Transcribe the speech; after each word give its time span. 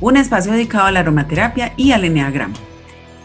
un 0.00 0.16
espacio 0.16 0.52
dedicado 0.52 0.86
a 0.86 0.92
la 0.92 1.00
aromaterapia 1.00 1.72
y 1.76 1.92
al 1.92 2.04
eneagrama. 2.04 2.54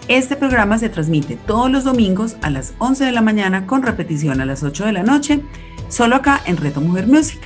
Este 0.08 0.36
programa 0.36 0.78
se 0.78 0.90
transmite 0.90 1.36
todos 1.36 1.72
los 1.72 1.84
domingos 1.84 2.36
a 2.42 2.50
las 2.50 2.74
11 2.80 3.06
de 3.06 3.12
la 3.12 3.22
mañana 3.22 3.66
con 3.66 3.84
repetición 3.84 4.42
a 4.42 4.46
las 4.46 4.64
8 4.64 4.86
de 4.86 4.92
la 4.94 5.04
noche, 5.04 5.42
solo 5.90 6.16
acá 6.16 6.42
en 6.46 6.58
Reto 6.58 6.82
Mujer 6.82 7.08
Music. 7.08 7.40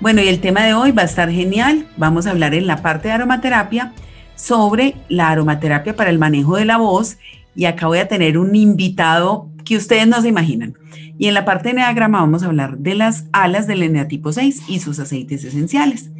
Bueno, 0.00 0.20
y 0.20 0.28
el 0.28 0.40
tema 0.40 0.62
de 0.64 0.74
hoy 0.74 0.92
va 0.92 1.02
a 1.02 1.06
estar 1.06 1.30
genial. 1.30 1.86
Vamos 1.96 2.26
a 2.26 2.30
hablar 2.30 2.54
en 2.54 2.66
la 2.66 2.82
parte 2.82 3.08
de 3.08 3.14
aromaterapia 3.14 3.92
sobre 4.34 4.94
la 5.08 5.30
aromaterapia 5.30 5.96
para 5.96 6.10
el 6.10 6.18
manejo 6.18 6.56
de 6.56 6.66
la 6.66 6.76
voz 6.76 7.16
y 7.54 7.64
acá 7.64 7.86
voy 7.86 7.98
a 7.98 8.08
tener 8.08 8.36
un 8.36 8.54
invitado 8.54 9.48
que 9.64 9.76
ustedes 9.76 10.06
no 10.06 10.20
se 10.20 10.28
imaginan. 10.28 10.74
Y 11.18 11.28
en 11.28 11.34
la 11.34 11.46
parte 11.46 11.64
de 11.64 11.70
eneagrama 11.70 12.20
vamos 12.20 12.42
a 12.42 12.46
hablar 12.46 12.76
de 12.76 12.94
las 12.94 13.24
alas 13.32 13.66
del 13.66 13.82
eneatipo 13.82 14.32
6 14.32 14.64
y 14.68 14.80
sus 14.80 14.98
aceites 14.98 15.42
esenciales. 15.44 16.10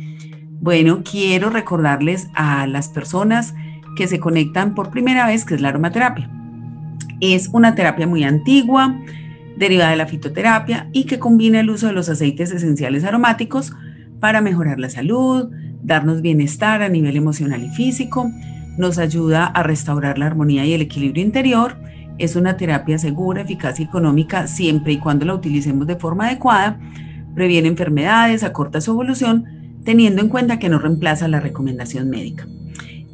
Bueno, 0.60 1.02
quiero 1.08 1.50
recordarles 1.50 2.28
a 2.34 2.66
las 2.66 2.88
personas 2.88 3.54
que 3.96 4.08
se 4.08 4.18
conectan 4.18 4.74
por 4.74 4.90
primera 4.90 5.26
vez 5.26 5.44
que 5.44 5.54
es 5.54 5.60
la 5.60 5.68
aromaterapia. 5.68 6.30
Es 7.20 7.50
una 7.52 7.74
terapia 7.74 8.06
muy 8.06 8.24
antigua, 8.24 8.98
derivada 9.56 9.90
de 9.90 9.96
la 9.96 10.06
fitoterapia 10.06 10.88
y 10.92 11.04
que 11.04 11.18
combina 11.18 11.60
el 11.60 11.70
uso 11.70 11.86
de 11.86 11.92
los 11.92 12.08
aceites 12.08 12.52
esenciales 12.52 13.04
aromáticos 13.04 13.72
para 14.20 14.40
mejorar 14.40 14.78
la 14.78 14.90
salud, 14.90 15.50
darnos 15.82 16.22
bienestar 16.22 16.82
a 16.82 16.88
nivel 16.88 17.16
emocional 17.16 17.62
y 17.62 17.68
físico, 17.68 18.30
nos 18.78 18.98
ayuda 18.98 19.46
a 19.46 19.62
restaurar 19.62 20.18
la 20.18 20.26
armonía 20.26 20.64
y 20.64 20.72
el 20.72 20.82
equilibrio 20.82 21.24
interior. 21.24 21.76
Es 22.18 22.34
una 22.34 22.56
terapia 22.56 22.98
segura, 22.98 23.42
eficaz 23.42 23.78
y 23.78 23.84
económica 23.84 24.46
siempre 24.46 24.94
y 24.94 24.98
cuando 24.98 25.26
la 25.26 25.34
utilicemos 25.34 25.86
de 25.86 25.96
forma 25.96 26.26
adecuada. 26.26 26.78
Previene 27.34 27.68
enfermedades, 27.68 28.42
acorta 28.42 28.80
su 28.80 28.92
evolución 28.92 29.55
teniendo 29.86 30.20
en 30.20 30.28
cuenta 30.28 30.58
que 30.58 30.68
no 30.68 30.78
reemplaza 30.78 31.28
la 31.28 31.40
recomendación 31.40 32.10
médica. 32.10 32.46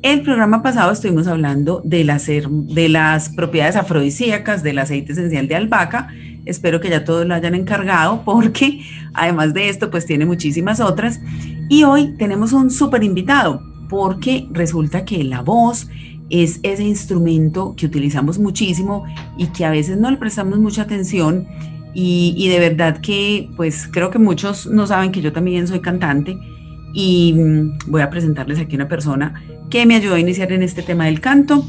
El 0.01 0.23
programa 0.23 0.63
pasado 0.63 0.91
estuvimos 0.91 1.29
hablando 1.29 1.81
de 1.85 2.03
las, 2.03 2.27
de 2.27 2.89
las 2.89 3.29
propiedades 3.29 3.77
afrodisíacas 3.77 4.65
del 4.65 4.81
aceite 4.81 5.13
esencial 5.13 5.47
de 5.47 5.55
albahaca. 5.55 6.09
Espero 6.45 6.81
que 6.81 6.91
ya 6.91 7.05
todos 7.05 7.25
lo 7.25 7.35
hayan 7.35 7.55
encargado 7.55 8.23
porque 8.25 8.81
además 9.15 9.55
de 9.55 9.69
esto 9.69 9.91
pues 9.91 10.07
tiene 10.07 10.27
muchísimas 10.27 10.81
otras. 10.81 11.21
Y 11.69 11.85
hoy 11.85 12.17
tenemos 12.17 12.53
un 12.53 12.71
súper 12.71 13.05
invitado 13.05 13.63
porque 13.89 14.49
resulta 14.51 15.05
que 15.05 15.23
la 15.23 15.43
voz 15.43 15.89
es 16.31 16.59
ese 16.63 16.83
instrumento 16.83 17.75
que 17.77 17.85
utilizamos 17.85 18.39
muchísimo 18.39 19.05
y 19.37 19.49
que 19.49 19.67
a 19.67 19.71
veces 19.71 19.99
no 19.99 20.11
le 20.11 20.17
prestamos 20.17 20.59
mucha 20.59 20.83
atención 20.83 21.47
y, 21.95 22.35
y 22.39 22.49
de 22.49 22.59
verdad 22.59 23.03
que 23.03 23.51
pues 23.57 23.87
creo 23.93 24.11
que 24.11 24.19
muchos 24.19 24.67
no 24.67 24.87
saben 24.87 25.13
que 25.13 25.21
yo 25.21 25.33
también 25.33 25.69
soy 25.69 25.81
cantante 25.81 26.39
y 26.93 27.33
mm, 27.35 27.91
voy 27.91 28.03
a 28.03 28.11
presentarles 28.11 28.59
aquí 28.59 28.77
una 28.77 28.89
persona 28.89 29.43
que 29.71 29.87
me 29.87 29.97
ayudó 29.97 30.15
a 30.15 30.21
iniciar 30.21 30.53
en 30.53 30.63
este 30.63 30.83
tema 30.83 31.07
del 31.07 31.21
canto. 31.21 31.65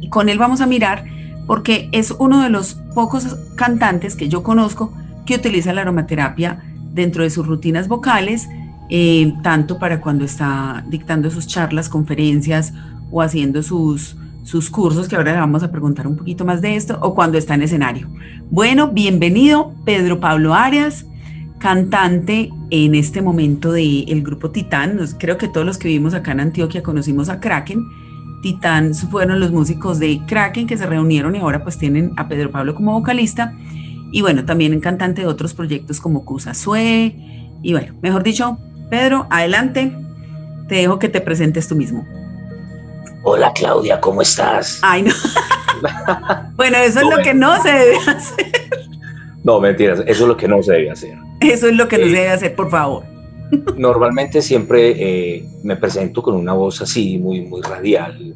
Y 0.00 0.08
con 0.08 0.28
él 0.28 0.38
vamos 0.38 0.60
a 0.60 0.66
mirar 0.66 1.04
porque 1.46 1.88
es 1.92 2.10
uno 2.10 2.42
de 2.42 2.50
los 2.50 2.74
pocos 2.94 3.24
cantantes 3.54 4.16
que 4.16 4.28
yo 4.28 4.42
conozco 4.42 4.92
que 5.26 5.36
utiliza 5.36 5.72
la 5.72 5.82
aromaterapia 5.82 6.62
dentro 6.92 7.22
de 7.22 7.30
sus 7.30 7.46
rutinas 7.46 7.88
vocales, 7.88 8.48
eh, 8.90 9.32
tanto 9.42 9.78
para 9.78 10.00
cuando 10.00 10.24
está 10.24 10.84
dictando 10.88 11.30
sus 11.30 11.46
charlas, 11.46 11.88
conferencias 11.88 12.72
o 13.10 13.22
haciendo 13.22 13.62
sus, 13.62 14.16
sus 14.42 14.70
cursos, 14.70 15.08
que 15.08 15.16
ahora 15.16 15.32
le 15.32 15.40
vamos 15.40 15.62
a 15.62 15.70
preguntar 15.70 16.06
un 16.06 16.16
poquito 16.16 16.44
más 16.44 16.60
de 16.60 16.76
esto, 16.76 16.98
o 17.00 17.14
cuando 17.14 17.38
está 17.38 17.54
en 17.54 17.62
escenario. 17.62 18.08
Bueno, 18.50 18.88
bienvenido 18.88 19.72
Pedro 19.84 20.20
Pablo 20.20 20.54
Arias 20.54 21.06
cantante 21.64 22.52
en 22.68 22.94
este 22.94 23.22
momento 23.22 23.72
del 23.72 24.22
grupo 24.22 24.50
Titán. 24.50 25.00
Creo 25.18 25.38
que 25.38 25.48
todos 25.48 25.64
los 25.64 25.78
que 25.78 25.88
vivimos 25.88 26.12
acá 26.12 26.32
en 26.32 26.40
Antioquia 26.40 26.82
conocimos 26.82 27.30
a 27.30 27.40
Kraken. 27.40 27.82
Titán 28.42 28.94
fueron 28.94 29.40
los 29.40 29.50
músicos 29.50 29.98
de 29.98 30.20
Kraken 30.26 30.66
que 30.66 30.76
se 30.76 30.84
reunieron 30.84 31.34
y 31.34 31.38
ahora 31.38 31.62
pues 31.62 31.78
tienen 31.78 32.12
a 32.18 32.28
Pedro 32.28 32.50
Pablo 32.50 32.74
como 32.74 32.92
vocalista. 32.92 33.54
Y 34.12 34.20
bueno, 34.20 34.44
también 34.44 34.78
cantante 34.78 35.22
de 35.22 35.26
otros 35.26 35.54
proyectos 35.54 36.02
como 36.02 36.26
Cusa 36.26 36.52
Sue. 36.52 37.16
Y 37.62 37.72
bueno, 37.72 37.94
mejor 38.02 38.24
dicho, 38.24 38.58
Pedro, 38.90 39.26
adelante. 39.30 39.90
Te 40.68 40.74
dejo 40.74 40.98
que 40.98 41.08
te 41.08 41.22
presentes 41.22 41.66
tú 41.66 41.76
mismo. 41.76 42.06
Hola 43.22 43.54
Claudia, 43.54 44.02
¿cómo 44.02 44.20
estás? 44.20 44.80
Ay, 44.82 45.04
no. 45.04 45.14
bueno, 46.56 46.76
eso 46.76 47.00
es 47.00 47.06
lo 47.06 47.22
que 47.22 47.32
no 47.32 47.62
se 47.62 47.72
debe 47.72 47.96
hacer. 48.06 48.83
No, 49.44 49.60
mentiras, 49.60 50.00
eso 50.00 50.22
es 50.22 50.28
lo 50.28 50.36
que 50.36 50.48
no 50.48 50.62
se 50.62 50.72
debe 50.72 50.90
hacer. 50.90 51.18
Eso 51.40 51.68
es 51.68 51.76
lo 51.76 51.86
que 51.86 51.98
no 51.98 52.06
se 52.06 52.12
debe 52.12 52.30
hacer, 52.30 52.56
por 52.56 52.70
favor. 52.70 53.04
Normalmente 53.76 54.40
siempre 54.40 54.94
eh, 55.36 55.46
me 55.62 55.76
presento 55.76 56.22
con 56.22 56.34
una 56.34 56.54
voz 56.54 56.80
así, 56.80 57.18
muy, 57.18 57.42
muy 57.42 57.60
radial. 57.60 58.34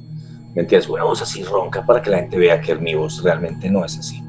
Mentiras, 0.54 0.86
una 0.88 1.04
voz 1.04 1.22
así 1.22 1.42
ronca 1.42 1.84
para 1.84 2.02
que 2.02 2.10
la 2.10 2.18
gente 2.18 2.38
vea 2.38 2.60
que 2.60 2.74
mi 2.74 2.94
voz 2.94 3.22
realmente 3.22 3.70
no 3.70 3.86
es 3.86 3.98
así. 3.98 4.22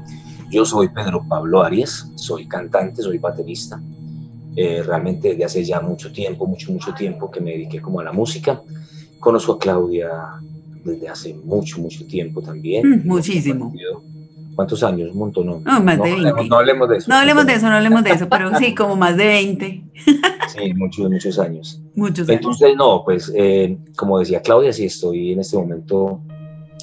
Yo 0.50 0.64
soy 0.64 0.88
Pedro 0.88 1.22
Pablo 1.28 1.62
Arias, 1.62 2.10
soy 2.16 2.48
cantante, 2.48 3.02
soy 3.02 3.18
baterista. 3.18 3.80
Eh, 4.56 4.82
realmente 4.84 5.28
desde 5.28 5.44
hace 5.44 5.64
ya 5.64 5.80
mucho 5.80 6.10
tiempo, 6.10 6.46
mucho, 6.46 6.72
mucho 6.72 6.92
tiempo 6.94 7.30
que 7.30 7.40
me 7.40 7.52
dediqué 7.52 7.80
como 7.80 8.00
a 8.00 8.04
la 8.04 8.12
música. 8.12 8.62
Conozco 9.20 9.52
a 9.52 9.58
Claudia 9.58 10.10
desde 10.82 11.08
hace 11.08 11.34
mucho, 11.34 11.78
mucho 11.78 12.06
tiempo 12.06 12.40
también. 12.40 12.88
Mm, 12.88 13.06
muchísimo. 13.06 13.72
¿Cuántos 14.60 14.82
años? 14.82 15.12
Un 15.12 15.18
montón, 15.20 15.46
¿no? 15.46 15.60
No, 15.60 15.80
más 15.80 15.96
de 15.96 16.14
20. 16.16 16.48
No, 16.50 16.56
hablemos 16.56 16.86
de 16.90 16.98
eso. 16.98 17.08
No 17.08 17.16
hablemos 17.16 17.46
de 17.46 17.54
eso, 17.54 17.66
no 17.66 17.76
hablemos 17.76 18.04
de 18.04 18.10
eso, 18.10 18.28
pero 18.28 18.54
sí, 18.58 18.74
como 18.74 18.94
más 18.94 19.16
de 19.16 19.26
20. 19.26 19.84
Sí, 20.54 20.74
muchos, 20.74 21.10
muchos 21.10 21.38
años. 21.38 21.80
Muchos 21.94 22.28
años. 22.28 22.40
Entonces, 22.40 22.76
no, 22.76 23.02
pues, 23.02 23.32
eh, 23.34 23.78
como 23.96 24.18
decía 24.18 24.42
Claudia, 24.42 24.70
sí 24.74 24.84
estoy 24.84 25.32
en 25.32 25.40
este 25.40 25.56
momento 25.56 26.20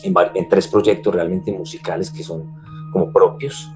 en, 0.02 0.16
en, 0.34 0.50
tres 0.50 0.68
proyectos 0.68 1.14
realmente 1.14 1.52
musicales 1.52 2.10
que 2.10 2.24
son 2.24 2.52
como 2.92 3.14
propios. 3.14 3.72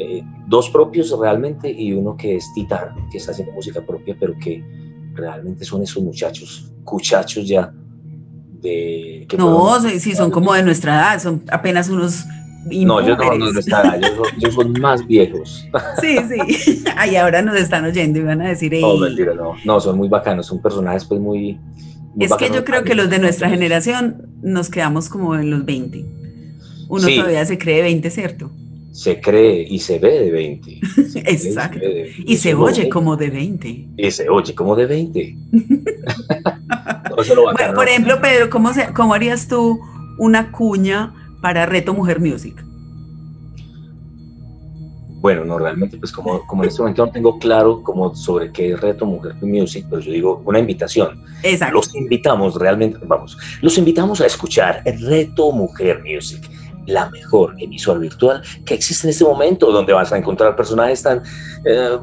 Eh, 0.00 0.24
dos 0.48 0.68
propios 0.70 1.16
realmente 1.16 1.70
y 1.70 1.92
uno 1.92 2.16
que 2.16 2.34
es 2.34 2.52
Titán, 2.52 2.96
que 3.12 3.18
está 3.18 3.30
haciendo 3.30 3.52
música 3.52 3.80
propia, 3.80 4.16
pero 4.18 4.34
que 4.42 4.60
realmente 5.14 5.64
son 5.64 5.84
esos 5.84 6.02
muchachos, 6.02 6.72
cuchachos 6.82 7.46
ya 7.46 7.72
de... 8.60 9.24
Que 9.28 9.36
no, 9.36 9.80
sí, 9.82 10.16
son 10.16 10.32
como 10.32 10.52
de 10.52 10.64
nuestra 10.64 10.96
edad, 10.96 11.22
son 11.22 11.44
apenas 11.48 11.88
unos 11.88 12.24
no, 12.66 13.06
yo 13.06 13.16
no, 13.16 13.38
no 13.38 13.58
están, 13.58 14.02
ellos, 14.02 14.54
son 14.54 14.72
más 14.80 15.06
viejos. 15.06 15.66
Sí, 16.00 16.16
sí. 16.28 16.84
Ahí 16.96 17.16
ahora 17.16 17.42
nos 17.42 17.56
están 17.56 17.84
oyendo 17.84 18.18
y 18.18 18.22
van 18.22 18.40
a 18.40 18.48
decir. 18.48 18.72
No, 18.80 18.96
mentira, 18.96 19.34
no. 19.34 19.54
No, 19.64 19.80
son 19.80 19.96
muy 19.96 20.08
bacanos, 20.08 20.46
son 20.46 20.60
personajes 20.60 21.04
pues 21.04 21.20
muy. 21.20 21.58
es 22.18 22.32
que 22.34 22.50
yo 22.50 22.64
creo 22.64 22.82
que 22.84 22.94
los 22.94 23.08
de 23.08 23.18
nuestra 23.18 23.48
generación 23.48 24.28
nos 24.42 24.68
quedamos 24.68 25.08
como 25.08 25.36
en 25.36 25.50
los 25.50 25.64
20. 25.64 26.04
Uno 26.88 27.08
todavía 27.08 27.44
se 27.44 27.58
cree 27.58 27.82
20, 27.82 28.10
¿cierto? 28.10 28.50
Se 28.92 29.20
cree 29.20 29.66
y 29.68 29.78
se 29.78 29.98
ve 29.98 30.20
de 30.20 30.30
20. 30.30 30.80
Exacto. 31.30 31.80
y, 32.24 32.36
se, 32.36 32.54
oye 32.54 32.88
como 32.88 33.16
de 33.16 33.30
20. 33.30 33.88
Y 33.96 34.10
se 34.10 34.28
oye 34.28 34.54
como 34.54 34.74
de 34.74 34.86
20. 34.86 35.36
bueno, 37.26 37.74
por 37.74 37.88
ejemplo, 37.88 38.20
Pedro, 38.20 38.48
¿cómo, 38.50 38.72
se, 38.72 38.92
¿cómo 38.94 39.14
harías 39.14 39.48
tú 39.48 39.78
una 40.18 40.50
cuña? 40.50 41.12
Para 41.46 41.64
Reto 41.64 41.94
Mujer 41.94 42.18
Music? 42.18 42.60
Bueno, 45.20 45.44
no, 45.44 45.60
realmente, 45.60 45.96
pues 45.96 46.10
como, 46.10 46.44
como 46.44 46.64
en 46.64 46.70
este 46.70 46.82
momento 46.82 47.06
no 47.06 47.12
tengo 47.12 47.38
claro 47.38 47.84
como 47.84 48.12
sobre 48.16 48.50
qué 48.50 48.72
es 48.72 48.80
Reto 48.80 49.06
Mujer 49.06 49.36
Music, 49.42 49.86
pero 49.88 50.02
yo 50.02 50.10
digo 50.10 50.42
una 50.44 50.58
invitación. 50.58 51.22
Exacto. 51.44 51.76
Los 51.76 51.94
invitamos 51.94 52.56
realmente, 52.56 52.98
vamos, 53.06 53.38
los 53.62 53.78
invitamos 53.78 54.20
a 54.20 54.26
escuchar 54.26 54.82
Reto 54.84 55.52
Mujer 55.52 56.02
Music, 56.02 56.50
la 56.86 57.08
mejor 57.10 57.54
emisora 57.60 58.00
virtual 58.00 58.42
que 58.64 58.74
existe 58.74 59.06
en 59.06 59.10
este 59.12 59.22
momento, 59.22 59.70
donde 59.70 59.92
vas 59.92 60.12
a 60.12 60.18
encontrar 60.18 60.56
personajes 60.56 61.00
tan... 61.00 61.22
Eh, 61.64 61.90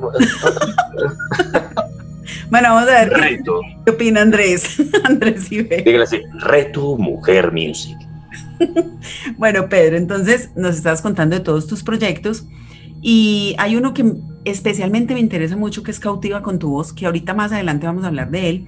bueno, 2.49 2.75
vamos 2.75 2.89
a 2.89 2.93
ver 2.93 3.09
Reto. 3.09 3.59
qué 3.83 3.91
opina 3.91 4.21
Andrés. 4.21 4.77
Andrés 5.03 5.49
Dígale 5.49 6.03
así, 6.03 6.21
Reto 6.39 6.95
Mujer 6.95 7.51
Music. 7.51 7.97
bueno, 9.37 9.69
Pedro, 9.69 9.97
entonces 9.97 10.51
nos 10.55 10.75
estás 10.75 11.01
contando 11.01 11.35
de 11.35 11.43
todos 11.43 11.67
tus 11.67 11.83
proyectos 11.83 12.45
y 13.01 13.55
hay 13.57 13.75
uno 13.75 13.93
que 13.93 14.13
especialmente 14.45 15.13
me 15.13 15.19
interesa 15.19 15.57
mucho 15.57 15.83
que 15.83 15.91
es 15.91 15.99
Cautiva 15.99 16.41
con 16.41 16.59
tu 16.59 16.69
voz, 16.69 16.93
que 16.93 17.05
ahorita 17.05 17.33
más 17.33 17.51
adelante 17.51 17.85
vamos 17.85 18.03
a 18.03 18.07
hablar 18.07 18.31
de 18.31 18.49
él. 18.49 18.67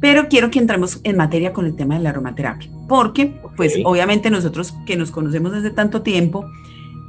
Pero 0.00 0.28
quiero 0.28 0.50
que 0.50 0.58
entremos 0.58 1.00
en 1.04 1.16
materia 1.16 1.52
con 1.52 1.66
el 1.66 1.76
tema 1.76 1.94
de 1.94 2.02
la 2.02 2.10
aromaterapia, 2.10 2.68
porque 2.88 3.40
pues 3.56 3.74
obviamente 3.84 4.30
nosotros 4.30 4.74
que 4.84 4.96
nos 4.96 5.12
conocemos 5.12 5.52
desde 5.52 5.70
tanto 5.70 6.02
tiempo, 6.02 6.44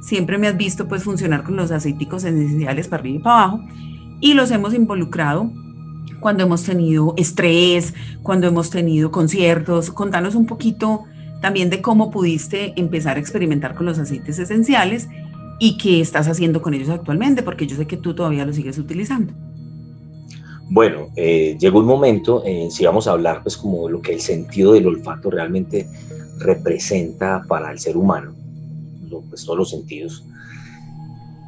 siempre 0.00 0.38
me 0.38 0.46
has 0.46 0.56
visto 0.56 0.86
pues 0.86 1.02
funcionar 1.02 1.42
con 1.42 1.56
los 1.56 1.72
aceiticos 1.72 2.24
esenciales 2.24 2.86
para 2.86 3.00
arriba 3.00 3.18
y 3.18 3.22
para 3.22 3.42
abajo 3.42 3.60
y 4.20 4.34
los 4.34 4.50
hemos 4.50 4.74
involucrado 4.74 5.50
cuando 6.20 6.44
hemos 6.44 6.62
tenido 6.62 7.14
estrés, 7.16 7.92
cuando 8.22 8.46
hemos 8.46 8.70
tenido 8.70 9.10
conciertos. 9.10 9.90
Contanos 9.90 10.34
un 10.34 10.46
poquito 10.46 11.04
también 11.44 11.68
de 11.68 11.82
cómo 11.82 12.10
pudiste 12.10 12.72
empezar 12.74 13.18
a 13.18 13.20
experimentar 13.20 13.74
con 13.74 13.84
los 13.84 13.98
aceites 13.98 14.38
esenciales 14.38 15.08
y 15.60 15.76
qué 15.76 16.00
estás 16.00 16.26
haciendo 16.26 16.62
con 16.62 16.72
ellos 16.72 16.88
actualmente, 16.88 17.42
porque 17.42 17.66
yo 17.66 17.76
sé 17.76 17.86
que 17.86 17.98
tú 17.98 18.14
todavía 18.14 18.46
los 18.46 18.56
sigues 18.56 18.78
utilizando. 18.78 19.34
Bueno, 20.70 21.08
eh, 21.16 21.54
llegó 21.60 21.80
un 21.80 21.84
momento, 21.84 22.42
eh, 22.46 22.68
si 22.70 22.86
vamos 22.86 23.06
a 23.06 23.10
hablar 23.10 23.42
pues 23.42 23.58
como 23.58 23.90
lo 23.90 24.00
que 24.00 24.14
el 24.14 24.22
sentido 24.22 24.72
del 24.72 24.86
olfato 24.86 25.30
realmente 25.30 25.86
representa 26.38 27.42
para 27.46 27.70
el 27.70 27.78
ser 27.78 27.98
humano, 27.98 28.34
pues 29.28 29.44
todos 29.44 29.58
los 29.58 29.68
sentidos, 29.68 30.24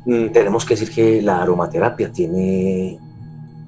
mm, 0.04 0.26
tenemos 0.26 0.66
que 0.66 0.74
decir 0.74 0.90
que 0.90 1.22
la 1.22 1.40
aromaterapia 1.40 2.12
tiene 2.12 2.98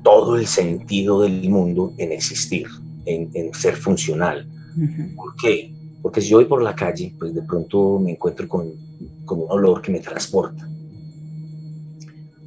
todo 0.02 0.36
el 0.36 0.46
sentido 0.46 1.22
del 1.22 1.48
mundo 1.48 1.94
en 1.96 2.12
existir, 2.12 2.66
en, 3.06 3.54
ser 3.54 3.76
funcional. 3.76 4.46
¿Por 5.16 5.34
qué? 5.36 5.77
Porque 6.02 6.20
si 6.20 6.28
yo 6.28 6.38
voy 6.38 6.46
por 6.46 6.62
la 6.62 6.74
calle, 6.74 7.14
pues 7.18 7.34
de 7.34 7.42
pronto 7.42 7.98
me 7.98 8.12
encuentro 8.12 8.48
con, 8.48 8.72
con 9.24 9.40
un 9.40 9.46
olor 9.50 9.82
que 9.82 9.92
me 9.92 10.00
transporta. 10.00 10.68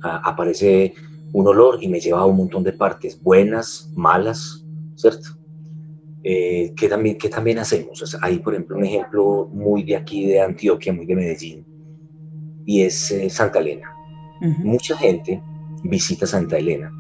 aparece 0.02 0.94
un 1.34 1.48
olor 1.48 1.82
y 1.82 1.88
me 1.88 2.00
lleva 2.00 2.22
a 2.22 2.26
un 2.26 2.38
montón 2.38 2.64
de 2.64 2.74
partes, 2.74 3.22
buenas, 3.22 3.90
malas, 3.96 4.64
¿cierto? 4.96 5.30
Eh, 6.24 6.74
¿qué, 6.76 6.88
también, 6.88 7.18
¿Qué 7.18 7.30
también 7.30 7.58
hacemos? 7.60 8.18
hay, 8.22 8.40
por 8.40 8.54
ejemplo, 8.54 8.78
un 8.78 8.86
ejemplo 8.86 9.50
muy 9.52 9.84
de 9.84 9.96
aquí, 9.96 10.28
de 10.28 10.42
Antioquia, 10.42 10.94
muy 10.94 11.06
de 11.06 11.16
Medellín, 11.16 11.66
y 12.66 12.82
es 12.82 13.12
eh, 13.12 13.30
Santa 13.30 13.60
Elena. 13.60 13.88
Mucha 14.64 14.98
gente 14.98 15.42
visita 15.84 16.26
Santa 16.26 16.58
Elena, 16.58 16.92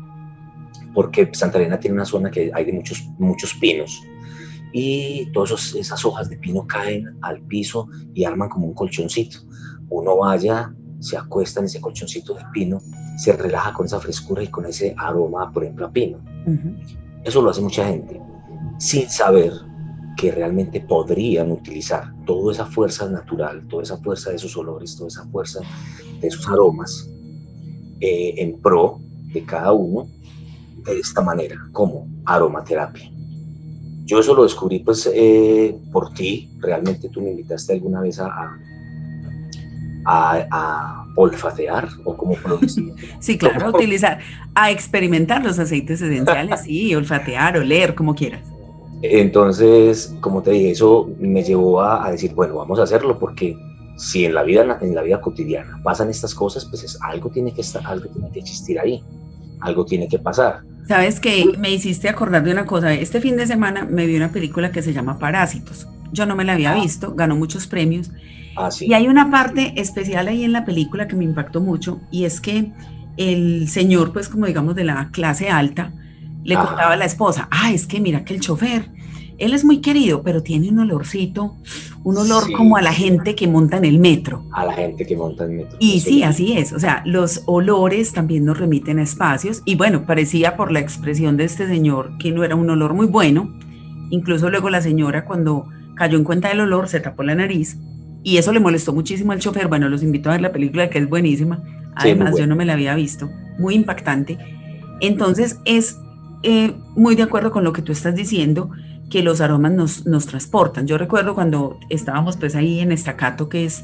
porque 0.93 1.27
Santa 1.33 1.57
Elena 1.57 1.79
tiene 1.79 1.95
una 1.95 2.05
zona 2.05 2.29
que 2.29 2.51
hay 2.53 2.65
de 2.65 2.71
muchos, 2.71 3.03
muchos 3.17 3.55
pinos, 3.55 3.99
y 4.73 5.25
todas 5.31 5.73
esas 5.75 6.05
hojas 6.05 6.29
de 6.29 6.37
pino 6.37 6.65
caen 6.67 7.05
al 7.21 7.41
piso 7.41 7.87
y 8.13 8.23
arman 8.23 8.49
como 8.49 8.67
un 8.67 8.73
colchoncito. 8.73 9.39
Uno 9.89 10.17
vaya, 10.17 10.73
se 10.99 11.17
acuesta 11.17 11.59
en 11.59 11.65
ese 11.65 11.81
colchoncito 11.81 12.33
de 12.33 12.43
pino, 12.53 12.79
se 13.17 13.33
relaja 13.33 13.73
con 13.73 13.85
esa 13.85 13.99
frescura 13.99 14.43
y 14.43 14.47
con 14.47 14.65
ese 14.65 14.95
aroma, 14.97 15.51
por 15.51 15.63
ejemplo, 15.63 15.87
a 15.87 15.91
pino. 15.91 16.19
Eso 17.23 17.41
lo 17.41 17.49
hace 17.49 17.61
mucha 17.61 17.85
gente, 17.87 18.21
sin 18.79 19.09
saber 19.09 19.51
que 20.17 20.31
realmente 20.31 20.81
podrían 20.81 21.51
utilizar 21.51 22.13
toda 22.25 22.53
esa 22.53 22.65
fuerza 22.65 23.09
natural, 23.09 23.67
toda 23.67 23.83
esa 23.83 23.97
fuerza 23.97 24.29
de 24.29 24.35
esos 24.35 24.55
olores, 24.55 24.95
toda 24.95 25.07
esa 25.07 25.25
fuerza 25.29 25.61
de 26.19 26.27
esos 26.27 26.47
aromas 26.47 27.09
eh, 27.99 28.35
en 28.37 28.59
pro 28.61 28.99
de 29.33 29.43
cada 29.45 29.71
uno 29.73 30.07
de 30.85 30.99
esta 30.99 31.21
manera, 31.21 31.55
como 31.71 32.07
aromaterapia. 32.25 33.11
Yo 34.11 34.19
eso 34.19 34.35
lo 34.35 34.43
descubrí 34.43 34.79
pues 34.79 35.09
eh, 35.13 35.73
por 35.89 36.13
ti, 36.13 36.49
realmente 36.59 37.07
tú 37.07 37.21
me 37.21 37.31
invitaste 37.31 37.71
alguna 37.71 38.01
vez 38.01 38.19
a, 38.19 38.57
a, 40.05 41.05
olfatear 41.15 41.87
o 42.03 42.17
como 42.17 42.35
decir. 42.59 42.93
Sí, 43.21 43.37
claro, 43.37 43.67
a 43.67 43.69
utilizar, 43.69 44.19
a 44.53 44.69
experimentar 44.69 45.45
los 45.45 45.59
aceites 45.59 46.01
esenciales, 46.01 46.63
sí, 46.63 46.93
olfatear, 46.93 47.55
oler, 47.55 47.95
como 47.95 48.13
quieras. 48.13 48.41
Entonces, 49.01 50.13
como 50.19 50.43
te 50.43 50.51
dije, 50.51 50.71
eso 50.71 51.09
me 51.17 51.41
llevó 51.41 51.81
a, 51.81 52.11
decir, 52.11 52.33
bueno, 52.33 52.55
vamos 52.55 52.79
a 52.79 52.83
hacerlo 52.83 53.17
porque 53.17 53.55
si 53.95 54.25
en 54.25 54.33
la 54.33 54.43
vida 54.43 54.77
en 54.81 54.93
la 54.93 55.03
vida 55.03 55.21
cotidiana 55.21 55.79
pasan 55.85 56.09
estas 56.09 56.35
cosas, 56.35 56.65
pues 56.65 56.83
es, 56.83 56.99
algo 57.01 57.29
tiene 57.29 57.53
que 57.53 57.61
estar, 57.61 57.81
algo 57.87 58.09
tiene 58.09 58.29
que 58.33 58.39
existir 58.39 58.77
ahí, 58.77 59.01
algo 59.61 59.85
tiene 59.85 60.07
que 60.07 60.19
pasar. 60.19 60.61
Sabes 60.87 61.19
que 61.19 61.45
me 61.57 61.71
hiciste 61.71 62.09
acordar 62.09 62.43
de 62.43 62.51
una 62.51 62.65
cosa. 62.65 62.93
Este 62.93 63.21
fin 63.21 63.37
de 63.37 63.47
semana 63.47 63.85
me 63.85 64.05
vi 64.05 64.15
una 64.15 64.31
película 64.31 64.71
que 64.71 64.81
se 64.81 64.93
llama 64.93 65.19
Parásitos. 65.19 65.87
Yo 66.11 66.25
no 66.25 66.35
me 66.35 66.43
la 66.43 66.53
había 66.53 66.73
ah. 66.73 66.81
visto, 66.81 67.13
ganó 67.15 67.35
muchos 67.35 67.67
premios. 67.67 68.11
Ah, 68.57 68.69
y 68.79 68.93
hay 68.93 69.07
una 69.07 69.31
parte 69.31 69.73
especial 69.77 70.27
ahí 70.27 70.43
en 70.43 70.51
la 70.51 70.65
película 70.65 71.07
que 71.07 71.15
me 71.15 71.23
impactó 71.23 71.61
mucho 71.61 72.01
y 72.11 72.25
es 72.25 72.41
que 72.41 72.71
el 73.15 73.69
señor, 73.69 74.11
pues 74.11 74.27
como 74.27 74.45
digamos 74.45 74.75
de 74.75 74.83
la 74.83 75.09
clase 75.11 75.49
alta, 75.49 75.93
le 76.43 76.55
contaba 76.55 76.93
a 76.93 76.97
la 76.97 77.05
esposa, 77.05 77.47
ah, 77.51 77.71
es 77.71 77.85
que 77.85 77.99
mira 77.99 78.25
que 78.25 78.33
el 78.33 78.41
chofer, 78.41 78.89
él 79.41 79.55
es 79.55 79.65
muy 79.65 79.81
querido, 79.81 80.21
pero 80.21 80.43
tiene 80.43 80.69
un 80.69 80.79
olorcito, 80.79 81.55
un 82.03 82.17
olor 82.17 82.51
como 82.51 82.77
a 82.77 82.81
la 82.81 82.93
gente 82.93 83.33
que 83.33 83.47
monta 83.47 83.77
en 83.77 83.85
el 83.85 83.97
metro. 83.97 84.45
A 84.51 84.65
la 84.65 84.73
gente 84.73 85.05
que 85.05 85.17
monta 85.17 85.45
en 85.45 85.51
el 85.51 85.57
metro. 85.57 85.77
Y 85.79 85.99
sí, 85.99 86.21
así 86.21 86.53
es. 86.53 86.71
O 86.73 86.79
sea, 86.79 87.01
los 87.05 87.41
olores 87.47 88.13
también 88.13 88.45
nos 88.45 88.59
remiten 88.59 88.99
a 88.99 89.03
espacios. 89.03 89.63
Y 89.65 89.75
bueno, 89.75 90.05
parecía 90.05 90.55
por 90.55 90.71
la 90.71 90.79
expresión 90.79 91.37
de 91.37 91.45
este 91.45 91.67
señor 91.67 92.17
que 92.19 92.31
no 92.31 92.43
era 92.43 92.55
un 92.55 92.69
olor 92.69 92.93
muy 92.93 93.07
bueno. 93.07 93.51
Incluso 94.11 94.51
luego 94.51 94.69
la 94.69 94.81
señora 94.81 95.25
cuando 95.25 95.65
cayó 95.95 96.17
en 96.17 96.23
cuenta 96.23 96.49
del 96.49 96.59
olor 96.59 96.87
se 96.87 96.99
tapó 96.99 97.23
la 97.23 97.33
nariz 97.33 97.77
y 98.23 98.37
eso 98.37 98.51
le 98.51 98.59
molestó 98.59 98.93
muchísimo 98.93 99.31
al 99.31 99.39
chofer. 99.39 99.67
Bueno, 99.67 99.89
los 99.89 100.03
invito 100.03 100.29
a 100.29 100.33
ver 100.33 100.41
la 100.41 100.51
película 100.51 100.89
que 100.89 100.99
es 100.99 101.09
buenísima. 101.09 101.63
Además, 101.95 102.37
yo 102.37 102.45
no 102.45 102.55
me 102.55 102.65
la 102.65 102.73
había 102.73 102.93
visto. 102.93 103.27
Muy 103.57 103.73
impactante. 103.73 104.37
Entonces, 104.99 105.59
es 105.65 105.97
eh, 106.43 106.73
muy 106.95 107.15
de 107.15 107.23
acuerdo 107.23 107.51
con 107.51 107.63
lo 107.63 107.73
que 107.73 107.81
tú 107.81 107.91
estás 107.91 108.15
diciendo 108.15 108.69
que 109.11 109.21
los 109.21 109.41
aromas 109.41 109.73
nos, 109.73 110.05
nos 110.07 110.25
transportan. 110.25 110.87
Yo 110.87 110.97
recuerdo 110.97 111.35
cuando 111.35 111.77
estábamos 111.89 112.37
pues 112.37 112.55
ahí 112.55 112.79
en 112.79 112.93
Estacato, 112.93 113.49
que 113.49 113.65
es, 113.65 113.83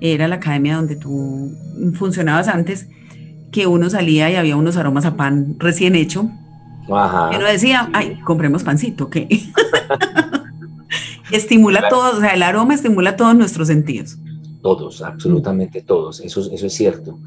era 0.00 0.26
la 0.26 0.36
academia 0.36 0.76
donde 0.76 0.96
tú 0.96 1.52
funcionabas 1.94 2.48
antes, 2.48 2.88
que 3.52 3.66
uno 3.66 3.90
salía 3.90 4.30
y 4.30 4.36
había 4.36 4.56
unos 4.56 4.78
aromas 4.78 5.04
a 5.04 5.14
pan 5.14 5.56
recién 5.58 5.94
hecho. 5.94 6.28
Ajá. 6.90 7.28
Que 7.30 7.36
uno 7.36 7.46
decía, 7.46 7.90
ay, 7.92 8.18
compremos 8.24 8.64
pancito, 8.64 9.10
que 9.10 9.28
estimula 11.30 11.90
todo, 11.90 12.16
o 12.16 12.20
sea, 12.20 12.30
el 12.30 12.42
aroma 12.42 12.74
estimula 12.74 13.14
todos 13.14 13.36
nuestros 13.36 13.68
sentidos. 13.68 14.16
Todos, 14.62 15.02
absolutamente 15.02 15.82
todos, 15.82 16.20
eso, 16.20 16.50
eso 16.50 16.66
es 16.66 16.72
cierto. 16.72 17.18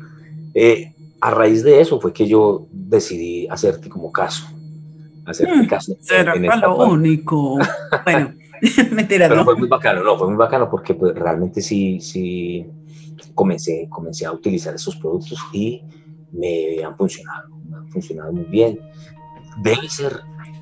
Eh, 0.55 0.93
a 1.21 1.29
raíz 1.29 1.63
de 1.63 1.79
eso 1.79 2.01
fue 2.01 2.11
que 2.11 2.27
yo 2.27 2.67
decidí 2.71 3.47
hacerte 3.47 3.87
como 3.87 4.11
caso 4.11 4.47
hacer 5.25 5.67
caso. 5.67 5.97
Será 5.99 6.35
lo 6.35 6.77
único. 6.87 7.57
Bueno, 8.03 8.33
mentira, 8.91 9.27
Pero 9.27 9.43
fue 9.43 9.55
muy 9.55 9.67
bacano, 9.67 10.03
no, 10.03 10.17
fue 10.17 10.27
muy 10.27 10.37
bacano 10.37 10.69
porque 10.69 10.93
pues, 10.93 11.15
realmente 11.15 11.61
sí, 11.61 11.99
sí 11.99 12.65
comencé, 13.33 13.87
comencé 13.89 14.25
a 14.25 14.31
utilizar 14.31 14.75
esos 14.75 14.95
productos 14.95 15.39
y 15.53 15.81
me 16.31 16.83
han 16.83 16.95
funcionado, 16.95 17.49
me 17.69 17.77
han 17.77 17.87
funcionado 17.89 18.31
muy 18.31 18.45
bien. 18.45 18.79
Debe 19.61 19.87
ser 19.87 20.21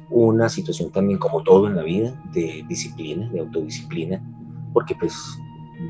una 0.09 0.49
situación 0.49 0.91
también 0.91 1.17
como 1.17 1.41
todo 1.43 1.67
en 1.67 1.75
la 1.75 1.83
vida 1.83 2.21
de 2.33 2.63
disciplina, 2.67 3.29
de 3.31 3.39
autodisciplina, 3.39 4.21
porque 4.71 4.95
pues 4.95 5.15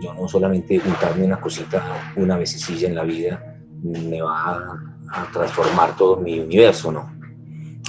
yo 0.01 0.13
no 0.13 0.27
solamente 0.27 0.81
untarme 0.86 1.25
una 1.25 1.39
cosita 1.39 2.13
una 2.15 2.38
vez 2.38 2.83
en 2.83 2.95
la 2.95 3.03
vida 3.03 3.57
me 3.83 4.21
va 4.21 4.79
a 5.12 5.31
transformar 5.31 5.95
todo 5.97 6.17
mi 6.17 6.39
universo, 6.39 6.91
¿no? 6.91 7.12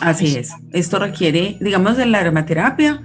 Así 0.01 0.37
es. 0.37 0.51
Esto 0.73 0.99
requiere, 0.99 1.57
digamos, 1.61 1.97
de 1.97 2.07
la 2.07 2.19
aromaterapia, 2.19 3.01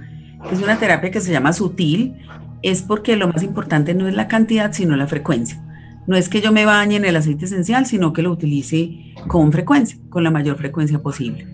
es 0.52 0.60
una 0.60 0.78
terapia 0.78 1.10
que 1.10 1.20
se 1.20 1.32
llama 1.32 1.52
sutil, 1.52 2.16
es 2.62 2.82
porque 2.82 3.16
lo 3.16 3.28
más 3.28 3.42
importante 3.42 3.94
no 3.94 4.08
es 4.08 4.14
la 4.14 4.28
cantidad, 4.28 4.72
sino 4.72 4.96
la 4.96 5.06
frecuencia. 5.06 5.62
No 6.06 6.16
es 6.16 6.28
que 6.28 6.40
yo 6.40 6.50
me 6.50 6.64
bañe 6.64 6.96
en 6.96 7.04
el 7.04 7.16
aceite 7.16 7.44
esencial, 7.44 7.86
sino 7.86 8.12
que 8.12 8.22
lo 8.22 8.32
utilice 8.32 9.14
con 9.28 9.52
frecuencia, 9.52 9.98
con 10.08 10.24
la 10.24 10.30
mayor 10.30 10.56
frecuencia 10.56 11.00
posible. 11.00 11.46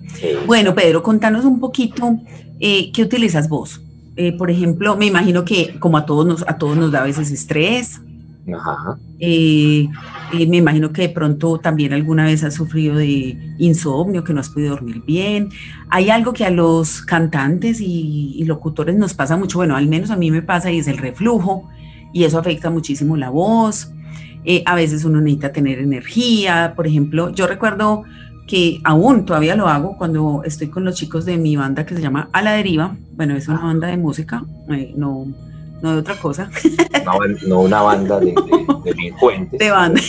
Bueno, 0.47 0.75
Pedro, 0.75 1.03
contanos 1.03 1.45
un 1.45 1.61
poquito 1.61 2.19
eh, 2.61 2.91
qué 2.93 3.03
utilizas 3.03 3.49
vos. 3.49 3.83
Eh, 4.17 4.33
por 4.33 4.51
ejemplo, 4.51 4.97
me 4.97 5.07
imagino 5.07 5.45
que 5.45 5.79
como 5.79 5.99
a 5.99 6.07
todos 6.07 6.27
nos, 6.27 6.43
a 6.49 6.57
todos 6.57 6.77
nos 6.77 6.91
da 6.91 7.01
a 7.01 7.05
veces 7.05 7.31
estrés, 7.31 8.01
Ajá. 8.55 8.99
Eh, 9.19 9.89
y 10.33 10.47
me 10.47 10.59
imagino 10.59 10.93
que 10.93 11.03
de 11.03 11.09
pronto 11.09 11.59
también 11.59 11.93
alguna 11.93 12.25
vez 12.25 12.45
has 12.45 12.55
sufrido 12.55 12.97
de 12.97 13.55
insomnio, 13.59 14.25
que 14.25 14.33
no 14.33 14.41
has 14.41 14.51
podido 14.51 14.71
dormir 14.71 15.03
bien. 15.05 15.51
Hay 15.89 16.11
algo 16.11 16.33
que 16.33 16.45
a 16.45 16.51
los 16.51 17.03
cantantes 17.03 17.81
y, 17.81 18.43
locutores 18.45 18.97
nos 18.97 19.15
pasa 19.15 19.37
mucho, 19.37 19.59
bueno, 19.59 19.77
al 19.77 19.89
menos 19.89 20.11
a 20.11 20.17
mí 20.17 20.31
me 20.31 20.43
pasa 20.43 20.71
y 20.71 20.79
es 20.79 20.89
el 20.89 20.99
reflujo, 20.99 21.69
y 22.13 22.25
eso 22.25 22.39
afecta 22.39 22.71
muchísimo 22.71 23.17
la 23.17 23.31
voz. 23.31 23.91
Eh, 24.45 24.63
a 24.65 24.77
veces 24.77 25.05
uno 25.05 25.21
necesita 25.21 25.53
tener 25.53 25.81
energía, 25.81 26.75
por 26.77 26.87
ejemplo, 26.87 27.33
yo 27.33 27.49
recuerdo 27.49 28.05
que 28.47 28.81
aún 28.85 29.25
todavía 29.25 29.57
lo 29.57 29.67
hago 29.67 29.97
cuando 29.99 30.43
estoy 30.45 30.69
con 30.69 30.85
los 30.85 30.95
chicos 30.95 31.25
de 31.25 31.37
mi 31.37 31.57
banda 31.57 31.85
que 31.85 31.97
se 31.97 32.01
llama 32.01 32.29
A 32.33 32.43
la 32.43 32.53
Deriva, 32.53 32.97
bueno, 33.17 33.35
es 33.35 33.49
una 33.49 33.59
banda 33.59 33.89
de 33.89 33.97
música, 33.97 34.45
eh, 34.71 34.95
no 34.97 35.27
no 35.87 35.93
de 35.93 35.99
otra 36.01 36.17
cosa. 36.17 36.51
No, 37.47 37.61
una 37.61 37.83
banda 37.83 38.19
de, 38.19 38.27
de, 38.27 38.67
delincuentes. 38.85 39.59
De 39.59 39.71
banda. 39.71 40.01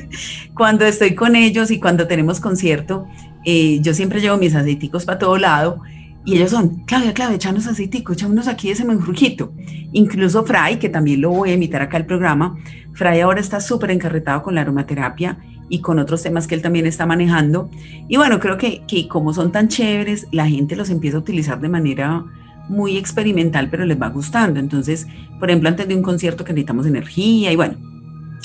cuando 0.54 0.84
estoy 0.84 1.14
con 1.14 1.36
ellos 1.36 1.70
y 1.70 1.78
cuando 1.78 2.06
tenemos 2.08 2.40
concierto, 2.40 3.06
eh, 3.44 3.78
yo 3.80 3.94
siempre 3.94 4.20
llevo 4.20 4.36
mis 4.36 4.54
aceiticos 4.54 5.04
para 5.04 5.18
todo 5.18 5.38
lado 5.38 5.80
Y 6.26 6.36
ellos 6.36 6.50
son, 6.50 6.84
Claudia, 6.84 7.14
Claudia, 7.14 7.36
echanos 7.36 7.66
aceitico, 7.66 8.12
echámonos 8.12 8.48
aquí 8.48 8.70
ese 8.70 8.84
menjurjito. 8.84 9.52
Incluso 9.92 10.44
Fray, 10.44 10.78
que 10.78 10.88
también 10.88 11.20
lo 11.20 11.30
voy 11.30 11.50
a 11.50 11.54
invitar 11.54 11.80
acá 11.82 11.96
al 11.96 12.06
programa, 12.06 12.56
Fray 12.92 13.20
ahora 13.20 13.40
está 13.40 13.60
súper 13.60 13.92
encarretado 13.92 14.42
con 14.42 14.54
la 14.54 14.60
aromaterapia 14.60 15.38
y 15.68 15.80
con 15.80 15.98
otros 15.98 16.22
temas 16.22 16.46
que 16.46 16.56
él 16.56 16.62
también 16.62 16.86
está 16.86 17.06
manejando. 17.06 17.70
Y 18.08 18.16
bueno, 18.16 18.40
creo 18.40 18.58
que, 18.58 18.82
que 18.86 19.08
como 19.08 19.32
son 19.32 19.52
tan 19.52 19.68
chéveres, 19.68 20.26
la 20.32 20.46
gente 20.46 20.76
los 20.76 20.90
empieza 20.90 21.16
a 21.16 21.20
utilizar 21.20 21.60
de 21.60 21.68
manera 21.68 22.24
muy 22.68 22.96
experimental, 22.96 23.68
pero 23.70 23.84
les 23.84 24.00
va 24.00 24.08
gustando. 24.08 24.60
Entonces, 24.60 25.06
por 25.38 25.50
ejemplo, 25.50 25.68
antes 25.68 25.88
de 25.88 25.94
un 25.94 26.02
concierto 26.02 26.44
que 26.44 26.52
necesitamos 26.52 26.86
energía 26.86 27.52
y 27.52 27.56
bueno, 27.56 27.76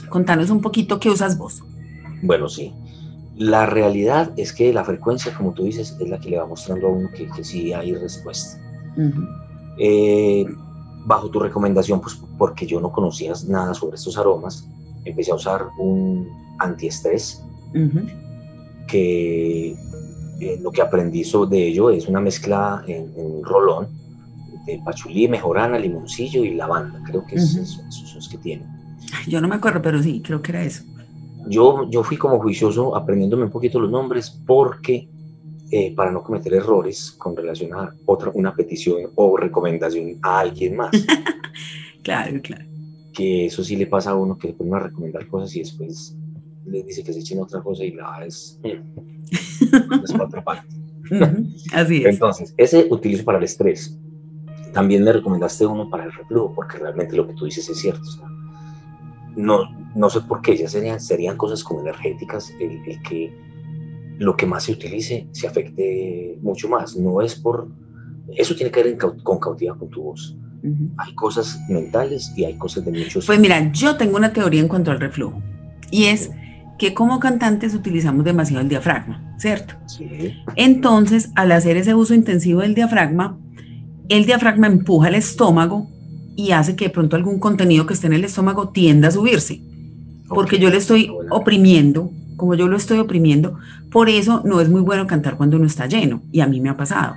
contanos 0.10 0.50
un 0.50 0.62
poquito 0.62 1.00
qué 1.00 1.10
usas 1.10 1.38
vos. 1.38 1.64
Bueno, 2.22 2.50
sí. 2.50 2.74
La 3.36 3.66
realidad 3.66 4.32
es 4.38 4.54
que 4.54 4.74
la 4.74 4.86
frecuencia, 4.86 5.34
como 5.34 5.54
tú 5.54 5.64
dices, 5.64 5.96
es 6.00 6.10
la 6.10 6.20
que 6.20 6.30
le 6.30 6.38
va 6.38 6.48
mostrando 6.48 6.88
a 6.88 6.92
uno 6.92 7.10
que, 7.12 7.28
que 7.28 7.44
sí 7.44 7.74
hay 7.74 7.94
respuesta. 7.94 8.62
Eh, 9.78 10.46
bajo 11.06 11.30
tu 11.30 11.40
recomendación, 11.40 12.02
pues 12.02 12.20
porque 12.38 12.66
yo 12.66 12.80
no 12.80 12.92
conocía 12.92 13.34
nada 13.48 13.74
sobre 13.74 13.96
estos 13.96 14.18
aromas, 14.18 14.68
empecé 15.04 15.32
a 15.32 15.36
usar 15.36 15.68
un 15.78 16.28
antiestrés 16.60 17.44
que 18.88 19.76
eh, 20.40 20.60
lo 20.62 20.72
que 20.72 20.82
aprendí 20.82 21.24
de 21.50 21.68
ello 21.68 21.90
es 21.90 22.08
una 22.08 22.20
mezcla 22.20 22.84
en, 22.88 23.44
rolón 23.44 23.88
de 24.66 24.82
pachulí, 24.84 25.28
mejorana, 25.28 25.78
limoncillo 25.78 26.44
y 26.44 26.56
lavanda. 26.56 27.02
Creo 27.06 27.26
que 27.26 27.36
esos 27.36 27.70
son 27.90 28.16
los 28.16 28.30
que 28.30 28.38
tienen. 28.38 28.68
Yo 29.28 29.42
no 29.42 29.48
me 29.48 29.56
acuerdo, 29.56 29.82
pero 29.82 30.02
sí, 30.02 30.22
creo 30.22 30.42
que 30.42 30.52
era 30.52 30.64
eso. 30.64 30.84
Yo, 31.48 31.90
yo 31.90 32.04
fui 32.04 32.18
como 32.18 32.40
juicioso 32.40 32.96
aprendiéndome 32.96 33.44
un 33.44 33.52
poquito 33.52 33.80
los 33.80 33.92
nombres 33.92 34.30
porque 34.46 35.08
eh, 35.72 35.94
para 35.96 36.12
no 36.12 36.24
cometer 36.24 36.54
errores 36.54 37.12
con 37.18 37.36
relación 37.36 37.74
a 37.74 37.94
otra, 38.06 38.32
una 38.34 38.54
petición 38.56 39.12
o 39.16 39.36
recomendación 39.36 40.18
a 40.22 40.40
alguien 40.40 40.76
más. 40.76 40.92
claro, 42.04 42.40
claro. 42.42 42.66
Que 43.14 43.48
eso 43.48 43.64
sí 43.64 43.76
le 43.76 43.88
pasa 43.88 44.12
a 44.12 44.16
uno 44.16 44.38
que 44.38 44.50
le 44.50 44.54
ponen 44.54 44.76
a 44.76 44.80
recomendar 44.80 45.28
cosas 45.28 45.56
y 45.56 45.60
después 45.60 46.16
le 46.66 46.84
dice 46.84 47.04
que 47.04 47.14
se 47.14 47.20
echen 47.20 47.40
otra 47.40 47.62
cosa 47.62 47.84
y 47.84 47.92
la 47.92 48.26
es, 48.26 48.60
es 48.64 50.16
otra 50.20 50.44
parte. 50.44 50.68
así 51.74 51.98
es. 51.98 52.06
Entonces, 52.06 52.54
ese 52.58 52.88
utilizo 52.90 53.24
para 53.24 53.38
el 53.38 53.44
estrés. 53.44 54.00
También 54.76 55.06
me 55.06 55.14
recomendaste 55.14 55.66
uno 55.66 55.90
para 55.90 56.04
el 56.04 56.12
reflujo, 56.12 56.54
porque 56.54 56.78
realmente 56.78 57.16
lo 57.16 57.26
que 57.26 57.34
tú 57.34 57.46
dices 57.46 57.70
es 57.70 57.80
cierto. 57.80 58.04
no, 59.38 59.70
no 59.96 60.10
sé 60.10 60.20
por 60.20 60.42
qué, 60.42 60.58
ya 60.58 60.68
serían, 60.68 61.00
serían 61.00 61.38
cosas 61.38 61.64
como 61.64 61.80
energéticas 61.80 62.54
el, 62.60 62.82
que 63.04 63.34
lo 64.20 64.36
que 64.36 64.46
más 64.46 64.66
se 64.66 64.74
utilice 64.74 65.30
se 65.32 65.48
afecte 65.48 66.38
mucho 66.42 66.68
más. 66.68 66.98
No 66.98 67.22
es 67.22 67.36
por... 67.36 67.70
Eso 68.36 68.54
tiene 68.54 68.70
que 68.70 68.84
ver 68.84 68.98
con 68.98 69.40
cautividad 69.40 69.78
con 69.78 69.90
tu 69.90 70.04
voz. 70.04 70.36
Hay 70.98 71.16
cosas 71.16 71.58
mentales 71.70 72.34
y 72.36 72.44
hay 72.44 72.58
cosas 72.58 72.84
de 72.84 72.92
muchos... 72.92 73.26
Pues 73.28 73.40
mira, 73.40 73.72
yo 73.72 73.96
tengo 73.96 74.18
una 74.18 74.34
teoría 74.34 74.60
en 74.60 74.68
cuanto 74.68 74.92
al 74.92 75.00
reflujo. 75.00 75.42
Y 75.90 76.06
es 76.06 76.32
que 76.78 76.94
como 76.94 77.22
cantantes 77.22 77.74
utilizamos 77.74 78.26
demasiado 78.26 78.62
el 78.62 78.68
diafragma, 78.68 79.36
¿cierto? 79.38 79.76
Sí. 79.86 80.34
Entonces, 80.56 81.32
al 81.36 81.54
hacer 81.54 81.78
ese 81.78 81.94
uso 81.94 82.14
intensivo 82.14 82.60
del 82.60 82.76
diafragma, 82.76 83.38
el 84.10 84.26
diafragma 84.26 84.68
empuja 84.68 85.10
el 85.10 85.16
estómago 85.16 85.88
y 86.36 86.52
hace 86.52 86.76
que 86.76 86.86
de 86.86 86.92
pronto 86.92 87.16
algún 87.16 87.40
contenido 87.40 87.86
que 87.86 87.94
esté 87.94 88.08
en 88.08 88.14
el 88.14 88.26
estómago 88.26 88.70
tienda 88.70 89.08
a 89.08 89.12
subirse 89.12 89.62
porque 90.28 90.60
yo 90.60 90.70
le 90.70 90.78
estoy 90.78 91.12
oprimiendo, 91.30 92.12
como 92.36 92.56
yo 92.56 92.68
lo 92.68 92.78
estoy 92.78 93.00
oprimiendo, 93.00 93.58
por 93.92 94.10
eso 94.10 94.42
no 94.46 94.60
es 94.60 94.70
muy 94.70 94.82
bueno 94.82 95.08
cantar 95.08 95.38
cuando 95.38 95.58
uno 95.58 95.68
está 95.68 95.88
lleno, 95.88 96.22
y 96.32 96.42
a 96.42 96.48
mí 96.48 96.60
me 96.60 96.70
ha 96.70 96.78
pasado. 96.78 97.16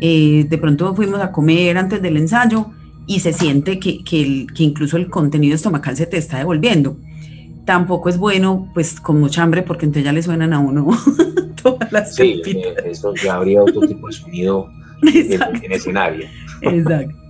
Eh, 0.00 0.46
de 0.48 0.58
pronto 0.58 0.94
fuimos 0.94 1.20
a 1.20 1.32
comer 1.32 1.76
antes 1.76 2.00
del 2.00 2.16
ensayo 2.16 2.66
y 3.06 3.20
se 3.20 3.32
siente 3.32 3.78
que, 3.78 4.04
que, 4.04 4.46
incluso 4.58 4.96
el 4.96 5.08
contenido 5.08 5.54
estomacal 5.54 5.96
se 5.96 6.06
te 6.06 6.18
está 6.18 6.38
devolviendo. 6.38 6.96
Tampoco 7.64 8.08
es 8.08 8.16
bueno, 8.16 8.70
pues, 8.74 9.00
con 9.00 9.20
mucha 9.20 9.42
hambre, 9.42 9.62
porque 9.62 9.84
entonces 9.86 10.04
ya 10.04 10.12
le 10.12 10.22
suenan 10.22 10.52
a 10.52 10.58
uno 10.58 10.88
todas 11.62 11.92
las 11.92 12.14
Sí, 12.14 12.40
eh, 12.46 12.74
eso 12.86 13.12
ya 13.14 13.34
habría 13.34 13.62
otro 13.62 13.86
tipo 13.86 14.06
de 14.06 14.12
sonido 14.12 14.68
en, 15.02 15.72
escenario. 15.72 16.26
Exacto. 16.62 17.14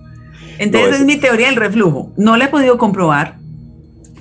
Entonces 0.59 0.99
es 0.99 1.05
mi 1.05 1.15
teoría 1.15 1.47
del 1.47 1.55
reflujo. 1.55 2.11
No 2.17 2.35
la 2.35 2.45
he 2.45 2.47
podido 2.49 2.77
comprobar, 2.77 3.37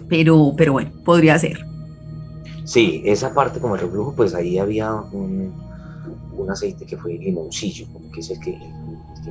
pero, 0.09 0.55
pero 0.57 0.73
bueno, 0.73 0.91
podría 1.05 1.39
ser. 1.39 1.67
Sí, 2.65 3.03
esa 3.05 3.35
parte 3.35 3.59
como 3.59 3.75
el 3.75 3.81
reflujo, 3.81 4.15
pues 4.15 4.35
ahí 4.35 4.59
había 4.59 4.93
un, 4.93 5.53
un 6.37 6.51
aceite 6.51 6.87
que 6.87 6.97
fue 6.97 7.15
limoncillo, 7.15 7.87
que 8.13 8.21
es 8.21 8.31
el 8.31 8.41
que, 8.41 8.59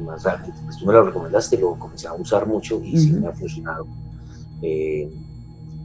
más 0.01 0.23
rápido. 0.23 0.53
Pues 0.65 0.77
tú 0.77 0.85
me 0.85 0.93
lo 0.93 1.05
recomendaste, 1.05 1.57
lo 1.57 1.75
comencé 1.79 2.07
a 2.07 2.13
usar 2.13 2.45
mucho 2.45 2.81
y 2.83 2.97
sí 2.97 3.13
me 3.13 3.27
ha 3.27 3.31
funcionado. 3.31 3.87
Eh, 4.61 5.09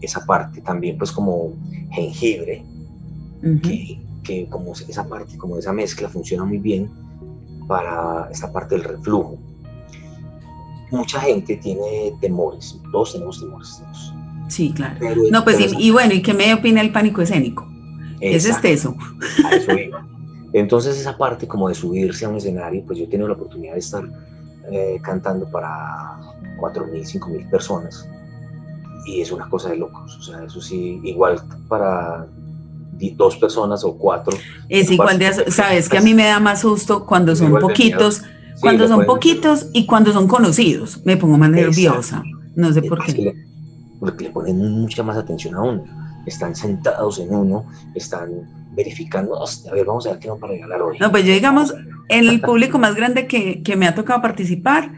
esa 0.00 0.26
parte 0.26 0.60
también, 0.60 0.98
pues 0.98 1.12
como 1.12 1.52
jengibre, 1.92 2.64
que, 3.62 4.00
que, 4.24 4.46
como 4.48 4.72
esa 4.72 5.06
parte, 5.06 5.38
como 5.38 5.56
esa 5.56 5.72
mezcla 5.72 6.08
funciona 6.08 6.44
muy 6.44 6.58
bien 6.58 6.90
para 7.66 8.28
esta 8.30 8.52
parte 8.52 8.76
del 8.76 8.84
reflujo. 8.84 9.38
Mucha 10.90 11.20
gente 11.20 11.56
tiene 11.56 12.12
temores, 12.20 12.78
todos 12.90 13.12
tenemos 13.12 13.40
temores. 13.40 13.78
Todos 13.78 14.14
Sí, 14.48 14.72
claro. 14.74 14.98
no, 15.30 15.44
pues 15.44 15.72
y, 15.78 15.90
bueno, 15.90 16.12
¿y 16.12 16.20
qué 16.20 16.34
me 16.34 16.52
opina 16.52 16.82
el 16.82 16.92
pánico 16.92 17.22
escénico? 17.22 17.66
Es 18.20 18.44
este 18.44 18.72
eso. 18.72 18.94
A 19.46 19.54
eso 19.54 19.72
iba. 19.72 20.06
Entonces 20.52 20.98
esa 20.98 21.16
parte 21.16 21.48
como 21.48 21.68
de 21.68 21.74
subirse 21.74 22.26
a 22.26 22.28
un 22.28 22.36
escenario, 22.36 22.84
pues 22.86 22.98
yo 22.98 23.06
he 23.06 23.08
tenido 23.08 23.28
la 23.28 23.34
oportunidad 23.34 23.72
de 23.72 23.78
estar 23.78 24.04
eh, 24.70 25.00
cantando 25.02 25.50
para 25.50 26.20
4.000, 26.58 27.20
5.000 27.20 27.50
personas 27.50 28.06
y 29.06 29.20
es 29.20 29.32
una 29.32 29.48
cosa 29.48 29.70
de 29.70 29.76
locos. 29.76 30.16
O 30.18 30.22
sea, 30.22 30.44
eso 30.44 30.60
sí, 30.60 31.00
igual 31.02 31.40
para 31.68 32.26
dos 33.10 33.36
personas 33.36 33.84
o 33.84 33.96
cuatro. 33.96 34.36
Es 34.68 34.90
igual 34.90 35.18
de, 35.18 35.50
sabes 35.50 35.88
que 35.88 35.98
a 35.98 36.00
mí 36.00 36.14
me 36.14 36.24
da 36.24 36.40
más 36.40 36.60
susto 36.62 37.04
cuando 37.06 37.36
son 37.36 37.58
poquitos, 37.58 38.22
cuando 38.60 38.88
son 38.88 39.04
poquitos 39.04 39.66
y 39.72 39.86
cuando 39.86 40.12
son 40.12 40.28
conocidos. 40.28 41.00
Me 41.04 41.16
pongo 41.16 41.38
más 41.38 41.50
nerviosa. 41.50 42.22
No 42.54 42.72
sé 42.72 42.82
por 42.82 43.04
qué 43.04 43.34
porque 44.02 44.24
le 44.24 44.30
ponen 44.30 44.58
mucha 44.58 45.04
más 45.04 45.16
atención 45.16 45.54
a 45.54 45.62
uno. 45.62 45.84
Están 46.26 46.56
sentados 46.56 47.20
en 47.20 47.32
uno, 47.32 47.66
están 47.94 48.30
verificando, 48.72 49.40
a 49.40 49.72
ver, 49.72 49.86
vamos 49.86 50.08
a 50.08 50.10
ver 50.10 50.18
qué 50.18 50.28
vamos 50.28 50.42
a 50.42 50.46
regalar 50.48 50.82
hoy. 50.82 50.98
No, 50.98 51.12
pues 51.12 51.24
yo 51.24 51.32
digamos, 51.32 51.72
en 52.08 52.28
el 52.28 52.40
público 52.40 52.80
más 52.80 52.96
grande 52.96 53.28
que, 53.28 53.62
que 53.62 53.76
me 53.76 53.86
ha 53.86 53.94
tocado 53.94 54.20
participar 54.20 54.90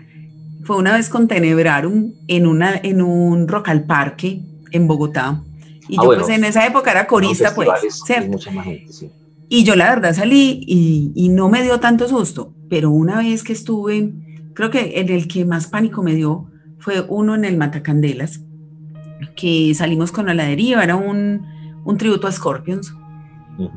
fue 0.62 0.78
una 0.78 0.94
vez 0.94 1.10
con 1.10 1.28
Tenebrarum 1.28 2.14
en, 2.28 2.46
una, 2.46 2.76
en 2.82 3.02
un 3.02 3.46
Rock 3.46 3.68
al 3.68 3.84
Parque 3.84 4.40
en 4.70 4.86
Bogotá. 4.88 5.42
Y 5.88 5.96
ah, 5.98 6.02
yo 6.02 6.14
pues 6.14 6.28
en 6.28 6.44
esa 6.44 6.66
época 6.66 6.90
era 6.90 7.06
corista, 7.06 7.54
pues, 7.54 7.68
¿cierto? 8.04 8.30
Mucha 8.30 8.50
más 8.50 8.64
gente, 8.64 8.92
sí. 8.92 9.10
Y 9.48 9.64
yo 9.64 9.76
la 9.76 9.90
verdad 9.90 10.14
salí 10.14 10.64
y, 10.66 11.12
y, 11.14 11.28
no 11.28 11.48
me 11.48 11.62
dio 11.62 11.78
tanto 11.78 12.08
susto, 12.08 12.54
pero 12.70 12.90
una 12.90 13.18
vez 13.18 13.44
que 13.44 13.52
estuve, 13.52 14.12
creo 14.54 14.70
que 14.70 14.98
en 15.00 15.10
el 15.10 15.28
que 15.28 15.44
más 15.44 15.66
pánico 15.66 16.02
me 16.02 16.14
dio 16.14 16.50
fue 16.78 17.04
uno 17.08 17.34
en 17.34 17.44
el 17.44 17.56
Matacandelas, 17.56 18.40
que 19.36 19.74
salimos 19.74 20.12
con 20.12 20.34
la 20.34 20.44
deriva, 20.44 20.82
era 20.82 20.96
un, 20.96 21.46
un 21.84 21.98
tributo 21.98 22.26
a 22.26 22.32
Scorpions. 22.32 22.94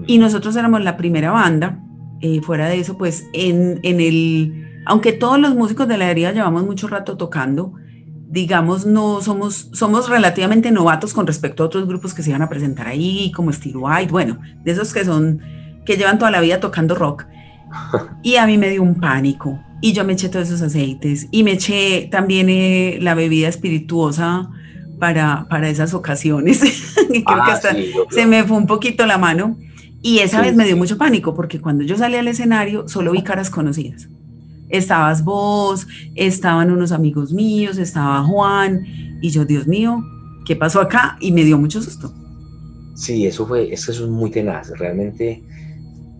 Y 0.07 0.17
nosotros 0.17 0.55
éramos 0.55 0.83
la 0.83 0.97
primera 0.97 1.31
banda. 1.31 1.79
Eh, 2.19 2.41
fuera 2.41 2.67
de 2.67 2.79
eso, 2.79 2.97
pues 2.97 3.27
en, 3.33 3.79
en, 3.83 3.99
el, 4.01 4.81
aunque 4.85 5.13
todos 5.13 5.39
los 5.39 5.53
músicos 5.53 5.87
de 5.87 5.97
la 5.97 6.07
deriva 6.07 6.31
llevamos 6.31 6.65
mucho 6.65 6.87
rato 6.87 7.15
tocando, 7.15 7.73
digamos, 8.29 8.85
no 8.85 9.21
somos, 9.21 9.69
somos 9.73 10.09
relativamente 10.09 10.71
novatos 10.71 11.13
con 11.13 11.25
respecto 11.25 11.63
a 11.63 11.65
otros 11.67 11.87
grupos 11.87 12.13
que 12.13 12.23
se 12.23 12.29
iban 12.29 12.41
a 12.41 12.49
presentar 12.49 12.87
ahí, 12.87 13.31
como 13.31 13.51
Steel 13.53 13.77
White, 13.77 14.11
bueno, 14.11 14.39
de 14.63 14.71
esos 14.71 14.93
que 14.93 15.05
son, 15.05 15.41
que 15.85 15.95
llevan 15.95 16.19
toda 16.19 16.31
la 16.31 16.41
vida 16.41 16.59
tocando 16.59 16.95
rock. 16.95 17.25
Y 18.23 18.35
a 18.35 18.45
mí 18.45 18.57
me 18.57 18.69
dio 18.69 18.83
un 18.83 18.95
pánico. 18.99 19.59
Y 19.81 19.93
yo 19.93 20.03
me 20.03 20.13
eché 20.13 20.29
todos 20.29 20.47
esos 20.47 20.61
aceites. 20.61 21.27
Y 21.31 21.43
me 21.43 21.51
eché 21.51 22.07
también 22.11 22.49
eh, 22.49 22.97
la 23.01 23.13
bebida 23.13 23.47
espirituosa 23.47 24.49
para, 24.99 25.47
para 25.49 25.69
esas 25.69 25.93
ocasiones. 25.93 26.59
creo 26.95 27.23
que 27.23 27.23
ah, 27.27 27.53
hasta 27.53 27.75
se 28.09 28.25
me 28.25 28.43
fue 28.43 28.57
un 28.57 28.67
poquito 28.67 29.05
la 29.05 29.17
mano. 29.17 29.57
Y 30.01 30.19
esa 30.19 30.41
vez 30.41 30.55
me 30.55 30.65
dio 30.65 30.77
mucho 30.77 30.97
pánico 30.97 31.33
porque 31.33 31.59
cuando 31.59 31.83
yo 31.83 31.97
salí 31.97 32.15
al 32.15 32.27
escenario 32.27 32.87
solo 32.87 33.11
vi 33.11 33.23
caras 33.23 33.49
conocidas. 33.49 34.09
Estabas 34.69 35.23
vos, 35.23 35.87
estaban 36.15 36.71
unos 36.71 36.91
amigos 36.91 37.31
míos, 37.31 37.77
estaba 37.77 38.23
Juan 38.23 38.83
y 39.21 39.29
yo, 39.29 39.45
Dios 39.45 39.67
mío, 39.67 40.03
¿qué 40.45 40.55
pasó 40.55 40.81
acá? 40.81 41.17
Y 41.19 41.31
me 41.31 41.43
dio 41.43 41.57
mucho 41.57 41.81
susto. 41.81 42.13
Sí, 42.95 43.25
eso 43.25 43.45
fue, 43.45 43.71
eso 43.71 43.91
es 43.91 44.01
muy 44.01 44.31
tenaz. 44.31 44.71
Realmente 44.77 45.43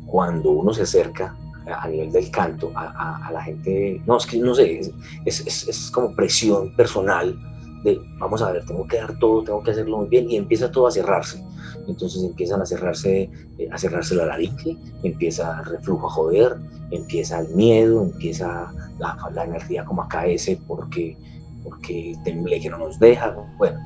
cuando 0.06 0.52
uno 0.52 0.74
se 0.74 0.84
acerca 0.84 1.36
a 1.66 1.88
nivel 1.90 2.12
del 2.12 2.32
canto 2.32 2.72
a, 2.76 3.30
la 3.32 3.44
gente, 3.44 4.02
no, 4.06 4.18
es 4.18 4.26
que 4.26 4.38
no 4.38 4.56
sé, 4.56 4.80
es, 5.26 5.46
es, 5.46 5.68
es 5.68 5.92
como 5.92 6.16
presión 6.16 6.74
personal 6.76 7.38
de, 7.84 8.00
vamos 8.20 8.42
a 8.42 8.52
ver, 8.52 8.66
tengo 8.66 8.88
que 8.88 8.98
dar 8.98 9.18
todo, 9.20 9.44
tengo 9.44 9.64
que 9.64 9.72
hacerlo 9.72 9.98
muy 9.98 10.08
bien, 10.08 10.30
y 10.30 10.38
empieza 10.38 10.72
todo 10.72 10.88
a 10.88 10.92
cerrarse. 10.92 11.44
Entonces 11.88 12.24
empiezan 12.24 12.62
a 12.62 12.66
cerrarse, 12.66 13.30
eh, 13.58 13.70
a 13.72 13.78
cerrarse 13.78 14.16
la 14.16 14.26
laringe, 14.26 14.78
empieza 15.04 15.60
el 15.60 15.66
reflujo 15.66 16.08
a 16.08 16.10
joder, 16.10 16.58
empieza 16.92 17.40
el 17.40 17.50
miedo, 17.56 18.04
empieza 18.04 18.72
la, 19.00 19.18
la 19.34 19.44
energía 19.46 19.86
como 19.86 20.02
a 20.02 20.08
caerse 20.08 20.60
porque, 20.68 21.18
porque 21.64 22.16
temblé 22.24 22.60
que 22.60 22.70
no 22.70 22.78
nos 22.78 23.00
deja, 23.00 23.36
bueno. 23.58 23.80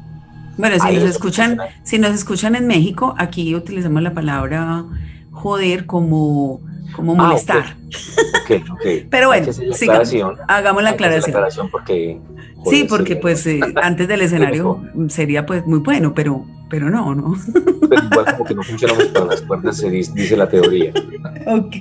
Bueno, 0.57 0.75
si 0.79 0.95
nos, 0.95 1.03
escuchan, 1.03 1.57
si 1.83 1.97
nos 1.97 2.11
escuchan 2.11 2.55
en 2.55 2.67
México, 2.67 3.15
aquí 3.17 3.55
utilizamos 3.55 4.01
la 4.01 4.13
palabra 4.13 4.85
joder 5.31 5.85
como, 5.85 6.59
como 6.91 7.13
ah, 7.13 7.27
molestar. 7.27 7.75
Pero 9.09 9.27
bueno, 9.27 9.47
hagamos 10.47 10.83
la 10.83 10.89
aclaración. 10.91 11.69
porque, 11.69 12.19
sí, 12.69 12.85
porque 12.87 13.15
pues 13.15 13.45
eh, 13.47 13.59
antes 13.81 14.07
del 14.07 14.21
escenario 14.21 14.81
sería 15.07 15.45
pues 15.45 15.65
muy 15.65 15.79
bueno, 15.79 16.13
pero, 16.13 16.45
pero 16.69 16.89
no, 16.89 17.15
¿no? 17.15 17.35
Pero 17.89 18.03
igual 18.03 18.25
como 18.37 18.45
que 18.45 18.55
no 18.55 18.63
funcionamos 18.63 19.05
para 19.05 19.25
las 19.25 19.41
cuerdas, 19.41 19.77
se 19.77 19.89
dice, 19.89 20.35
la 20.35 20.49
teoría. 20.49 20.93
ok. 21.47 21.75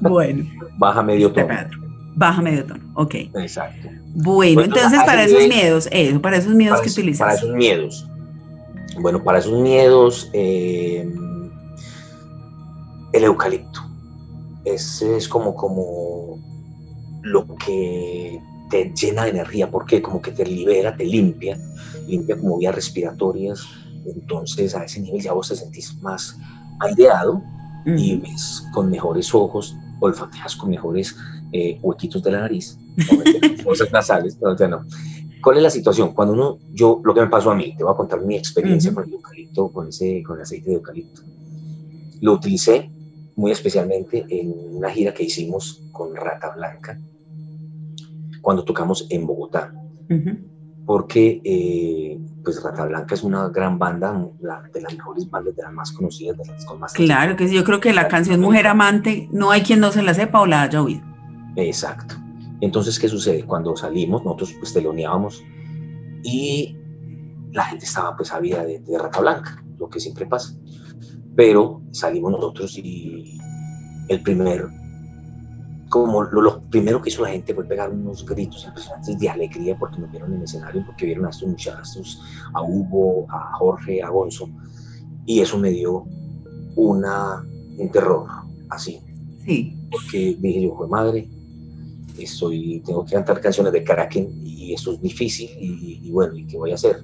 Bueno. 0.00 0.44
Baja 0.78 1.02
medio 1.02 1.32
tono. 1.32 1.54
Baja 2.14 2.42
medio 2.42 2.64
tono, 2.64 2.84
ok. 2.94 3.14
Exacto. 3.34 3.88
Bueno, 4.14 4.62
entonces 4.62 5.02
para 5.04 5.24
esos 5.24 5.46
miedos, 5.46 5.88
eso, 5.92 6.20
para 6.22 6.38
esos 6.38 6.54
miedos 6.54 6.80
que 6.80 6.88
utilizas. 6.88 7.18
Para 7.18 7.34
esos 7.34 7.54
miedos. 7.54 8.08
Bueno, 8.98 9.22
para 9.22 9.38
esos 9.38 9.60
miedos, 9.60 10.30
eh, 10.32 11.06
el 13.12 13.24
eucalipto. 13.24 13.85
Ese 14.66 15.16
es 15.16 15.28
como, 15.28 15.54
como 15.54 16.38
lo 17.22 17.46
que 17.56 18.40
te 18.68 18.92
llena 19.00 19.24
de 19.24 19.30
energía, 19.30 19.70
porque 19.70 20.02
como 20.02 20.20
que 20.20 20.32
te 20.32 20.44
libera, 20.44 20.96
te 20.96 21.04
limpia, 21.04 21.56
limpia 22.08 22.36
como 22.36 22.58
vías 22.58 22.74
respiratorias. 22.74 23.64
Entonces 24.04 24.74
a 24.74 24.84
ese 24.84 25.00
nivel 25.00 25.22
ya 25.22 25.32
vos 25.32 25.48
te 25.48 25.56
sentís 25.56 25.96
más 26.02 26.36
aireado 26.80 27.42
y 27.86 28.16
ves 28.16 28.64
con 28.74 28.90
mejores 28.90 29.32
ojos, 29.32 29.76
olfateas 30.00 30.56
con 30.56 30.70
mejores 30.70 31.14
eh, 31.52 31.78
huequitos 31.80 32.22
de 32.24 32.32
la 32.32 32.40
nariz, 32.40 32.76
cosas 33.64 33.92
nasales, 33.92 34.36
no, 34.40 34.56
ya 34.56 34.66
no. 34.66 34.84
¿Cuál 35.40 35.58
es 35.58 35.62
la 35.62 35.70
situación? 35.70 36.12
Cuando 36.12 36.34
uno, 36.34 36.58
yo, 36.72 37.00
lo 37.04 37.14
que 37.14 37.20
me 37.20 37.28
pasó 37.28 37.52
a 37.52 37.54
mí, 37.54 37.72
te 37.76 37.84
voy 37.84 37.92
a 37.92 37.96
contar 37.96 38.20
mi 38.22 38.34
experiencia 38.34 38.92
con 38.92 39.04
el 39.04 39.12
eucalipto, 39.12 39.70
con, 39.70 39.88
ese, 39.88 40.24
con 40.24 40.36
el 40.36 40.42
aceite 40.42 40.70
de 40.70 40.76
eucalipto. 40.76 41.22
Lo 42.20 42.32
utilicé 42.32 42.90
muy 43.36 43.52
especialmente 43.52 44.24
en 44.28 44.54
una 44.76 44.90
gira 44.90 45.12
que 45.12 45.22
hicimos 45.22 45.82
con 45.92 46.16
Rata 46.16 46.54
Blanca, 46.56 46.98
cuando 48.40 48.64
tocamos 48.64 49.06
en 49.10 49.26
Bogotá. 49.26 49.72
Porque 50.86 51.40
eh, 51.44 52.18
pues 52.42 52.62
Rata 52.62 52.86
Blanca 52.86 53.14
es 53.14 53.22
una 53.22 53.48
gran 53.48 53.78
banda, 53.78 54.26
de 54.72 54.80
las 54.80 54.94
mejores 54.94 55.28
bandas, 55.28 55.54
de 55.54 55.62
las 55.62 55.72
más 55.72 55.92
conocidas, 55.92 56.38
de 56.38 56.46
las 56.46 56.64
con 56.64 56.80
más 56.80 56.92
Claro, 56.94 57.36
que 57.36 57.52
yo 57.52 57.64
creo 57.64 57.80
que 57.80 57.92
la 57.92 58.08
canción 58.08 58.40
Mujer 58.40 58.68
Amante, 58.68 59.28
no 59.32 59.50
hay 59.50 59.62
quien 59.62 59.80
no 59.80 59.92
se 59.92 60.02
la 60.02 60.14
sepa 60.14 60.40
o 60.40 60.46
la 60.46 60.62
haya 60.62 60.82
oído. 60.82 61.02
Exacto. 61.56 62.14
Entonces, 62.60 62.98
¿qué 62.98 63.08
sucede? 63.08 63.44
Cuando 63.44 63.76
salimos, 63.76 64.24
nosotros 64.24 64.54
pues 64.58 64.72
teloneábamos 64.72 65.42
y 66.22 66.76
la 67.52 67.64
gente 67.64 67.84
estaba 67.84 68.16
pues 68.16 68.32
ávida 68.32 68.64
de, 68.64 68.78
de 68.78 68.98
Rata 68.98 69.20
Blanca, 69.20 69.62
lo 69.76 69.90
que 69.90 70.00
siempre 70.00 70.24
pasa 70.24 70.56
pero 71.36 71.82
salimos 71.92 72.32
nosotros 72.32 72.76
y 72.78 73.38
el 74.08 74.22
primer, 74.22 74.66
como 75.90 76.22
lo, 76.22 76.62
primero 76.70 77.02
que 77.02 77.10
hizo 77.10 77.22
la 77.22 77.28
gente 77.28 77.54
fue 77.54 77.64
pegar 77.64 77.90
unos 77.90 78.24
gritos 78.24 78.64
impresionantes 78.64 79.18
de 79.18 79.28
alegría 79.28 79.76
porque 79.78 79.98
nos 79.98 80.10
vieron 80.10 80.32
en 80.32 80.38
el 80.38 80.44
escenario, 80.44 80.82
porque 80.86 81.04
vieron 81.04 81.26
a 81.26 81.30
estos 81.30 81.48
muchachos, 81.48 82.22
a 82.54 82.62
Hugo, 82.62 83.26
a 83.30 83.52
Jorge, 83.58 84.02
a 84.02 84.08
Gonzo, 84.08 84.48
y 85.26 85.40
eso 85.40 85.58
me 85.58 85.70
dio 85.70 86.06
una, 86.74 87.44
un 87.76 87.90
terror, 87.90 88.26
así. 88.70 89.00
Sí. 89.44 89.78
Porque 89.90 90.36
dije 90.40 90.62
yo, 90.62 90.74
fue 90.74 90.88
madre, 90.88 91.28
estoy, 92.18 92.82
tengo 92.84 93.04
que 93.04 93.12
cantar 93.12 93.40
canciones 93.40 93.72
de 93.74 93.84
Kraken 93.84 94.40
y 94.42 94.72
eso 94.72 94.92
es 94.92 95.02
difícil 95.02 95.50
y, 95.60 96.00
y 96.02 96.10
bueno, 96.10 96.34
¿y 96.34 96.46
qué 96.46 96.56
voy 96.56 96.70
a 96.70 96.74
hacer? 96.74 97.02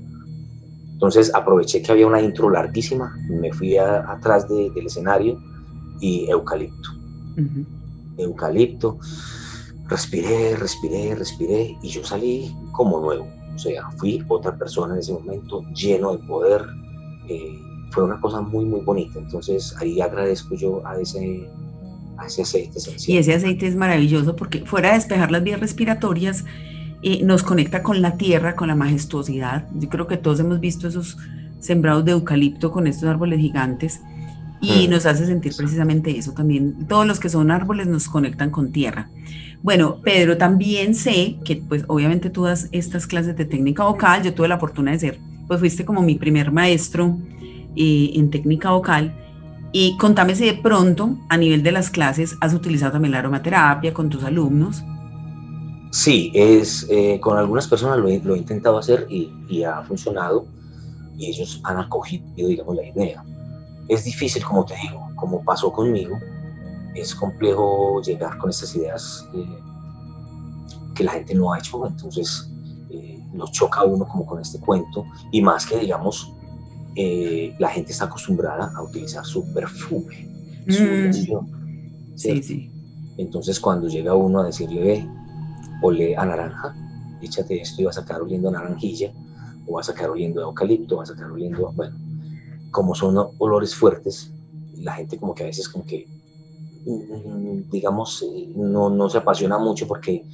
Entonces 1.02 1.34
aproveché 1.34 1.82
que 1.82 1.90
había 1.90 2.06
una 2.06 2.22
intro 2.22 2.48
larguísima, 2.48 3.12
me 3.28 3.52
fui 3.52 3.76
atrás 3.76 4.48
del 4.48 4.86
escenario 4.86 5.36
y 6.00 6.30
eucalipto. 6.30 6.90
Eucalipto, 8.18 9.00
respiré, 9.88 10.54
respiré, 10.54 11.16
respiré 11.16 11.76
y 11.82 11.88
yo 11.88 12.04
salí 12.04 12.56
como 12.70 13.00
nuevo. 13.00 13.28
O 13.52 13.58
sea, 13.58 13.90
fui 13.96 14.24
otra 14.28 14.56
persona 14.56 14.94
en 14.94 15.00
ese 15.00 15.12
momento, 15.12 15.64
lleno 15.74 16.12
de 16.12 16.18
poder. 16.18 16.64
Eh, 17.28 17.60
fue 17.90 18.04
una 18.04 18.20
cosa 18.20 18.40
muy, 18.40 18.64
muy 18.64 18.82
bonita. 18.82 19.18
Entonces 19.18 19.74
ahí 19.80 20.00
agradezco 20.00 20.54
yo 20.54 20.86
a 20.86 21.00
ese, 21.00 21.50
a 22.16 22.26
ese 22.28 22.42
aceite 22.42 22.78
esencial. 22.78 23.16
Y 23.16 23.18
ese 23.18 23.34
aceite 23.34 23.66
es 23.66 23.74
maravilloso 23.74 24.36
porque 24.36 24.64
fuera 24.64 24.90
de 24.90 24.94
despejar 24.94 25.32
las 25.32 25.42
vías 25.42 25.58
respiratorias, 25.58 26.44
nos 27.22 27.42
conecta 27.42 27.82
con 27.82 28.00
la 28.00 28.16
tierra, 28.16 28.54
con 28.54 28.68
la 28.68 28.76
majestuosidad. 28.76 29.66
Yo 29.74 29.88
creo 29.88 30.06
que 30.06 30.16
todos 30.16 30.40
hemos 30.40 30.60
visto 30.60 30.88
esos 30.88 31.18
sembrados 31.58 32.04
de 32.04 32.12
eucalipto 32.12 32.70
con 32.70 32.86
estos 32.86 33.08
árboles 33.08 33.40
gigantes 33.40 34.00
y 34.60 34.86
mm. 34.86 34.90
nos 34.90 35.06
hace 35.06 35.26
sentir 35.26 35.54
precisamente 35.56 36.16
eso 36.16 36.32
también. 36.32 36.86
Todos 36.88 37.06
los 37.06 37.18
que 37.18 37.28
son 37.28 37.50
árboles 37.50 37.88
nos 37.88 38.08
conectan 38.08 38.50
con 38.50 38.72
tierra. 38.72 39.10
Bueno, 39.62 40.00
Pedro, 40.02 40.38
también 40.38 40.94
sé 40.94 41.36
que 41.44 41.56
pues 41.56 41.84
obviamente 41.88 42.30
tú 42.30 42.44
das 42.44 42.68
estas 42.72 43.06
clases 43.06 43.36
de 43.36 43.44
técnica 43.44 43.84
vocal, 43.84 44.22
yo 44.22 44.34
tuve 44.34 44.48
la 44.48 44.58
fortuna 44.58 44.92
de 44.92 44.98
ser, 44.98 45.18
pues 45.46 45.60
fuiste 45.60 45.84
como 45.84 46.02
mi 46.02 46.16
primer 46.16 46.52
maestro 46.52 47.18
eh, 47.76 48.10
en 48.14 48.30
técnica 48.30 48.70
vocal. 48.70 49.14
Y 49.72 49.96
contame 49.96 50.34
si 50.34 50.44
de 50.44 50.54
pronto, 50.54 51.18
a 51.28 51.36
nivel 51.36 51.62
de 51.62 51.72
las 51.72 51.90
clases, 51.90 52.36
has 52.40 52.54
utilizado 52.54 52.92
también 52.92 53.12
la 53.12 53.20
aromaterapia 53.20 53.94
con 53.94 54.10
tus 54.10 54.22
alumnos. 54.22 54.84
Sí, 55.92 56.32
es, 56.34 56.86
eh, 56.88 57.20
con 57.20 57.36
algunas 57.36 57.68
personas 57.68 57.98
lo 57.98 58.08
he, 58.08 58.38
intentado 58.38 58.78
hacer 58.78 59.06
y, 59.10 59.62
ha 59.62 59.82
funcionado 59.82 60.46
y 61.18 61.26
ellos 61.26 61.60
han 61.64 61.76
acogido, 61.76 62.24
digamos, 62.34 62.76
la 62.76 62.86
idea. 62.88 63.22
Es 63.88 64.04
difícil, 64.04 64.42
como 64.42 64.64
te 64.64 64.74
digo, 64.76 65.06
como 65.16 65.44
pasó 65.44 65.70
conmigo, 65.70 66.18
es 66.94 67.14
complejo 67.14 68.00
llegar 68.00 68.38
con 68.38 68.48
estas 68.48 68.74
ideas 68.74 69.28
eh, 69.34 69.44
que 70.94 71.04
la 71.04 71.12
gente 71.12 71.34
no 71.34 71.52
ha 71.52 71.58
hecho, 71.58 71.86
entonces 71.86 72.50
eh, 72.88 73.22
nos 73.34 73.52
choca 73.52 73.84
uno 73.84 74.08
como 74.08 74.24
con 74.24 74.40
este 74.40 74.58
cuento 74.60 75.04
y 75.30 75.42
más 75.42 75.66
que, 75.66 75.78
digamos, 75.78 76.32
la 77.58 77.68
gente 77.68 77.92
está 77.92 78.06
acostumbrada 78.06 78.72
a 78.74 78.82
utilizar 78.82 79.26
su 79.26 79.44
perfume, 79.52 80.26
su 80.68 80.84
mm. 80.84 82.16
Sí, 82.16 82.42
sí. 82.42 82.70
Entonces 83.18 83.60
cuando 83.60 83.88
llega 83.88 84.14
uno 84.14 84.40
a 84.40 84.44
decirle, 84.44 84.82
ve, 84.82 85.08
ole 85.82 86.16
a 86.16 86.24
naranja, 86.24 86.74
échate 87.20 87.60
esto 87.60 87.82
y 87.82 87.84
vas 87.84 87.98
a 87.98 88.04
quedar 88.04 88.22
oliendo 88.22 88.48
a 88.48 88.52
naranjilla, 88.52 89.12
o 89.66 89.74
vas 89.74 89.88
a 89.88 89.94
quedar 89.94 90.10
oliendo 90.10 90.40
a 90.40 90.44
eucalipto, 90.44 90.96
vas 90.96 91.10
a 91.10 91.14
quedar 91.14 91.30
oliendo, 91.30 91.68
a, 91.68 91.72
bueno, 91.72 91.96
como 92.70 92.94
son 92.94 93.16
olores 93.38 93.74
fuertes, 93.74 94.32
la 94.78 94.94
gente 94.94 95.18
como 95.18 95.34
que 95.34 95.44
a 95.44 95.46
veces 95.46 95.68
como 95.68 95.84
que, 95.84 96.06
mm, 96.86 97.70
digamos, 97.70 98.22
eh, 98.22 98.52
no, 98.56 98.90
no 98.90 99.08
se 99.08 99.18
apasiona 99.18 99.58
mucho 99.58 99.86
porque 99.86 100.24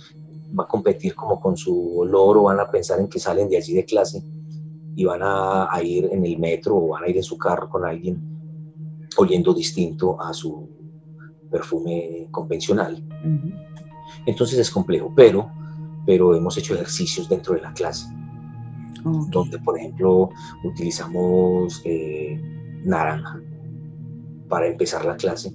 va 0.59 0.65
a 0.65 0.69
competir 0.69 1.15
como 1.15 1.41
con 1.41 1.57
su 1.57 1.99
olor 1.99 2.39
o 2.39 2.45
van 2.45 2.61
a 2.61 2.71
pensar 2.71 3.01
en 3.01 3.09
que 3.09 3.19
salen 3.19 3.49
de 3.49 3.57
allí 3.57 3.75
de 3.75 3.85
clase 3.85 4.23
y 4.95 5.05
van 5.05 5.21
a, 5.23 5.69
ir 5.83 6.09
en 6.11 6.25
el 6.25 6.39
metro 6.39 6.77
o 6.77 6.89
van 6.89 7.05
a 7.05 7.09
ir 7.09 7.17
en 7.17 7.23
su 7.23 7.39
carro 7.39 7.69
con 7.69 7.85
alguien 7.85 8.21
oliendo 9.17 9.53
distinto 9.55 10.21
a 10.21 10.33
su 10.33 10.69
perfume 11.51 12.29
convencional. 12.31 13.03
Entonces 14.29 14.59
es 14.59 14.71
complejo, 14.71 15.11
pero, 15.17 15.51
pero 16.05 16.37
hemos 16.37 16.59
hecho 16.59 16.75
ejercicios 16.75 17.31
dentro 17.31 17.55
de 17.55 17.62
la 17.62 17.73
clase, 17.73 18.07
donde 19.31 19.59
por 19.61 19.79
ejemplo 19.79 20.29
utilizamos 20.64 21.81
eh, 21.87 22.38
naranja 22.85 23.41
para 24.47 24.67
empezar 24.67 25.07
la 25.07 25.17
clase, 25.17 25.51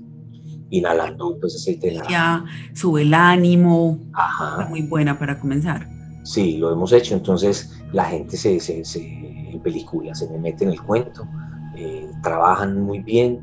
inhalando 0.71 1.37
pues 1.39 1.55
aceite 1.55 1.85
de 1.85 1.93
naranja. 1.97 2.11
Ya 2.11 2.45
sube 2.73 3.03
el 3.03 3.13
ánimo, 3.13 3.99
Ajá. 4.11 4.65
muy 4.67 4.81
buena 4.81 5.19
para 5.19 5.39
comenzar. 5.39 5.87
Sí, 6.23 6.57
lo 6.57 6.71
hemos 6.71 6.91
hecho, 6.93 7.13
entonces 7.13 7.79
la 7.91 8.05
gente 8.05 8.35
se, 8.37 8.59
se, 8.59 8.83
se 8.83 9.01
en 9.03 9.61
película, 9.61 10.15
se 10.15 10.27
me 10.31 10.39
mete 10.39 10.63
en 10.63 10.71
el 10.71 10.81
cuento, 10.81 11.27
eh, 11.77 12.09
trabajan 12.23 12.81
muy 12.81 13.03
bien 13.03 13.39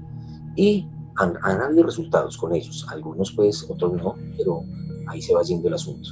y 0.56 0.88
han, 1.18 1.34
han, 1.44 1.60
habido 1.60 1.84
resultados 1.84 2.36
con 2.36 2.52
ellos, 2.52 2.84
algunos 2.90 3.30
pues, 3.30 3.64
otros 3.70 3.92
no, 3.92 4.16
pero 4.36 4.64
ahí 5.10 5.20
se 5.20 5.34
va 5.34 5.42
yendo 5.42 5.68
el 5.68 5.74
asunto. 5.74 6.10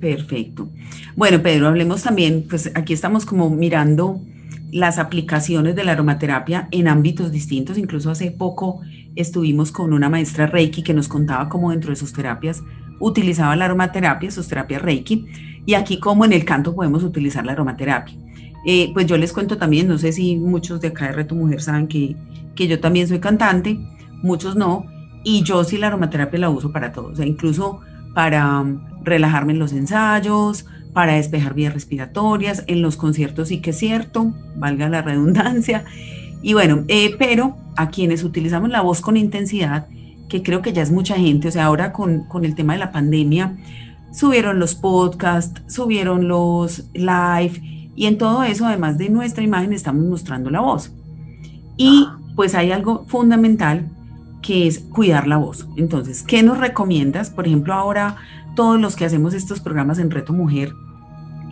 Perfecto. 0.00 0.68
Bueno, 1.14 1.42
Pedro, 1.42 1.68
hablemos 1.68 2.02
también, 2.02 2.46
pues 2.48 2.72
aquí 2.74 2.92
estamos 2.92 3.24
como 3.24 3.50
mirando 3.50 4.20
las 4.72 4.98
aplicaciones 4.98 5.76
de 5.76 5.84
la 5.84 5.92
aromaterapia 5.92 6.66
en 6.72 6.88
ámbitos 6.88 7.30
distintos. 7.30 7.78
Incluso 7.78 8.10
hace 8.10 8.30
poco 8.30 8.80
estuvimos 9.14 9.70
con 9.70 9.92
una 9.92 10.08
maestra 10.08 10.46
Reiki 10.46 10.82
que 10.82 10.94
nos 10.94 11.08
contaba 11.08 11.48
cómo 11.48 11.70
dentro 11.70 11.90
de 11.90 11.96
sus 11.96 12.12
terapias 12.12 12.62
utilizaba 12.98 13.54
la 13.54 13.66
aromaterapia, 13.66 14.30
sus 14.30 14.48
terapias 14.48 14.82
Reiki, 14.82 15.26
y 15.66 15.74
aquí 15.74 15.98
como 15.98 16.24
en 16.24 16.32
el 16.32 16.44
canto 16.44 16.74
podemos 16.74 17.04
utilizar 17.04 17.44
la 17.44 17.52
aromaterapia. 17.52 18.16
Eh, 18.64 18.90
pues 18.94 19.06
yo 19.06 19.16
les 19.18 19.32
cuento 19.32 19.58
también, 19.58 19.88
no 19.88 19.98
sé 19.98 20.12
si 20.12 20.36
muchos 20.36 20.80
de 20.80 20.88
acá 20.88 21.06
de 21.06 21.12
Reto 21.12 21.34
Mujer 21.34 21.60
saben 21.60 21.88
que, 21.88 22.16
que 22.54 22.68
yo 22.68 22.80
también 22.80 23.08
soy 23.08 23.18
cantante, 23.18 23.78
muchos 24.22 24.54
no, 24.56 24.86
y 25.24 25.42
yo 25.42 25.64
sí 25.64 25.78
la 25.78 25.88
aromaterapia 25.88 26.38
la 26.38 26.50
uso 26.50 26.72
para 26.72 26.92
todo, 26.92 27.08
o 27.08 27.16
sea, 27.16 27.26
incluso 27.26 27.80
para 28.14 28.60
um, 28.60 28.80
relajarme 29.02 29.52
en 29.52 29.58
los 29.58 29.72
ensayos, 29.72 30.66
para 30.92 31.14
despejar 31.14 31.54
vías 31.54 31.72
respiratorias, 31.72 32.64
en 32.66 32.82
los 32.82 32.96
conciertos 32.96 33.48
sí 33.48 33.60
que 33.60 33.70
es 33.70 33.78
cierto, 33.78 34.34
valga 34.56 34.88
la 34.88 35.02
redundancia. 35.02 35.84
Y 36.42 36.54
bueno, 36.54 36.84
eh, 36.88 37.14
pero 37.18 37.56
a 37.76 37.88
quienes 37.88 38.24
utilizamos 38.24 38.70
la 38.70 38.82
voz 38.82 39.00
con 39.00 39.16
intensidad, 39.16 39.86
que 40.28 40.42
creo 40.42 40.62
que 40.62 40.72
ya 40.72 40.82
es 40.82 40.90
mucha 40.90 41.14
gente, 41.14 41.48
o 41.48 41.50
sea, 41.50 41.66
ahora 41.66 41.92
con, 41.92 42.24
con 42.24 42.44
el 42.44 42.54
tema 42.54 42.72
de 42.72 42.80
la 42.80 42.92
pandemia, 42.92 43.56
subieron 44.12 44.58
los 44.58 44.74
podcasts, 44.74 45.62
subieron 45.66 46.28
los 46.28 46.84
live, 46.94 47.90
y 47.94 48.06
en 48.06 48.18
todo 48.18 48.42
eso, 48.42 48.66
además 48.66 48.98
de 48.98 49.08
nuestra 49.10 49.44
imagen, 49.44 49.72
estamos 49.72 50.04
mostrando 50.04 50.50
la 50.50 50.60
voz. 50.60 50.92
Y 51.76 52.06
pues 52.34 52.54
hay 52.54 52.72
algo 52.72 53.04
fundamental 53.06 53.88
que 54.42 54.66
es 54.66 54.80
cuidar 54.80 55.26
la 55.26 55.38
voz. 55.38 55.66
Entonces, 55.76 56.22
¿qué 56.22 56.42
nos 56.42 56.58
recomiendas? 56.58 57.30
Por 57.30 57.46
ejemplo, 57.46 57.72
ahora 57.72 58.16
todos 58.54 58.78
los 58.80 58.96
que 58.96 59.04
hacemos 59.04 59.32
estos 59.34 59.60
programas 59.60 59.98
en 59.98 60.10
Reto 60.10 60.32
Mujer, 60.32 60.74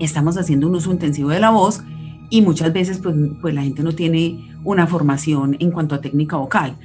estamos 0.01 0.37
haciendo 0.37 0.67
un 0.67 0.75
uso 0.75 0.91
intensivo 0.91 1.31
de 1.31 1.41
la 1.41 1.51
voz 1.51 1.83
y 2.29 2.43
muchas 2.43 2.73
veces 2.73 2.99
pues, 2.99 3.15
pues 3.41 3.55
la 3.55 3.63
gente 3.63 3.83
no 3.83 3.93
tiene 3.93 4.51
una 4.65 4.87
formación 4.87 5.57
en 5.61 5.71
cuanto 5.71 5.95
a 5.95 6.01
técnica 6.01 6.37
vocal. 6.37 6.77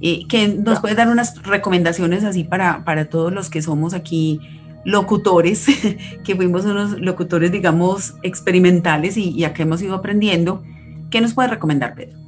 Eh, 0.00 0.26
que 0.28 0.48
nos 0.48 0.80
puede 0.80 0.96
dar 0.96 1.08
unas 1.08 1.40
recomendaciones 1.44 2.24
así 2.24 2.42
para, 2.42 2.84
para 2.84 3.04
todos 3.04 3.32
los 3.32 3.48
que 3.48 3.62
somos 3.62 3.94
aquí 3.94 4.40
locutores, 4.84 5.66
que 6.24 6.34
fuimos 6.34 6.64
unos 6.64 7.00
locutores, 7.00 7.52
digamos, 7.52 8.14
experimentales 8.24 9.16
y, 9.16 9.30
y 9.30 9.44
acá 9.44 9.62
hemos 9.62 9.80
ido 9.80 9.94
aprendiendo. 9.94 10.62
¿Qué 11.08 11.20
nos 11.20 11.34
puede 11.34 11.48
recomendar, 11.48 11.94
Pedro? 11.94 12.18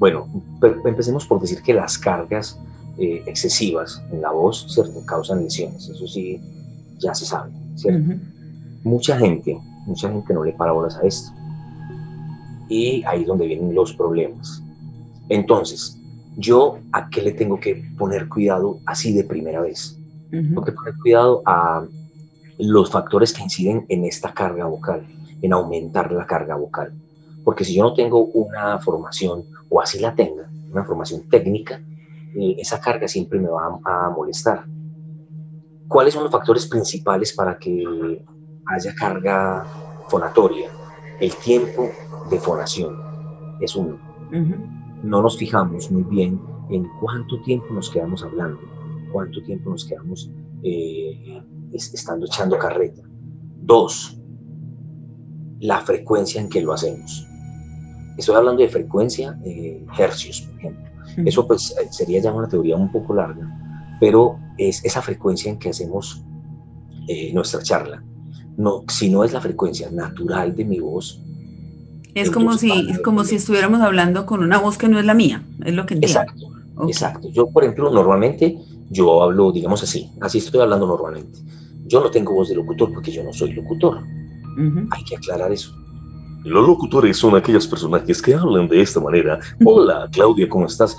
Bueno, 0.00 0.26
empecemos 0.86 1.26
por 1.26 1.42
decir 1.42 1.62
que 1.62 1.74
las 1.74 1.98
cargas 1.98 2.58
eh, 2.98 3.22
excesivas 3.26 4.02
en 4.10 4.22
la 4.22 4.32
voz, 4.32 4.66
¿cierto? 4.72 5.04
Causan 5.04 5.44
lesiones, 5.44 5.90
eso 5.90 6.08
sí, 6.08 6.40
ya 6.98 7.14
se 7.14 7.26
sabe, 7.26 7.52
¿cierto? 7.76 8.14
Mucha 8.82 9.18
gente, 9.18 9.60
mucha 9.86 10.10
gente 10.10 10.32
no 10.32 10.42
le 10.42 10.52
para 10.54 10.72
bolas 10.72 10.96
a 10.96 11.02
esto. 11.02 11.30
Y 12.70 13.04
ahí 13.06 13.20
es 13.20 13.26
donde 13.26 13.46
vienen 13.46 13.74
los 13.74 13.92
problemas. 13.92 14.62
Entonces, 15.28 16.00
yo 16.38 16.78
a 16.92 17.10
qué 17.10 17.20
le 17.20 17.32
tengo 17.32 17.60
que 17.60 17.84
poner 17.98 18.26
cuidado 18.26 18.80
así 18.86 19.12
de 19.12 19.24
primera 19.24 19.60
vez? 19.60 19.98
Tengo 20.30 20.64
que 20.64 20.72
poner 20.72 20.94
cuidado 21.02 21.42
a 21.44 21.84
los 22.58 22.90
factores 22.90 23.34
que 23.34 23.42
inciden 23.42 23.84
en 23.90 24.06
esta 24.06 24.32
carga 24.32 24.64
vocal, 24.64 25.04
en 25.42 25.52
aumentar 25.52 26.10
la 26.10 26.26
carga 26.26 26.54
vocal. 26.54 26.94
Porque 27.44 27.64
si 27.64 27.74
yo 27.74 27.82
no 27.82 27.94
tengo 27.94 28.24
una 28.26 28.78
formación, 28.78 29.46
o 29.68 29.80
así 29.80 29.98
la 29.98 30.14
tenga, 30.14 30.50
una 30.70 30.84
formación 30.84 31.28
técnica, 31.28 31.82
eh, 32.34 32.56
esa 32.58 32.80
carga 32.80 33.08
siempre 33.08 33.38
me 33.38 33.48
va 33.48 33.80
a, 33.84 34.10
molestar. 34.10 34.64
¿Cuáles 35.88 36.14
son 36.14 36.22
los 36.22 36.32
factores 36.32 36.66
principales 36.66 37.32
para 37.32 37.58
que 37.58 38.24
haya 38.66 38.94
carga 38.94 39.64
fonatoria? 40.08 40.70
El 41.20 41.34
tiempo 41.36 41.88
de 42.30 42.38
fonación 42.38 42.96
es 43.60 43.74
uno. 43.74 43.98
No 45.02 45.22
nos 45.22 45.36
fijamos 45.36 45.90
muy 45.90 46.04
bien 46.04 46.40
en 46.70 46.86
cuánto 47.00 47.40
tiempo 47.42 47.66
nos 47.72 47.90
quedamos 47.90 48.22
hablando, 48.22 48.60
cuánto 49.12 49.42
tiempo 49.42 49.70
nos 49.70 49.84
quedamos 49.84 50.30
eh, 50.62 51.42
estando 51.72 52.26
echando 52.26 52.58
carreta. 52.58 53.02
Dos, 53.62 54.20
la 55.58 55.80
frecuencia 55.80 56.40
en 56.40 56.48
que 56.48 56.62
lo 56.62 56.72
hacemos. 56.72 57.26
Estoy 58.20 58.36
hablando 58.36 58.60
de 58.60 58.68
frecuencia, 58.68 59.38
eh, 59.46 59.82
hercios, 59.98 60.42
por 60.42 60.58
ejemplo. 60.58 60.84
Eso 61.24 61.46
pues 61.46 61.70
eh, 61.70 61.88
sería 61.90 62.20
ya 62.20 62.30
una 62.32 62.48
teoría 62.48 62.76
un 62.76 62.92
poco 62.92 63.14
larga, 63.14 63.48
pero 63.98 64.38
es 64.58 64.84
esa 64.84 65.00
frecuencia 65.00 65.50
en 65.50 65.58
que 65.58 65.70
hacemos 65.70 66.22
eh, 67.08 67.32
nuestra 67.32 67.62
charla. 67.62 68.04
No, 68.58 68.84
si 68.88 69.08
no 69.08 69.24
es 69.24 69.32
la 69.32 69.40
frecuencia 69.40 69.90
natural 69.90 70.54
de 70.54 70.66
mi 70.66 70.80
voz. 70.80 71.22
Es 72.14 72.30
como 72.30 72.58
si, 72.58 72.92
como 73.02 73.24
si 73.24 73.36
estuviéramos 73.36 73.80
hablando 73.80 74.26
con 74.26 74.42
una 74.42 74.58
voz 74.58 74.76
que 74.76 74.88
no 74.88 74.98
es 74.98 75.06
la 75.06 75.14
mía, 75.14 75.42
es 75.64 75.72
lo 75.72 75.86
que 75.86 75.94
entiendo. 75.94 76.20
Exacto, 76.20 76.86
exacto. 76.88 77.28
Yo, 77.30 77.48
por 77.48 77.64
ejemplo, 77.64 77.90
normalmente 77.90 78.58
yo 78.90 79.22
hablo, 79.22 79.50
digamos 79.50 79.82
así, 79.82 80.10
así 80.20 80.38
estoy 80.38 80.60
hablando 80.60 80.86
normalmente. 80.86 81.38
Yo 81.86 82.02
no 82.02 82.10
tengo 82.10 82.34
voz 82.34 82.50
de 82.50 82.56
locutor 82.56 82.92
porque 82.92 83.12
yo 83.12 83.24
no 83.24 83.32
soy 83.32 83.54
locutor. 83.54 84.02
Hay 84.90 85.04
que 85.04 85.16
aclarar 85.16 85.50
eso. 85.52 85.74
Los 86.44 86.66
locutores 86.66 87.18
son 87.18 87.36
aquellos 87.36 87.66
personajes 87.66 88.22
que 88.22 88.34
hablan 88.34 88.68
de 88.68 88.80
esta 88.80 89.00
manera. 89.00 89.38
Hola, 89.64 90.08
Claudia, 90.12 90.48
¿cómo 90.48 90.66
estás? 90.66 90.96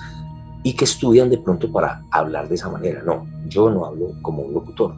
Y 0.63 0.73
que 0.73 0.85
estudian 0.85 1.29
de 1.29 1.39
pronto 1.39 1.71
para 1.71 2.03
hablar 2.11 2.47
de 2.47 2.55
esa 2.55 2.69
manera. 2.69 3.01
No, 3.03 3.25
yo 3.47 3.69
no 3.69 3.85
hablo 3.85 4.13
como 4.21 4.43
un 4.43 4.53
locutor. 4.53 4.93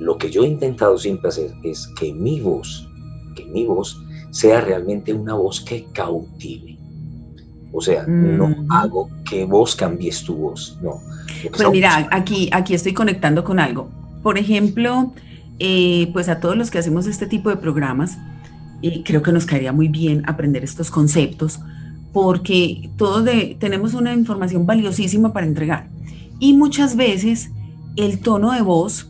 Lo 0.00 0.18
que 0.18 0.30
yo 0.30 0.42
he 0.42 0.48
intentado 0.48 0.98
siempre 0.98 1.28
hacer 1.28 1.52
es 1.62 1.86
que 1.98 2.12
mi 2.12 2.40
voz, 2.40 2.88
que 3.36 3.44
mi 3.44 3.66
voz 3.66 4.02
sea 4.30 4.60
realmente 4.60 5.12
una 5.12 5.34
voz 5.34 5.60
que 5.60 5.84
cautive. 5.92 6.76
O 7.72 7.80
sea, 7.80 8.04
no 8.06 8.48
mm. 8.48 8.72
hago 8.72 9.08
que 9.28 9.44
vos 9.44 9.76
cambies 9.76 10.24
tu 10.24 10.34
voz, 10.34 10.76
no. 10.82 11.00
Pues 11.56 11.70
mira, 11.70 12.08
aquí, 12.10 12.50
aquí 12.52 12.74
estoy 12.74 12.92
conectando 12.92 13.44
con 13.44 13.60
algo. 13.60 13.88
Por 14.24 14.38
ejemplo, 14.38 15.12
eh, 15.60 16.10
pues 16.12 16.28
a 16.28 16.40
todos 16.40 16.56
los 16.56 16.70
que 16.70 16.78
hacemos 16.78 17.06
este 17.06 17.26
tipo 17.26 17.48
de 17.48 17.56
programas, 17.56 18.18
y 18.80 19.02
creo 19.02 19.22
que 19.22 19.32
nos 19.32 19.46
caería 19.46 19.72
muy 19.72 19.88
bien 19.88 20.22
aprender 20.26 20.64
estos 20.64 20.90
conceptos 20.90 21.60
porque 22.12 22.90
todos 22.96 23.28
tenemos 23.58 23.94
una 23.94 24.12
información 24.14 24.66
valiosísima 24.66 25.32
para 25.32 25.46
entregar. 25.46 25.88
Y 26.38 26.54
muchas 26.54 26.96
veces 26.96 27.50
el 27.96 28.20
tono 28.20 28.52
de 28.52 28.62
voz 28.62 29.08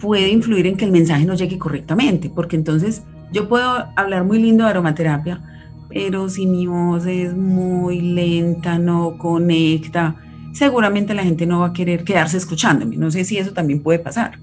puede 0.00 0.30
influir 0.30 0.66
en 0.66 0.76
que 0.76 0.84
el 0.84 0.92
mensaje 0.92 1.24
no 1.24 1.34
llegue 1.34 1.58
correctamente, 1.58 2.30
porque 2.30 2.56
entonces 2.56 3.02
yo 3.32 3.48
puedo 3.48 3.86
hablar 3.96 4.24
muy 4.24 4.40
lindo 4.40 4.64
de 4.64 4.70
aromaterapia, 4.70 5.42
pero 5.88 6.28
si 6.28 6.46
mi 6.46 6.66
voz 6.66 7.06
es 7.06 7.34
muy 7.34 8.00
lenta, 8.00 8.78
no 8.78 9.18
conecta, 9.18 10.16
seguramente 10.54 11.14
la 11.14 11.22
gente 11.22 11.46
no 11.46 11.60
va 11.60 11.68
a 11.68 11.72
querer 11.72 12.04
quedarse 12.04 12.36
escuchándome. 12.36 12.96
No 12.96 13.10
sé 13.10 13.24
si 13.24 13.38
eso 13.38 13.52
también 13.52 13.82
puede 13.82 13.98
pasar. 13.98 14.38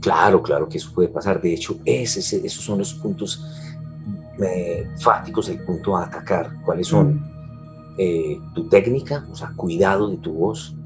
Claro, 0.00 0.42
claro 0.42 0.68
que 0.68 0.78
eso 0.78 0.92
puede 0.94 1.08
pasar. 1.08 1.40
De 1.40 1.52
hecho, 1.52 1.78
ese, 1.84 2.20
esos 2.20 2.64
son 2.64 2.78
los 2.78 2.94
puntos 2.94 3.44
eh, 4.40 4.88
fácticos 5.00 5.48
el 5.48 5.58
punto 5.60 5.96
a 5.96 6.04
atacar, 6.04 6.52
cuáles 6.64 6.86
son 6.86 7.14
mm. 7.14 7.24
eh, 7.98 8.40
tu 8.54 8.68
técnica, 8.68 9.26
o 9.30 9.34
sea, 9.34 9.52
cuidado 9.56 10.08
de 10.08 10.18
tu 10.18 10.32
voz, 10.32 10.76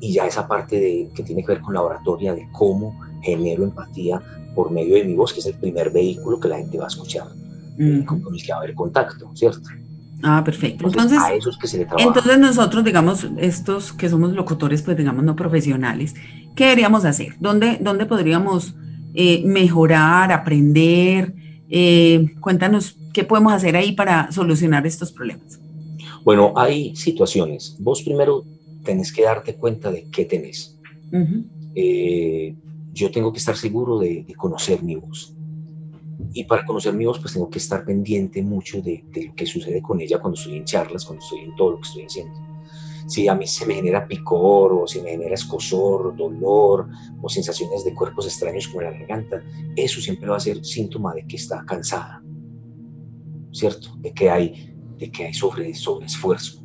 y 0.00 0.14
ya 0.14 0.26
esa 0.26 0.48
parte 0.48 0.80
de, 0.80 1.10
que 1.14 1.22
tiene 1.22 1.42
que 1.42 1.52
ver 1.52 1.60
con 1.60 1.74
la 1.74 1.82
oratoria, 1.82 2.34
de 2.34 2.48
cómo 2.52 2.98
genero 3.22 3.64
empatía 3.64 4.22
por 4.54 4.70
medio 4.70 4.94
de 4.94 5.04
mi 5.04 5.14
voz, 5.14 5.32
que 5.32 5.40
es 5.40 5.46
el 5.46 5.54
primer 5.54 5.90
vehículo 5.90 6.40
que 6.40 6.48
la 6.48 6.56
gente 6.56 6.78
va 6.78 6.84
a 6.84 6.88
escuchar, 6.88 7.26
eh, 7.78 8.02
con, 8.06 8.22
el 8.34 8.42
que 8.42 8.52
va 8.52 8.58
a 8.58 8.62
haber 8.62 8.74
contacto, 8.74 9.30
¿cierto? 9.34 9.68
Ah, 10.22 10.42
perfecto. 10.42 10.86
Entonces, 10.86 11.18
a 11.20 11.34
esos 11.34 11.58
que 11.58 11.66
se 11.66 11.76
le 11.76 11.86
entonces 11.98 12.38
nosotros, 12.38 12.82
digamos, 12.82 13.28
estos 13.36 13.92
que 13.92 14.08
somos 14.08 14.32
locutores, 14.32 14.80
pues 14.80 14.96
digamos, 14.96 15.22
no 15.22 15.36
profesionales, 15.36 16.14
¿qué 16.54 16.64
deberíamos 16.64 17.04
hacer? 17.04 17.34
¿Dónde, 17.40 17.78
dónde 17.82 18.06
podríamos 18.06 18.74
mejorar, 19.44 20.32
aprender? 20.32 21.34
Eh, 21.68 22.34
cuéntanos 22.40 22.96
qué 23.12 23.24
podemos 23.24 23.52
hacer 23.52 23.76
ahí 23.76 23.92
para 23.92 24.30
solucionar 24.32 24.86
estos 24.86 25.12
problemas. 25.12 25.60
Bueno, 26.24 26.52
hay 26.56 26.94
situaciones. 26.96 27.76
Vos 27.78 28.02
primero 28.02 28.44
tenés 28.84 29.12
que 29.12 29.22
darte 29.22 29.54
cuenta 29.56 29.90
de 29.90 30.08
qué 30.10 30.24
tenés. 30.24 30.78
Eh, 31.74 32.54
yo 32.92 33.10
tengo 33.10 33.32
que 33.32 33.38
estar 33.38 33.56
seguro 33.56 33.98
de, 33.98 34.26
conocer 34.36 34.82
mi 34.82 34.96
voz. 34.96 35.34
Y 36.32 36.44
para 36.44 36.64
conocer 36.64 36.94
mi 36.94 37.04
voz, 37.04 37.18
pues 37.18 37.34
tengo 37.34 37.50
que 37.50 37.58
estar 37.58 37.84
pendiente 37.84 38.42
mucho 38.42 38.80
de, 38.80 39.04
de, 39.12 39.26
lo 39.26 39.34
que 39.34 39.46
sucede 39.46 39.82
con 39.82 40.00
ella 40.00 40.18
cuando 40.18 40.38
estoy 40.38 40.56
en 40.56 40.64
charlas, 40.64 41.04
cuando 41.04 41.22
estoy 41.22 41.40
en 41.40 41.54
todo 41.56 41.72
lo 41.72 41.76
que 41.80 41.88
estoy 41.88 42.04
haciendo 42.04 42.55
si 43.06 43.28
a 43.28 43.34
mí 43.34 43.46
se 43.46 43.66
me 43.66 43.74
genera 43.74 44.06
picor 44.06 44.72
o 44.72 44.86
si 44.86 45.00
me 45.00 45.10
genera 45.10 45.34
escosor, 45.34 46.16
dolor 46.16 46.88
o 47.22 47.28
sensaciones 47.28 47.84
de 47.84 47.94
cuerpos 47.94 48.26
extraños 48.26 48.68
como 48.68 48.82
la 48.82 48.90
garganta, 48.90 49.42
eso 49.76 50.00
siempre 50.00 50.28
va 50.28 50.36
a 50.36 50.40
ser 50.40 50.64
síntoma 50.64 51.14
de 51.14 51.26
que 51.26 51.36
está 51.36 51.64
cansada, 51.64 52.22
¿cierto? 53.52 53.96
De 53.98 54.12
que 54.12 54.28
hay, 54.28 54.74
de 54.98 55.10
que 55.10 55.26
hay 55.26 55.34
sobre, 55.34 55.74
sobre 55.74 56.06
esfuerzo. 56.06 56.62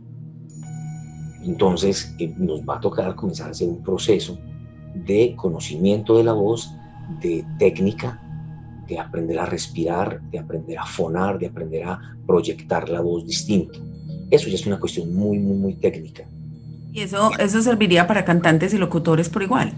Entonces 1.44 2.14
eh, 2.20 2.34
nos 2.38 2.62
va 2.62 2.78
a 2.78 2.80
tocar 2.80 3.16
comenzar 3.16 3.48
a 3.48 3.52
hacer 3.52 3.68
un 3.68 3.82
proceso 3.84 4.38
de 4.96 5.36
conocimiento 5.36 6.18
de 6.18 6.24
la 6.24 6.34
voz, 6.34 6.72
de 7.22 7.46
técnica, 7.60 8.22
de 8.88 9.00
aprender 9.00 9.40
a 9.40 9.46
respirar, 9.46 10.22
de 10.32 10.40
aprender 10.40 10.78
a 10.78 10.86
fonar, 10.86 11.40
de 11.40 11.48
aprender 11.48 11.86
a 11.86 12.00
proyectar 12.28 12.90
la 12.90 13.02
voz 13.02 13.26
distinto. 13.26 13.80
Eso 14.32 14.48
ya 14.48 14.56
es 14.56 14.66
una 14.66 14.80
cuestión 14.80 15.14
muy, 15.14 15.38
muy, 15.38 15.58
muy 15.58 15.74
técnica. 15.76 16.24
¿Y 16.92 17.02
eso, 17.02 17.32
eso 17.38 17.62
serviría 17.62 18.08
para 18.08 18.26
cantantes 18.26 18.74
y 18.74 18.78
locutores 18.78 19.30
por 19.30 19.44
igual? 19.44 19.74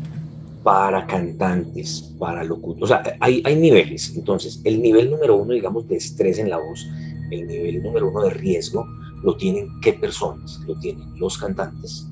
para 0.63 1.05
cantantes, 1.05 2.13
para 2.17 2.43
locutores. 2.43 2.83
O 2.83 2.87
sea, 2.87 3.03
hay, 3.19 3.43
hay 3.45 3.55
niveles. 3.57 4.15
Entonces, 4.15 4.61
el 4.63 4.81
nivel 4.81 5.11
número 5.11 5.35
uno, 5.35 5.53
digamos, 5.53 5.87
de 5.87 5.97
estrés 5.97 6.39
en 6.39 6.49
la 6.49 6.57
voz, 6.57 6.87
el 7.31 7.47
nivel 7.47 7.83
número 7.83 8.09
uno 8.09 8.23
de 8.23 8.29
riesgo, 8.31 8.87
lo 9.23 9.35
tienen 9.35 9.69
qué 9.81 9.93
personas? 9.93 10.59
Lo 10.65 10.75
tienen 10.79 11.17
los 11.19 11.37
cantantes 11.37 12.07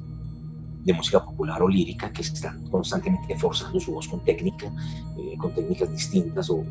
de 0.83 0.93
música 0.93 1.23
popular 1.23 1.61
o 1.61 1.69
lírica 1.69 2.11
que 2.11 2.23
están 2.23 2.63
constantemente 2.69 3.37
forzando 3.37 3.79
su 3.79 3.93
voz 3.93 4.07
con 4.07 4.23
técnica, 4.25 4.65
eh, 5.17 5.37
con 5.37 5.53
técnicas 5.53 5.91
distintas 5.91 6.49
o, 6.49 6.63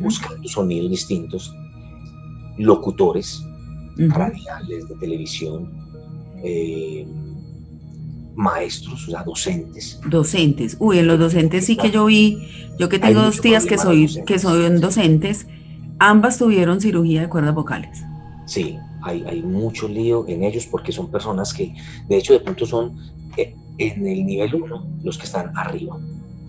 buscando 0.00 0.48
sonidos 0.48 0.90
distintos, 0.90 1.54
locutores 2.56 3.44
radiales 3.96 4.88
de 4.88 4.94
televisión, 4.96 5.70
eh, 6.42 7.06
maestros, 8.34 9.08
o 9.08 9.10
sea, 9.10 9.22
docentes. 9.22 9.98
Docentes. 10.08 10.76
Uy, 10.78 10.98
en 10.98 11.06
los 11.06 11.18
docentes 11.18 11.66
sí 11.66 11.76
que 11.76 11.90
yo 11.90 12.06
vi, 12.06 12.38
yo 12.78 12.88
que 12.88 12.98
tengo 12.98 13.22
dos 13.22 13.40
tías 13.40 13.64
que 13.64 13.78
soy, 13.78 14.22
que 14.26 14.38
son 14.38 14.80
docentes, 14.80 15.46
ambas 15.98 16.38
tuvieron 16.38 16.80
cirugía 16.80 17.22
de 17.22 17.28
cuerdas 17.28 17.54
vocales. 17.54 18.02
Sí, 18.44 18.76
hay, 19.02 19.24
hay 19.26 19.42
mucho 19.42 19.88
lío 19.88 20.26
en 20.28 20.44
ellos 20.44 20.66
porque 20.66 20.92
son 20.92 21.10
personas 21.10 21.52
que, 21.52 21.74
de 22.08 22.16
hecho, 22.16 22.34
de 22.34 22.40
pronto 22.40 22.66
son 22.66 22.96
eh, 23.36 23.54
en 23.78 24.06
el 24.06 24.24
nivel 24.24 24.54
1 24.54 24.86
los 25.02 25.18
que 25.18 25.24
están 25.24 25.56
arriba. 25.56 25.98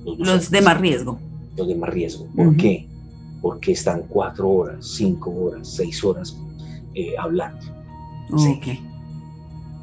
Los, 0.04 0.52
de 0.52 0.62
más 0.62 0.80
riesgo. 0.80 1.20
Los 1.58 1.68
de 1.68 1.76
más 1.76 1.90
riesgo. 1.90 2.28
¿Por 2.36 2.56
qué? 2.56 2.88
Porque 3.42 3.72
están 3.74 4.04
cuatro 4.08 4.50
horas, 4.50 4.86
cinco 4.86 5.32
horas, 5.32 5.68
seis 5.76 6.04
horas 6.04 6.38
eh, 6.98 7.16
hablando. 7.18 7.66
Ok. 8.32 8.68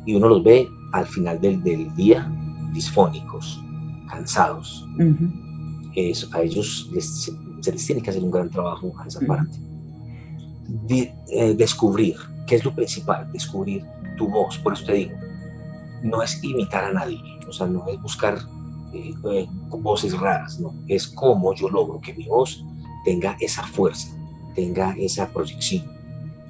Y 0.07 0.15
uno 0.15 0.29
los 0.29 0.45
ve 0.45 0.69
al 0.93 1.07
final 1.07 1.41
del, 1.41 1.63
del 1.63 1.95
día 1.95 2.31
disfónicos, 2.73 3.63
cansados. 4.11 4.87
a 6.33 6.43
ellos 6.43 6.91
se 7.63 7.73
les 7.73 7.87
tiene 7.87 8.03
que 8.03 8.11
hacer 8.11 8.23
un 8.23 8.31
gran 8.31 8.51
trabajo 8.51 8.93
a 8.99 9.07
esa 9.07 9.21
parte. 9.21 9.57
Eh, 10.89 11.55
descubrir, 11.57 12.17
¿qué 12.47 12.57
es 12.57 12.65
lo 12.65 12.75
principal? 12.75 13.31
Descubrir 13.33 13.85
tu 14.17 14.29
voz. 14.29 14.59
Por 14.59 14.73
eso 14.73 14.85
te 14.87 14.93
digo, 14.95 15.13
no 16.03 16.23
es 16.23 16.43
imitar 16.43 16.85
a 16.85 16.93
nadie, 16.93 17.21
o 17.49 17.53
sea, 17.53 17.67
no 17.67 17.87
es 17.89 18.01
buscar 18.03 18.39
eh, 18.93 19.15
eh, 19.31 19.47
voces 19.69 20.19
raras, 20.19 20.61
no, 20.61 20.75
es 20.89 21.09
cómo 21.09 21.55
yo 21.55 21.69
logro 21.69 22.01
que 22.01 22.15
mi 22.15 22.27
voz 22.27 22.65
tenga 23.05 23.37
esa 23.41 23.63
fuerza, 23.65 24.09
tenga 24.55 24.95
esa 24.99 25.29
proyección. 25.33 25.85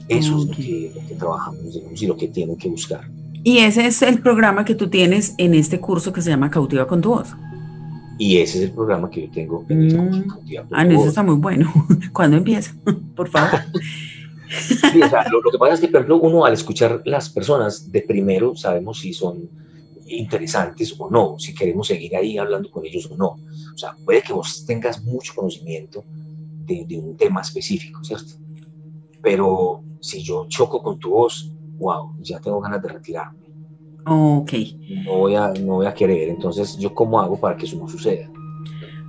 Eso 0.08 0.38
es 0.38 0.48
lo 0.48 0.54
que, 0.54 0.92
lo 0.94 1.06
que 1.08 1.14
trabajamos 1.14 1.74
digamos, 1.74 2.02
y 2.02 2.06
lo 2.06 2.16
que 2.16 2.28
tienen 2.28 2.56
que 2.56 2.68
buscar. 2.68 3.08
Y 3.42 3.58
ese 3.58 3.86
es 3.86 4.00
el 4.00 4.20
programa 4.20 4.64
que 4.64 4.74
tú 4.74 4.88
tienes 4.88 5.34
en 5.36 5.54
este 5.54 5.78
curso 5.78 6.12
que 6.12 6.22
se 6.22 6.30
llama 6.30 6.50
Cautiva 6.50 6.86
con 6.86 7.02
tu 7.02 7.10
voz. 7.10 7.28
Y 8.18 8.38
ese 8.38 8.58
es 8.58 8.64
el 8.64 8.70
programa 8.72 9.10
que 9.10 9.26
yo 9.26 9.30
tengo 9.30 9.66
en 9.68 9.86
este 9.86 9.98
mm. 10.00 10.28
Cautiva 10.28 10.62
con 10.64 10.78
Ah, 10.78 10.84
no, 10.84 10.92
eso 10.98 11.08
está 11.08 11.22
muy 11.22 11.36
bueno. 11.36 11.72
¿Cuándo 12.12 12.38
empieza? 12.38 12.74
Por 13.16 13.28
favor. 13.28 13.60
sí, 14.92 15.02
o 15.02 15.10
sea, 15.10 15.26
lo, 15.28 15.50
que 15.50 15.58
pasa 15.58 15.74
es 15.74 15.80
que, 15.80 15.88
por 15.88 15.96
ejemplo, 15.96 16.20
uno 16.20 16.44
al 16.46 16.54
escuchar 16.54 17.02
las 17.04 17.28
personas 17.28 17.92
de 17.92 18.00
primero 18.00 18.56
sabemos 18.56 19.00
si 19.00 19.12
son 19.12 19.48
interesantes 20.06 20.94
o 20.98 21.10
no, 21.10 21.38
si 21.38 21.54
queremos 21.54 21.88
seguir 21.88 22.16
ahí 22.16 22.38
hablando 22.38 22.70
con 22.70 22.86
ellos 22.86 23.10
o 23.10 23.16
no. 23.16 23.36
O 23.74 23.78
sea, 23.78 23.94
puede 24.04 24.22
que 24.22 24.32
vos 24.32 24.64
tengas 24.66 25.02
mucho 25.02 25.34
conocimiento 25.34 26.04
de, 26.64 26.84
de 26.86 26.98
un 26.98 27.16
tema 27.16 27.42
específico, 27.42 28.02
¿cierto? 28.04 28.34
Pero 29.24 29.82
si 30.00 30.22
yo 30.22 30.46
choco 30.48 30.82
con 30.82 30.98
tu 31.00 31.10
voz, 31.10 31.50
wow, 31.78 32.14
ya 32.20 32.38
tengo 32.38 32.60
ganas 32.60 32.80
de 32.82 32.88
retirarme. 32.88 33.40
Ok. 34.06 34.52
No 35.06 35.18
voy 35.18 35.34
a, 35.34 35.48
no 35.48 35.76
voy 35.76 35.87
a 35.87 35.94
querer. 35.94 36.28
Entonces, 36.28 36.76
¿yo 36.78 36.94
cómo 36.94 37.18
hago 37.20 37.40
para 37.40 37.56
que 37.56 37.64
eso 37.64 37.78
no 37.78 37.88
suceda? 37.88 38.30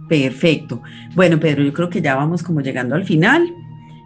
Perfecto. 0.07 0.81
Bueno, 1.15 1.39
Pedro, 1.39 1.63
yo 1.63 1.73
creo 1.73 1.89
que 1.89 2.01
ya 2.01 2.15
vamos 2.15 2.43
como 2.43 2.61
llegando 2.61 2.95
al 2.95 3.03
final. 3.03 3.53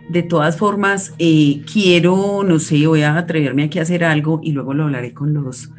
De 0.10 0.24
todas 0.24 0.58
formas, 0.58 1.14
eh, 1.20 1.62
quiero, 1.72 2.44
no 2.44 2.58
sé, 2.58 2.88
voy 2.88 3.04
a 3.04 3.16
atreverme 3.16 3.66
aquí 3.66 3.78
a 3.78 3.84
hacer 3.84 4.04
algo 4.04 4.40
y 4.42 4.52
luego 4.54 4.74
lo 4.74 4.86
hablaré 4.86 5.14
con 5.14 5.36
los, 5.36 5.70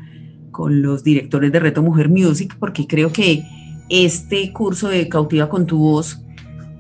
con 0.52 0.82
los 0.82 1.02
directores 1.02 1.50
de 1.50 1.58
Reto 1.58 1.82
Mujer 1.82 2.08
Music, 2.08 2.56
porque 2.60 2.86
creo 2.86 3.12
que 3.12 3.42
este 3.88 4.52
curso 4.52 4.88
de 4.88 5.08
Cautiva 5.08 5.48
con 5.48 5.66
tu 5.66 5.78
voz 5.78 6.24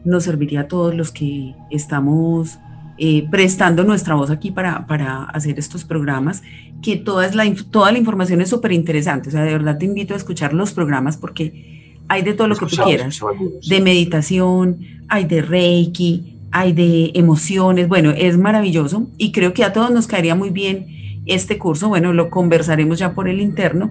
nos 0.04 0.24
serviría 0.24 0.60
a 0.60 0.68
todos 0.68 0.94
los 0.94 1.10
que 1.10 1.56
estamos 1.70 2.60
eh, 3.02 3.26
prestando 3.30 3.82
nuestra 3.82 4.14
voz 4.14 4.28
aquí 4.28 4.50
para, 4.50 4.86
para, 4.86 5.24
hacer 5.24 5.58
estos 5.58 5.84
programas, 5.84 6.42
que 6.82 6.96
toda, 6.96 7.24
es 7.24 7.34
la, 7.34 7.50
toda 7.70 7.92
la 7.92 7.98
información 7.98 8.42
es 8.42 8.50
súper 8.50 8.72
interesante. 8.72 9.30
O 9.30 9.32
sea, 9.32 9.42
de 9.42 9.52
verdad 9.52 9.78
te 9.78 9.86
invito 9.86 10.12
a 10.12 10.18
escuchar 10.18 10.52
los 10.52 10.72
programas 10.72 11.16
porque 11.16 11.94
hay 12.08 12.20
de 12.20 12.34
todo 12.34 12.46
lo 12.46 12.56
que 12.56 12.66
tú 12.66 12.76
quieras. 12.76 13.18
De 13.66 13.80
meditación, 13.80 14.80
hay 15.08 15.24
de 15.24 15.40
Reiki, 15.40 16.36
hay 16.52 16.74
de 16.74 17.12
emociones. 17.14 17.88
Bueno, 17.88 18.10
es 18.10 18.36
maravilloso 18.36 19.08
y 19.16 19.32
creo 19.32 19.54
que 19.54 19.64
a 19.64 19.72
todos 19.72 19.90
nos 19.90 20.06
caería 20.06 20.34
muy 20.34 20.50
bien 20.50 21.22
este 21.24 21.56
curso. 21.56 21.88
Bueno, 21.88 22.12
lo 22.12 22.28
conversaremos 22.28 22.98
ya 22.98 23.14
por 23.14 23.30
el 23.30 23.40
interno. 23.40 23.90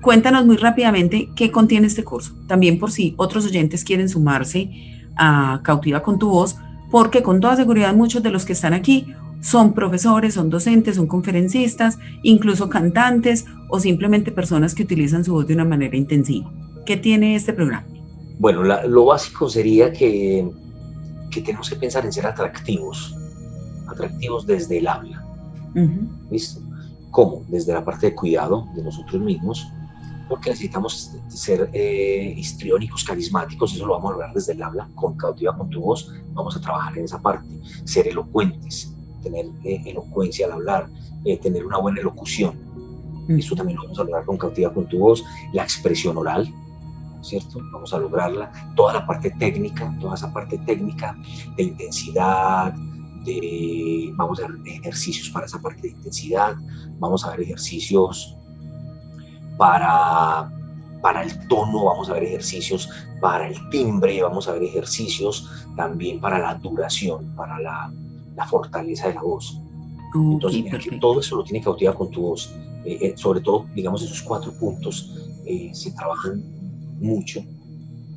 Cuéntanos 0.00 0.46
muy 0.46 0.58
rápidamente 0.58 1.30
qué 1.34 1.50
contiene 1.50 1.88
este 1.88 2.04
curso. 2.04 2.36
También 2.46 2.78
por 2.78 2.92
si 2.92 3.14
otros 3.16 3.46
oyentes 3.46 3.82
quieren 3.82 4.08
sumarse 4.08 4.70
a 5.16 5.58
Cautiva 5.64 6.04
con 6.04 6.20
tu 6.20 6.30
voz 6.30 6.56
porque 6.90 7.22
con 7.22 7.40
toda 7.40 7.56
seguridad 7.56 7.94
muchos 7.94 8.22
de 8.22 8.30
los 8.30 8.44
que 8.44 8.52
están 8.52 8.74
aquí 8.74 9.06
son 9.40 9.72
profesores, 9.72 10.34
son 10.34 10.50
docentes, 10.50 10.96
son 10.96 11.06
conferencistas, 11.06 11.98
incluso 12.22 12.68
cantantes 12.68 13.44
o 13.68 13.78
simplemente 13.78 14.32
personas 14.32 14.74
que 14.74 14.82
utilizan 14.82 15.24
su 15.24 15.32
voz 15.32 15.46
de 15.46 15.54
una 15.54 15.64
manera 15.64 15.96
intensiva. 15.96 16.50
¿Qué 16.84 16.96
tiene 16.96 17.36
este 17.36 17.52
programa? 17.52 17.86
Bueno, 18.38 18.62
lo 18.62 19.04
básico 19.04 19.48
sería 19.48 19.92
que, 19.92 20.48
que, 21.30 21.42
tenemos 21.42 21.68
que 21.68 21.76
pensar 21.76 22.04
en 22.04 22.12
ser 22.12 22.26
atractivos, 22.26 23.14
atractivos 23.88 24.46
desde 24.46 24.78
el 24.78 24.88
habla. 24.88 25.24
¿Listo? 26.30 26.60
¿Cómo? 27.10 27.44
Desde 27.48 27.72
la 27.72 27.84
parte 27.84 28.06
de 28.06 28.14
cuidado 28.14 28.66
de 28.74 28.82
nosotros 28.82 29.20
mismos, 29.22 29.66
porque 30.28 30.50
necesitamos 30.50 31.12
ser 31.28 31.70
eh, 31.72 32.34
histriónicos, 32.36 33.04
carismáticos, 33.04 33.74
eso 33.74 33.86
lo 33.86 33.94
vamos 33.94 34.10
a 34.10 34.12
lograr 34.12 34.34
desde 34.34 34.52
el 34.52 34.62
habla, 34.62 34.88
con 34.94 35.16
cautiva 35.16 35.56
con 35.56 35.70
tu 35.70 35.80
voz, 35.80 36.12
vamos 36.32 36.56
a 36.56 36.60
trabajar 36.60 36.96
en 36.98 37.04
esa 37.04 37.20
parte, 37.20 37.48
ser 37.84 38.08
elocuentes, 38.08 38.94
tener 39.22 39.46
eh, 39.64 39.82
elocuencia 39.86 40.46
al 40.46 40.52
hablar, 40.52 40.90
eh, 41.24 41.38
tener 41.38 41.64
una 41.64 41.78
buena 41.78 42.00
elocución, 42.00 42.56
mm. 43.28 43.38
eso 43.38 43.54
también 43.54 43.76
lo 43.76 43.84
vamos 43.84 43.98
a 43.98 44.04
lograr 44.04 44.24
con 44.24 44.36
cautiva 44.36 44.72
con 44.72 44.86
tu 44.88 44.98
voz, 44.98 45.24
la 45.52 45.62
expresión 45.62 46.16
oral, 46.16 46.52
¿cierto? 47.22 47.60
Vamos 47.72 47.92
a 47.92 47.98
lograrla, 47.98 48.50
toda 48.76 48.94
la 48.94 49.06
parte 49.06 49.30
técnica, 49.38 49.94
toda 50.00 50.14
esa 50.14 50.32
parte 50.32 50.58
técnica 50.58 51.16
de 51.56 51.64
intensidad, 51.64 52.74
de, 53.24 54.12
vamos 54.14 54.40
a 54.40 54.46
ver 54.46 54.56
ejercicios 54.66 55.30
para 55.30 55.46
esa 55.46 55.60
parte 55.60 55.82
de 55.82 55.88
intensidad, 55.88 56.54
vamos 56.98 57.24
a 57.24 57.30
ver 57.30 57.40
ejercicios 57.40 58.37
para, 59.58 60.50
para 61.02 61.22
el 61.22 61.48
tono, 61.48 61.84
vamos 61.84 62.08
a 62.08 62.14
ver 62.14 62.24
ejercicios 62.24 62.88
para 63.20 63.48
el 63.48 63.56
timbre, 63.70 64.22
vamos 64.22 64.48
a 64.48 64.52
ver 64.52 64.62
ejercicios 64.62 65.66
también 65.76 66.20
para 66.20 66.38
la 66.38 66.54
duración, 66.54 67.34
para 67.36 67.58
la, 67.60 67.92
la 68.36 68.46
fortaleza 68.46 69.08
de 69.08 69.14
la 69.14 69.22
voz. 69.22 69.60
Entonces, 70.14 70.64
todo 71.00 71.20
eso 71.20 71.36
lo 71.36 71.44
tiene 71.44 71.60
que 71.60 71.64
cautivar 71.64 71.94
con 71.94 72.10
tu 72.10 72.22
voz. 72.22 72.54
Eh, 72.86 72.98
eh, 73.02 73.14
sobre 73.16 73.40
todo, 73.40 73.66
digamos, 73.74 74.02
esos 74.02 74.22
cuatro 74.22 74.52
puntos 74.52 75.14
eh, 75.44 75.70
se 75.74 75.90
trabajan 75.92 76.42
mucho 77.00 77.42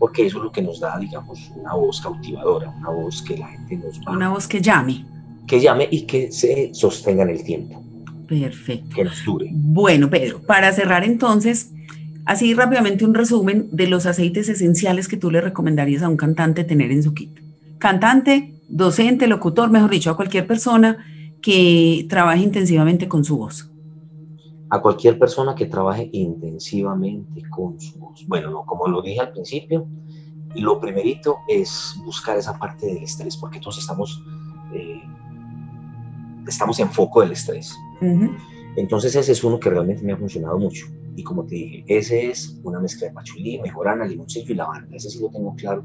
porque 0.01 0.25
eso 0.25 0.39
es 0.39 0.43
lo 0.45 0.51
que 0.51 0.63
nos 0.63 0.79
da, 0.79 0.97
digamos, 0.97 1.51
una 1.55 1.75
voz 1.75 2.01
cautivadora, 2.01 2.73
una 2.75 2.89
voz 2.89 3.21
que 3.21 3.37
la 3.37 3.47
gente 3.49 3.77
nos 3.77 3.99
va... 3.99 4.13
Una 4.13 4.29
voz 4.29 4.47
que 4.47 4.59
llame. 4.59 5.05
Que 5.45 5.59
llame 5.59 5.87
y 5.91 6.07
que 6.07 6.31
se 6.31 6.73
sostenga 6.73 7.21
en 7.21 7.29
el 7.29 7.43
tiempo. 7.43 7.79
Perfecto. 8.39 8.95
Que 8.95 9.05
dure. 9.25 9.49
Bueno, 9.51 10.09
Pedro, 10.09 10.41
para 10.41 10.71
cerrar 10.71 11.03
entonces, 11.03 11.73
así 12.25 12.53
rápidamente 12.53 13.03
un 13.03 13.13
resumen 13.13 13.67
de 13.73 13.87
los 13.87 14.05
aceites 14.05 14.47
esenciales 14.47 15.09
que 15.09 15.17
tú 15.17 15.31
le 15.31 15.41
recomendarías 15.41 16.01
a 16.01 16.07
un 16.07 16.15
cantante 16.15 16.63
tener 16.63 16.91
en 16.91 17.03
su 17.03 17.13
kit. 17.13 17.41
Cantante, 17.77 18.53
docente, 18.69 19.27
locutor, 19.27 19.69
mejor 19.69 19.89
dicho, 19.89 20.09
a 20.09 20.15
cualquier 20.15 20.47
persona 20.47 21.05
que 21.41 22.05
trabaje 22.07 22.43
intensivamente 22.43 23.09
con 23.09 23.25
su 23.25 23.37
voz. 23.37 23.69
A 24.69 24.81
cualquier 24.81 25.19
persona 25.19 25.53
que 25.53 25.65
trabaje 25.65 26.09
intensivamente 26.13 27.43
con 27.49 27.81
su 27.81 27.99
voz. 27.99 28.25
Bueno, 28.27 28.49
no, 28.49 28.63
como 28.65 28.87
lo 28.87 29.01
dije 29.01 29.19
al 29.19 29.33
principio, 29.33 29.85
lo 30.55 30.79
primerito 30.79 31.39
es 31.49 31.99
buscar 32.05 32.37
esa 32.37 32.57
parte 32.57 32.85
del 32.85 33.03
estrés, 33.03 33.35
porque 33.35 33.59
todos 33.59 33.77
estamos, 33.77 34.23
eh, 34.73 35.01
estamos 36.47 36.79
en 36.79 36.89
foco 36.89 37.21
del 37.21 37.31
estrés. 37.31 37.75
Entonces 38.75 39.15
ese 39.15 39.31
es 39.31 39.43
uno 39.43 39.59
que 39.59 39.69
realmente 39.69 40.03
me 40.03 40.13
ha 40.13 40.17
funcionado 40.17 40.57
mucho. 40.57 40.87
Y 41.15 41.23
como 41.23 41.45
te 41.45 41.55
dije, 41.55 41.83
ese 41.87 42.29
es 42.29 42.59
una 42.63 42.79
mezcla 42.79 43.07
de 43.07 43.13
pachulí, 43.13 43.59
mejorana, 43.59 44.05
limoncillo 44.05 44.53
y 44.53 44.55
lavanda. 44.55 44.95
Ese 44.95 45.09
sí 45.09 45.19
lo 45.19 45.29
tengo 45.29 45.53
claro 45.55 45.83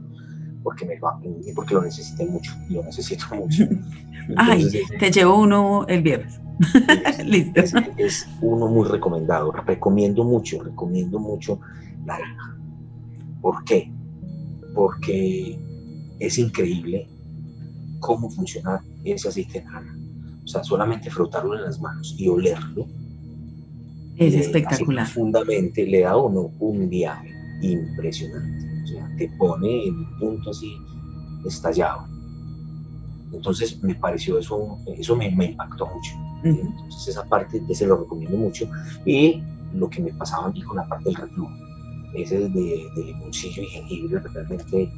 porque 0.67 0.85
me 0.85 0.99
aprendí, 1.01 1.53
porque 1.53 1.75
lo 1.75 1.83
necesité 1.83 2.27
mucho, 2.27 2.53
lo 2.71 2.83
necesito 2.83 3.25
mucho. 3.37 3.69
Ay, 4.37 4.69
te 4.99 5.13
llevo 5.13 5.39
uno 5.39 5.87
el 5.87 6.03
viernes. 6.03 6.41
Listo. 7.25 7.61
Es, 7.97 8.27
uno 8.41 8.67
muy 8.67 8.89
recomendado. 8.89 9.53
Recomiendo 9.53 10.25
mucho, 10.25 10.61
recomiendo 10.63 11.21
mucho 11.21 11.61
naranja. 12.05 12.59
¿Por 13.41 13.63
qué? 13.63 13.93
Porque 14.75 15.57
es 16.19 16.37
increíble 16.37 17.09
cómo 18.01 18.29
funciona 18.29 18.83
ese 19.05 19.29
aceite 19.29 19.61
de 19.61 19.67
naranja. 19.67 19.97
O 20.47 20.49
sea, 20.49 20.63
solamente 20.63 21.11
frotarlo 21.11 21.57
en 21.57 21.63
las 21.63 21.81
manos 21.81 22.15
y 22.17 22.29
olerlo. 22.29 22.87
Es 24.17 24.33
espectacular. 24.33 25.05
Profundamente 25.05 25.85
le 25.85 26.03
da 26.03 26.17
uno 26.17 26.53
un 26.61 26.89
viaje 26.89 27.35
impresionante. 27.63 28.65
O 28.85 28.87
sea, 28.87 29.11
te 29.19 29.29
pone 29.39 29.89
en 29.89 29.97
un 29.97 30.19
punto 30.21 30.51
así 30.51 30.73
estallado. 31.45 32.07
Entonces 33.33 33.83
me 33.83 33.97
pareció 33.97 34.39
eso, 34.39 34.79
eso 34.97 35.17
me, 35.17 35.27
impactó 35.27 35.87
mucho. 35.87 36.13
Entonces 36.45 37.09
esa 37.09 37.25
parte 37.25 37.61
se 37.75 37.87
lo 37.87 37.97
recomiendo 37.97 38.37
mucho. 38.37 38.71
Y 39.05 39.43
lo 39.75 39.91
que 39.91 40.01
me 40.01 40.13
pasaba 40.13 40.47
a 40.47 40.53
mí 40.53 40.63
con 40.63 40.77
la 40.77 40.87
parte 40.87 41.07
del 41.07 41.17
reflujo. 41.17 41.53
Ese 42.15 42.39
de, 42.39 42.49
de 42.49 43.05
limoncillo 43.05 43.63
y 43.65 43.67
jengibre 43.67 44.21
realmente 44.21 44.91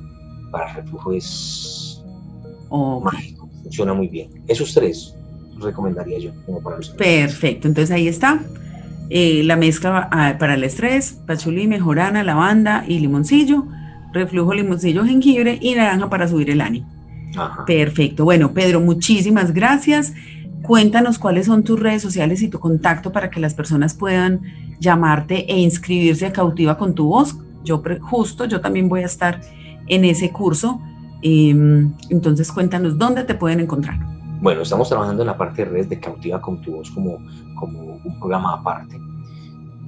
para 0.52 0.74
reflujo 0.74 1.12
es 1.12 2.04
mágico, 2.70 3.48
funciona 3.62 3.94
muy 3.94 4.08
bien. 4.08 4.30
Esos 4.46 4.74
tres 4.74 5.17
recomendaría 5.60 6.18
yo 6.18 6.32
como 6.46 6.60
para 6.62 6.76
los 6.76 6.90
Perfecto, 6.90 7.68
entonces 7.68 7.90
ahí 7.90 8.08
está. 8.08 8.40
Eh, 9.10 9.42
la 9.44 9.56
mezcla 9.56 10.08
ah, 10.10 10.36
para 10.38 10.54
el 10.54 10.64
estrés, 10.64 11.18
pachulí, 11.26 11.66
mejorana, 11.66 12.22
lavanda 12.24 12.84
y 12.86 12.98
limoncillo, 12.98 13.66
reflujo, 14.12 14.52
limoncillo, 14.52 15.04
jengibre 15.04 15.58
y 15.60 15.74
naranja 15.74 16.10
para 16.10 16.28
subir 16.28 16.50
el 16.50 16.60
ánimo. 16.60 16.86
Perfecto. 17.66 18.24
Bueno, 18.24 18.52
Pedro, 18.52 18.80
muchísimas 18.80 19.52
gracias. 19.52 20.12
Cuéntanos 20.62 21.18
cuáles 21.18 21.46
son 21.46 21.62
tus 21.62 21.78
redes 21.78 22.02
sociales 22.02 22.42
y 22.42 22.48
tu 22.48 22.58
contacto 22.58 23.12
para 23.12 23.30
que 23.30 23.40
las 23.40 23.54
personas 23.54 23.94
puedan 23.94 24.40
llamarte 24.80 25.50
e 25.50 25.58
inscribirse 25.58 26.26
a 26.26 26.32
Cautiva 26.32 26.76
con 26.76 26.94
tu 26.94 27.08
voz. 27.08 27.36
Yo 27.64 27.82
justo, 28.00 28.44
yo 28.44 28.60
también 28.60 28.88
voy 28.88 29.02
a 29.02 29.06
estar 29.06 29.40
en 29.86 30.04
ese 30.04 30.30
curso. 30.30 30.80
Em, 31.22 31.92
entonces 32.10 32.52
cuéntanos 32.52 32.98
dónde 32.98 33.24
te 33.24 33.34
pueden 33.34 33.60
encontrar. 33.60 34.17
Bueno, 34.40 34.62
estamos 34.62 34.88
trabajando 34.88 35.22
en 35.22 35.26
la 35.26 35.36
parte 35.36 35.64
de 35.64 35.70
redes 35.70 35.88
de 35.88 35.98
Cautiva 35.98 36.40
con 36.40 36.60
tu 36.62 36.76
voz 36.76 36.90
como, 36.90 37.18
como 37.58 38.00
un 38.04 38.18
programa 38.20 38.54
aparte, 38.54 39.00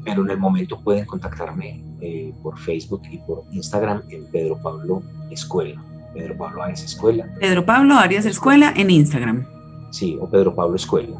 pero 0.04 0.22
en 0.22 0.30
el 0.30 0.38
momento 0.38 0.80
pueden 0.80 1.04
contactarme 1.04 1.82
eh, 2.00 2.34
por 2.42 2.58
Facebook 2.58 3.02
y 3.10 3.18
por 3.18 3.44
Instagram 3.52 4.02
en 4.08 4.26
Pedro 4.26 4.58
Pablo 4.60 5.02
Escuela. 5.30 5.80
Pedro 6.14 6.36
Pablo 6.36 6.62
Arias 6.64 6.82
Escuela. 6.82 7.28
Pedro 7.38 7.64
Pablo 7.64 7.94
Arias 7.94 8.26
Escuela 8.26 8.72
en 8.76 8.90
Instagram. 8.90 9.46
Sí, 9.90 10.18
o 10.20 10.28
Pedro 10.28 10.54
Pablo 10.54 10.74
Escuela. 10.74 11.16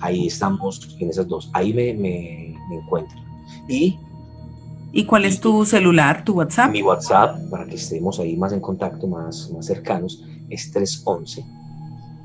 Ahí 0.00 0.28
estamos 0.28 0.96
en 1.00 1.10
esas 1.10 1.26
dos. 1.26 1.50
Ahí 1.54 1.72
me, 1.72 1.92
me, 1.94 2.54
me 2.68 2.76
encuentran. 2.76 3.24
Y 3.68 3.98
¿Y 4.92 5.04
cuál 5.04 5.26
es 5.26 5.40
tu 5.40 5.64
celular, 5.66 6.24
tu 6.24 6.34
WhatsApp? 6.34 6.70
Mi 6.70 6.82
WhatsApp, 6.82 7.36
para 7.50 7.66
que 7.66 7.74
estemos 7.74 8.18
ahí 8.18 8.34
más 8.34 8.52
en 8.52 8.60
contacto, 8.60 9.06
más, 9.06 9.50
más 9.50 9.66
cercanos, 9.66 10.24
es 10.48 10.72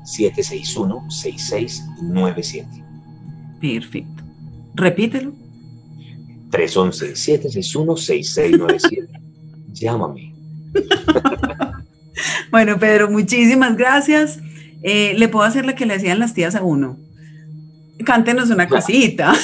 311-761-6697. 0.04 2.66
Perfecto. 3.60 4.22
Repítelo. 4.74 5.32
311-761-6697. 6.50 9.08
Llámame. 9.72 10.34
bueno, 12.50 12.78
Pedro, 12.78 13.10
muchísimas 13.10 13.76
gracias. 13.76 14.40
Eh, 14.82 15.14
¿Le 15.16 15.28
puedo 15.28 15.44
hacer 15.44 15.64
la 15.64 15.74
que 15.74 15.86
le 15.86 15.94
hacían 15.94 16.18
las 16.18 16.34
tías 16.34 16.54
a 16.54 16.62
uno? 16.62 16.98
Cántenos 18.04 18.50
una 18.50 18.68
cosita. 18.68 19.32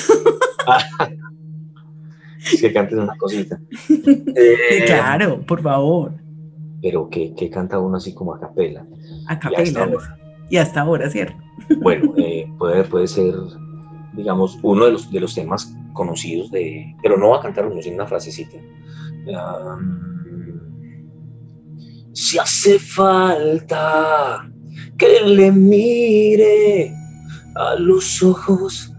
que 2.61 2.73
cantes 2.73 2.99
una 2.99 3.17
cosita. 3.17 3.61
Eh, 3.89 4.85
claro, 4.87 5.41
por 5.47 5.63
favor. 5.63 6.13
Pero 6.83 7.09
que, 7.09 7.33
canta 7.51 7.79
uno 7.79 7.99
así 7.99 8.13
como 8.15 8.35
a 8.35 8.41
capela. 8.41 8.85
A 9.27 9.39
capela. 9.39 10.18
Y 10.51 10.57
hasta 10.57 10.81
ahora, 10.81 11.11
¿cierto? 11.11 11.37
Bueno, 11.81 12.15
eh, 12.17 12.51
puede, 12.59 12.85
puede 12.85 13.07
ser, 13.07 13.35
digamos, 14.15 14.59
uno 14.63 14.87
de 14.87 14.93
los, 14.93 15.11
de 15.11 15.21
los 15.21 15.35
temas 15.35 15.75
conocidos 15.93 16.51
de... 16.51 16.95
Pero 17.03 17.17
no 17.17 17.31
va 17.31 17.39
a 17.39 17.43
cantar 17.43 17.67
uno, 17.67 17.83
sino 17.83 17.97
una 17.97 18.07
frasecita. 18.07 18.57
si 22.13 22.39
hace 22.39 22.79
falta 22.79 24.51
que 24.97 25.21
le 25.25 25.53
mire 25.53 26.93
a 27.57 27.75
los 27.77 28.23
ojos, 28.23 28.93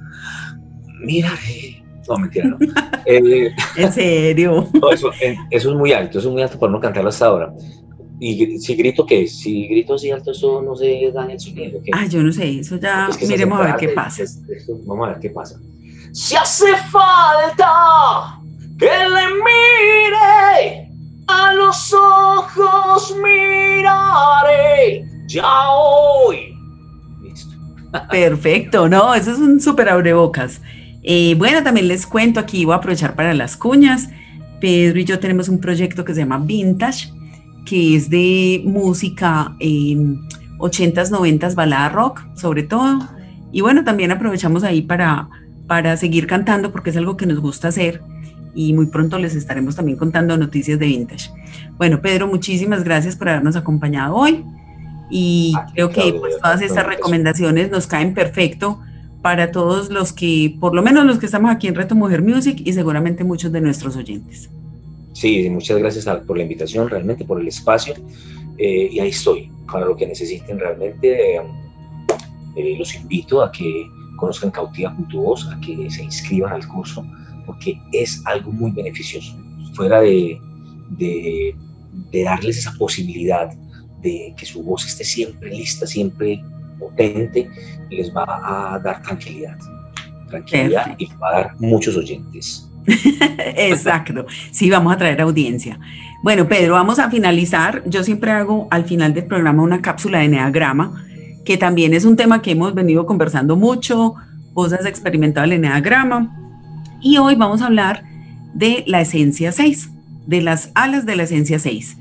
miraré 1.01 1.79
no, 2.09 2.17
mentira, 2.17 2.47
no. 2.47 2.57
Eh, 3.05 3.51
¿En 3.77 3.93
serio? 3.93 4.67
eso, 4.91 5.09
es 5.49 5.65
muy 5.65 5.93
alto, 5.93 6.19
eso 6.19 6.27
es 6.27 6.33
muy 6.33 6.43
alto 6.43 6.59
para 6.59 6.71
no 6.71 6.79
cantarlo 6.79 7.09
hasta 7.09 7.25
ahora. 7.25 7.51
Y 8.19 8.60
si 8.60 8.75
grito, 8.75 9.05
¿qué? 9.05 9.27
Si 9.27 9.67
grito 9.67 9.95
así 9.95 10.12
alto, 10.12 10.32
eso 10.32 10.62
no 10.62 10.75
se 10.75 11.12
daña 11.13 11.34
el 11.34 11.39
sonido. 11.39 11.79
Ah, 11.93 12.05
yo 12.05 12.21
no 12.21 12.34
sé, 12.34 12.60
eso 12.60 12.77
ya 12.77 13.10
miremos 13.27 13.60
a 13.60 13.63
ver 13.63 13.75
qué 13.77 13.89
pasa. 13.89 14.23
vamos 14.86 15.08
a 15.08 15.12
ver 15.12 15.19
qué 15.19 15.29
pasa. 15.29 15.60
Si 16.12 16.36
hace 16.36 16.75
falta 16.91 18.39
que 18.77 18.86
le 18.86 19.27
mire 19.45 20.91
a 21.27 21.53
los 21.53 21.93
ojos, 21.93 23.15
miraré 23.23 25.05
ya 25.27 25.69
hoy. 25.71 26.55
Listo. 27.21 27.55
Perfecto, 28.10 28.89
no, 28.89 29.13
eso 29.13 29.32
es 29.32 29.38
un 29.38 29.62
súper 29.62 29.88
abrebocas. 29.89 30.62
Eh, 31.03 31.36
bueno, 31.38 31.63
también 31.63 31.88
les 31.88 32.05
cuento 32.05 32.39
aquí, 32.39 32.65
voy 32.65 32.73
a 32.73 32.77
aprovechar 32.77 33.15
para 33.15 33.34
las 33.34 33.55
cuñas. 33.55 34.10
Pedro 34.60 34.99
y 34.99 35.05
yo 35.05 35.19
tenemos 35.19 35.47
un 35.47 35.60
proyecto 35.60 36.03
que 36.03 36.13
se 36.13 36.19
llama 36.19 36.39
Vintage, 36.39 37.13
que 37.69 37.95
es 37.95 38.10
de 38.10 38.63
música 38.65 39.55
en 39.60 40.21
80s, 40.58 41.12
90s, 41.12 41.53
balada 41.53 41.89
rock, 41.89 42.21
sobre 42.36 42.63
todo. 42.63 42.97
Y 43.51 43.62
bueno, 43.62 43.84
también 43.84 44.12
aprovechamos 44.12 44.63
ahí 44.63 44.82
para, 44.82 45.29
para 45.67 45.95
seguir 45.95 46.25
cantando 46.25 46.71
porque 46.71 46.89
es 46.89 46.97
algo 46.97 47.15
que 47.15 47.27
nos 47.27 47.39
gusta 47.39 47.67
hacer 47.67 48.01
y 48.55 48.73
muy 48.73 48.88
pronto 48.88 49.19
les 49.19 49.36
estaremos 49.36 49.75
también 49.75 49.99
contando 49.99 50.36
noticias 50.36 50.79
de 50.79 50.88
Vintage. 50.88 51.29
Bueno, 51.77 52.01
Pedro, 52.01 52.27
muchísimas 52.27 52.84
gracias 52.84 53.15
por 53.15 53.29
habernos 53.29 53.55
acompañado 53.55 54.15
hoy 54.15 54.43
y 55.12 55.53
creo 55.75 55.91
que 55.91 56.15
pues, 56.19 56.39
todas 56.41 56.63
estas 56.63 56.88
recomendaciones 56.88 57.69
nos 57.69 57.86
caen 57.86 58.15
perfecto 58.15 58.79
para 59.21 59.51
todos 59.51 59.91
los 59.91 60.12
que, 60.12 60.58
por 60.60 60.73
lo 60.73 60.82
menos 60.82 61.05
los 61.05 61.19
que 61.19 61.27
estamos 61.27 61.51
aquí 61.51 61.67
en 61.67 61.75
Reto 61.75 61.93
Mujer 61.93 62.23
Music 62.23 62.63
y 62.65 62.73
seguramente 62.73 63.23
muchos 63.23 63.51
de 63.51 63.62
nuestros 63.62 63.95
oyentes. 63.95 64.49
Sí, 65.19 65.49
muchas 65.49 65.77
gracias 65.79 66.05
por 66.25 66.38
la 66.38 66.43
invitación, 66.43 66.89
realmente 66.89 67.25
por 67.25 67.41
el 67.41 67.47
espacio. 67.49 67.93
Eh, 68.58 68.88
y 68.89 68.99
ahí 69.01 69.10
estoy, 69.10 69.51
para 69.69 69.86
lo 69.86 69.93
que 69.93 70.08
necesiten 70.08 70.58
realmente. 70.58 71.36
Eh, 71.36 71.41
eh, 72.55 72.75
los 72.77 72.95
invito 72.95 73.43
a 73.43 73.51
que 73.51 73.86
conozcan 74.15 74.49
Cautiva 74.49 74.95
a 74.95 75.60
que 75.60 75.91
se 75.91 76.03
inscriban 76.03 76.53
al 76.53 76.65
curso, 76.65 77.05
porque 77.45 77.77
es 77.91 78.21
algo 78.27 78.53
muy 78.53 78.71
beneficioso. 78.71 79.38
Fuera 79.73 79.99
de, 79.99 80.39
de, 80.91 81.53
de 82.12 82.23
darles 82.23 82.58
esa 82.58 82.71
posibilidad 82.79 83.51
de 84.01 84.34
que 84.38 84.45
su 84.45 84.63
voz 84.63 84.86
esté 84.86 85.03
siempre 85.03 85.49
lista, 85.49 85.86
siempre 85.86 86.41
potente, 86.79 87.49
les 87.89 88.10
va 88.15 88.23
a 88.73 88.79
dar 88.79 89.01
tranquilidad. 89.01 89.58
Tranquilidad 90.29 90.95
y 90.97 91.08
va 91.21 91.27
a 91.27 91.34
dar 91.41 91.60
muchos 91.60 91.97
oyentes. 91.97 92.68
Exacto, 93.56 94.26
sí, 94.52 94.70
vamos 94.70 94.94
a 94.94 94.98
traer 94.98 95.22
audiencia. 95.22 95.80
Bueno, 96.22 96.48
Pedro, 96.48 96.74
vamos 96.74 97.00
a 97.00 97.10
finalizar. 97.10 97.84
Yo 97.86 98.04
siempre 98.04 98.32
hago 98.32 98.68
al 98.72 98.86
final 98.86 99.13
del 99.13 99.26
programa 99.26 99.63
una 99.63 99.82
cápsula 99.82 100.20
de 100.20 100.26
Enneagrama, 100.26 101.06
que 101.46 101.58
también 101.58 101.94
es 101.94 102.06
un 102.06 102.15
tema 102.15 102.42
que 102.42 102.52
hemos 102.52 102.74
venido 102.76 103.06
conversando 103.06 103.56
mucho. 103.56 104.15
Vos 104.54 104.74
has 104.74 104.86
experimentado 104.86 105.46
el 105.46 105.54
Enneagrama. 105.54 106.36
Y 107.02 107.18
hoy 107.18 107.36
vamos 107.36 107.62
a 107.62 107.68
hablar 107.68 108.04
de 108.54 108.84
la 108.88 109.00
esencia 109.02 109.52
6, 109.52 109.89
de 110.28 110.42
las 110.42 110.72
alas 110.76 111.06
de 111.06 111.15
la 111.15 111.24
esencia 111.24 111.60
6. 111.60 111.98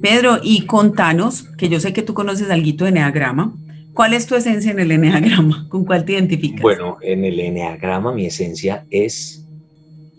Pedro, 0.00 0.40
y 0.42 0.62
contanos, 0.62 1.48
que 1.58 1.68
yo 1.68 1.78
sé 1.78 1.92
que 1.92 2.02
tú 2.02 2.14
conoces 2.14 2.50
algo 2.50 2.84
de 2.84 2.88
Enneagrama, 2.88 3.54
¿Cuál 3.94 4.14
es 4.14 4.26
tu 4.26 4.34
esencia 4.34 4.70
en 4.70 4.80
el 4.80 4.90
eneagrama? 4.90 5.66
¿Con 5.68 5.84
cuál 5.84 6.04
te 6.04 6.14
identificas? 6.14 6.62
Bueno, 6.62 6.96
en 7.02 7.24
el 7.24 7.38
eneagrama 7.38 8.12
mi 8.12 8.24
esencia 8.24 8.86
es 8.90 9.41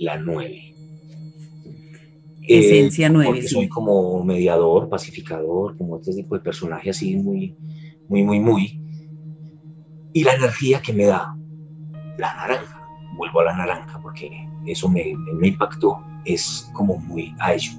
la 0.03 0.17
9. 0.17 0.75
Esencia 2.47 3.09
9. 3.09 3.25
Eh, 3.25 3.31
porque 3.31 3.47
soy 3.47 3.67
como 3.67 4.23
mediador, 4.23 4.89
pacificador, 4.89 5.77
como 5.77 5.97
este 5.97 6.13
tipo 6.13 6.35
de 6.35 6.41
personaje 6.41 6.89
así 6.89 7.15
muy, 7.15 7.55
muy, 8.09 8.23
muy, 8.23 8.39
muy. 8.39 8.79
Y 10.13 10.23
la 10.23 10.33
energía 10.33 10.81
que 10.81 10.93
me 10.93 11.05
da 11.05 11.35
la 12.17 12.35
naranja, 12.35 12.87
vuelvo 13.17 13.39
a 13.39 13.45
la 13.45 13.57
naranja 13.57 13.99
porque 14.01 14.29
eso 14.65 14.89
me, 14.89 15.13
me 15.35 15.47
impactó, 15.47 15.99
es 16.25 16.69
como 16.73 16.97
muy 16.97 17.33
a 17.39 17.53
ello. 17.53 17.71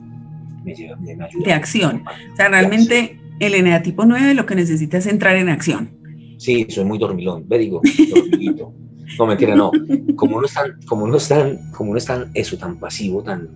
Me, 0.65 0.75
me 1.17 1.25
ayuda. 1.25 1.45
De 1.45 1.53
acción. 1.53 2.03
O 2.33 2.37
sea, 2.37 2.49
realmente 2.49 3.21
el 3.41 3.55
eneatipo 3.55 4.07
9 4.07 4.35
lo 4.35 4.47
que 4.47 4.55
necesita 4.55 4.99
es 4.99 5.07
entrar 5.07 5.37
en 5.37 5.51
acción. 5.51 5.91
Sí, 6.39 6.67
soy 6.69 6.85
muy 6.85 6.99
dormilón, 6.99 7.47
ve 7.47 7.59
digo, 7.59 7.81
dormilito. 8.15 8.75
No, 9.19 9.27
mentira, 9.27 9.55
no. 9.55 9.71
Como 10.17 10.37
uno 10.37 10.47
es 10.47 10.55
tan, 10.55 10.81
como 10.87 11.05
uno 11.05 11.17
es 11.17 11.29
tan, 11.29 11.71
como 11.73 11.91
uno 11.91 11.99
es 11.99 12.07
tan, 12.07 12.31
eso, 12.35 12.57
tan 12.57 12.79
pasivo, 12.79 13.23
tan, 13.23 13.49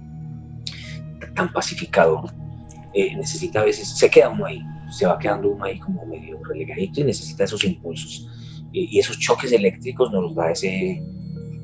tan 1.35 1.53
pacificador, 1.53 2.31
eh, 2.95 3.15
necesita 3.17 3.61
a 3.61 3.65
veces, 3.65 3.97
se 3.97 4.11
queda 4.11 4.29
uno 4.31 4.47
ahí, 4.47 4.61
se 4.91 5.07
va 5.07 5.19
quedando 5.19 5.51
uno 5.51 5.65
ahí 5.65 5.79
como 5.79 6.05
medio 6.07 6.43
relegadito 6.45 7.01
y 7.01 7.05
necesita 7.05 7.45
esos 7.45 7.65
impulsos. 7.65 8.29
y 8.73 8.99
esos 8.99 9.19
choques 9.19 9.51
eléctricos 9.53 10.13
nos 10.13 10.23
los 10.25 10.35
da 10.35 10.51
ese, 10.51 11.03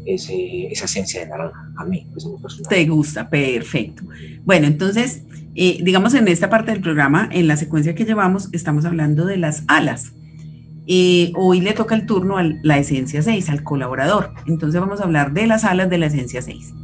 esa 0.07 0.85
esencia 0.85 1.21
de 1.21 1.29
naranja, 1.29 1.73
a 1.77 1.85
mí, 1.85 2.07
pues 2.13 2.27
Te 2.69 2.87
gusta, 2.87 3.29
perfecto. 3.29 4.05
Bueno, 4.45 4.67
entonces, 4.67 5.25
eh, 5.55 5.79
digamos 5.83 6.15
en 6.15 6.29
esta 6.29 6.51
parte 6.51 6.73
del 6.73 6.81
programa, 6.81 7.29
en 7.33 7.49
la 7.49 7.57
secuencia 7.57 7.95
que 7.95 8.05
llevamos, 8.05 8.49
estamos 8.53 8.85
hablando 8.85 9.25
de 9.25 9.39
las 9.39 9.65
alas. 9.67 10.13
Hoy 10.87 11.61
le 11.61 11.73
toca 11.73 11.95
el 11.95 12.07
turno 12.07 12.37
a 12.37 12.43
la 12.43 12.79
esencia 12.79 13.23
6, 13.23 13.49
al 13.49 13.63
colaborador. 13.63 14.35
Entonces 14.47 14.81
vamos 14.81 15.01
a 15.01 15.05
hablar 15.05 15.33
de 15.33 15.47
las 15.47 15.65
alas 15.65 15.89
de 15.89 15.99
la 15.99 16.07
esencia 16.07 16.43
6. 16.43 16.75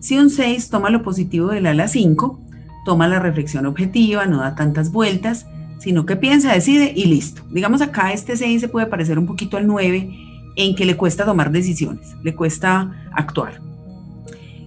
Si 0.00 0.18
un 0.18 0.30
6 0.30 0.70
toma 0.70 0.90
lo 0.90 1.02
positivo 1.02 1.48
del 1.48 1.66
ala 1.66 1.88
5, 1.88 2.40
toma 2.84 3.08
la 3.08 3.18
reflexión 3.18 3.66
objetiva, 3.66 4.26
no 4.26 4.38
da 4.38 4.54
tantas 4.54 4.92
vueltas, 4.92 5.46
sino 5.78 6.06
que 6.06 6.16
piensa, 6.16 6.52
decide 6.52 6.92
y 6.94 7.04
listo. 7.04 7.42
Digamos 7.50 7.80
acá 7.82 8.12
este 8.12 8.36
6 8.36 8.60
se 8.60 8.68
puede 8.68 8.86
parecer 8.86 9.18
un 9.18 9.26
poquito 9.26 9.56
al 9.56 9.66
9 9.66 10.10
en 10.56 10.74
que 10.74 10.84
le 10.84 10.96
cuesta 10.96 11.24
tomar 11.24 11.52
decisiones, 11.52 12.16
le 12.22 12.34
cuesta 12.34 13.08
actuar. 13.12 13.60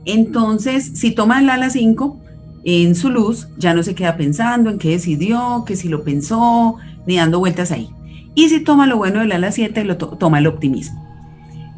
Entonces, 0.06 0.92
si 0.96 1.12
toma 1.12 1.40
el 1.40 1.50
ala 1.50 1.70
5 1.70 2.20
en 2.64 2.96
su 2.96 3.10
luz, 3.10 3.50
ya 3.58 3.74
no 3.74 3.84
se 3.84 3.96
queda 3.96 4.16
pensando 4.16 4.70
en 4.70 4.78
qué 4.78 4.92
decidió, 4.92 5.64
que 5.66 5.76
si 5.76 5.90
lo 5.90 6.04
pensó, 6.04 6.78
ni 7.06 7.18
dando 7.18 7.40
vueltas 7.40 7.72
ahí. 7.72 7.90
Y 8.36 8.50
si 8.50 8.62
toma 8.62 8.88
lo 8.88 8.98
bueno 8.98 9.20
del 9.20 9.32
ala 9.32 9.52
7, 9.52 9.84
lo 9.84 9.98
toma 9.98 10.40
el 10.40 10.48
optimismo. 10.48 11.02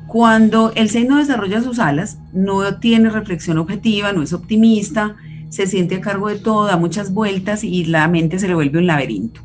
Cuando 0.08 0.72
el 0.76 0.89
6 0.89 1.08
no 1.08 1.18
desarrolla 1.18 1.64
sus 1.64 1.80
alas, 1.80 2.20
no 2.34 2.78
tiene 2.78 3.10
reflexión 3.10 3.58
objetiva, 3.58 4.14
no 4.14 4.22
es 4.22 4.34
optimista, 4.34 5.16
se 5.49 5.66
siente 5.66 5.95
a 5.95 6.01
cargo 6.01 6.30
de 6.30 6.38
todo, 6.38 6.66
da 6.66 6.78
muchas 6.78 7.14
vueltas 7.14 7.64
y 7.64 7.86
la 7.86 8.08
mente 8.08 8.38
se 8.38 8.47
le 8.47 8.54
vuelve 8.54 8.80
un 8.80 8.88
laberinto. 8.88 9.41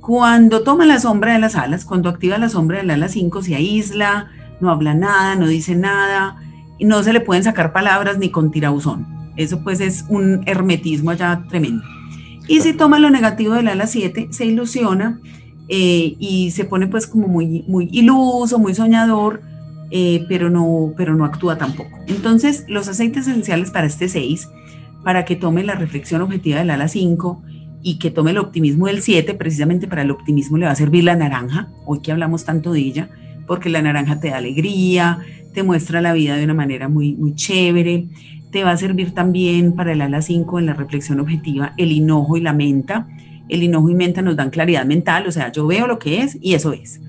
Cuando 0.00 0.62
toma 0.62 0.86
la 0.86 0.98
sombra 0.98 1.32
de 1.34 1.38
las 1.38 1.54
alas, 1.54 1.84
cuando 1.84 2.08
activa 2.08 2.38
la 2.38 2.48
sombra 2.48 2.78
del 2.78 2.90
ala 2.90 3.08
5, 3.08 3.42
se 3.42 3.54
aísla, 3.54 4.28
no 4.60 4.70
habla 4.70 4.94
nada, 4.94 5.34
no 5.36 5.46
dice 5.46 5.74
nada, 5.74 6.36
y 6.78 6.84
no 6.84 7.02
se 7.02 7.12
le 7.12 7.20
pueden 7.20 7.44
sacar 7.44 7.72
palabras 7.72 8.18
ni 8.18 8.30
con 8.30 8.50
tirabuzón. 8.50 9.06
Eso 9.36 9.62
pues 9.62 9.80
es 9.80 10.04
un 10.08 10.42
hermetismo 10.46 11.10
allá 11.10 11.44
tremendo. 11.48 11.84
Y 12.46 12.60
si 12.60 12.72
toma 12.72 12.98
lo 12.98 13.10
negativo 13.10 13.54
del 13.54 13.68
ala 13.68 13.86
7, 13.86 14.28
se 14.30 14.46
ilusiona 14.46 15.20
eh, 15.68 16.16
y 16.18 16.50
se 16.50 16.64
pone 16.64 16.86
pues 16.86 17.06
como 17.06 17.28
muy, 17.28 17.64
muy 17.68 17.88
iluso, 17.92 18.58
muy 18.58 18.74
soñador, 18.74 19.42
eh, 19.90 20.24
pero, 20.28 20.50
no, 20.50 20.92
pero 20.96 21.14
no 21.14 21.24
actúa 21.24 21.58
tampoco. 21.58 21.98
Entonces, 22.06 22.64
los 22.68 22.88
aceites 22.88 23.26
esenciales 23.26 23.70
para 23.70 23.86
este 23.86 24.08
6, 24.08 24.48
para 25.04 25.24
que 25.24 25.36
tome 25.36 25.64
la 25.64 25.74
reflexión 25.74 26.22
objetiva 26.22 26.58
del 26.58 26.70
ala 26.70 26.88
5, 26.88 27.42
y 27.82 27.98
que 27.98 28.10
tome 28.10 28.32
el 28.32 28.38
optimismo 28.38 28.86
del 28.86 29.02
7, 29.02 29.34
precisamente 29.34 29.86
para 29.86 30.02
el 30.02 30.10
optimismo 30.10 30.58
le 30.58 30.66
va 30.66 30.72
a 30.72 30.76
servir 30.76 31.04
la 31.04 31.16
naranja, 31.16 31.68
hoy 31.86 32.00
que 32.00 32.12
hablamos 32.12 32.44
tanto 32.44 32.72
de 32.72 32.80
ella, 32.80 33.10
porque 33.46 33.70
la 33.70 33.82
naranja 33.82 34.20
te 34.20 34.30
da 34.30 34.38
alegría, 34.38 35.20
te 35.54 35.62
muestra 35.62 36.00
la 36.00 36.12
vida 36.12 36.36
de 36.36 36.44
una 36.44 36.54
manera 36.54 36.88
muy, 36.88 37.14
muy 37.14 37.34
chévere, 37.34 38.08
te 38.50 38.64
va 38.64 38.72
a 38.72 38.76
servir 38.76 39.12
también 39.12 39.74
para 39.74 39.92
el 39.92 40.00
ala 40.00 40.22
5 40.22 40.58
en 40.58 40.66
la 40.66 40.74
reflexión 40.74 41.20
objetiva 41.20 41.74
el 41.76 41.92
hinojo 41.92 42.36
y 42.36 42.40
la 42.40 42.52
menta. 42.52 43.08
El 43.48 43.62
hinojo 43.62 43.90
y 43.90 43.94
menta 43.94 44.22
nos 44.22 44.36
dan 44.36 44.50
claridad 44.50 44.84
mental, 44.84 45.26
o 45.26 45.32
sea, 45.32 45.50
yo 45.52 45.66
veo 45.66 45.86
lo 45.86 45.98
que 45.98 46.22
es 46.22 46.36
y 46.40 46.54
eso 46.54 46.72
es. 46.72 47.00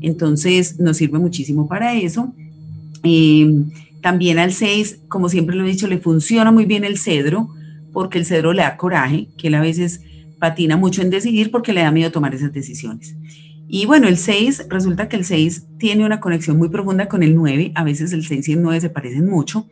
Entonces 0.00 0.78
nos 0.78 0.96
sirve 0.96 1.18
muchísimo 1.18 1.68
para 1.68 1.94
eso. 1.94 2.32
Eh, 3.02 3.64
también 4.00 4.38
al 4.38 4.52
6, 4.52 5.00
como 5.08 5.28
siempre 5.28 5.56
lo 5.56 5.64
he 5.64 5.70
dicho, 5.70 5.88
le 5.88 5.98
funciona 5.98 6.52
muy 6.52 6.66
bien 6.66 6.84
el 6.84 6.98
cedro, 6.98 7.48
porque 7.92 8.18
el 8.18 8.24
cedro 8.24 8.52
le 8.52 8.62
da 8.62 8.76
coraje, 8.76 9.28
que 9.36 9.48
él 9.48 9.54
a 9.54 9.60
veces 9.60 10.02
patina 10.38 10.76
mucho 10.76 11.02
en 11.02 11.10
decidir 11.10 11.50
porque 11.50 11.72
le 11.72 11.82
da 11.82 11.90
miedo 11.90 12.12
tomar 12.12 12.34
esas 12.34 12.52
decisiones. 12.52 13.16
Y 13.66 13.86
bueno, 13.86 14.08
el 14.08 14.16
6, 14.16 14.66
resulta 14.68 15.08
que 15.08 15.16
el 15.16 15.24
6 15.24 15.66
tiene 15.78 16.06
una 16.06 16.20
conexión 16.20 16.56
muy 16.56 16.68
profunda 16.68 17.08
con 17.08 17.22
el 17.22 17.34
9, 17.34 17.72
a 17.74 17.84
veces 17.84 18.12
el 18.12 18.24
6 18.24 18.48
y 18.48 18.52
el 18.52 18.62
9 18.62 18.80
se 18.80 18.90
parecen 18.90 19.28
mucho, 19.28 19.66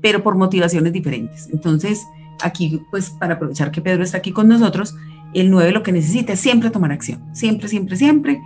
pero 0.00 0.22
por 0.22 0.34
motivaciones 0.34 0.92
diferentes. 0.92 1.48
Entonces, 1.52 2.04
aquí, 2.42 2.80
pues 2.90 3.10
para 3.10 3.34
aprovechar 3.34 3.70
que 3.70 3.80
Pedro 3.80 4.02
está 4.02 4.18
aquí 4.18 4.32
con 4.32 4.48
nosotros, 4.48 4.96
el 5.34 5.50
9 5.50 5.72
lo 5.72 5.82
que 5.82 5.92
necesita 5.92 6.32
es 6.32 6.40
siempre 6.40 6.70
tomar 6.70 6.92
acción, 6.92 7.22
siempre, 7.34 7.68
siempre, 7.68 7.96
siempre. 7.96 8.40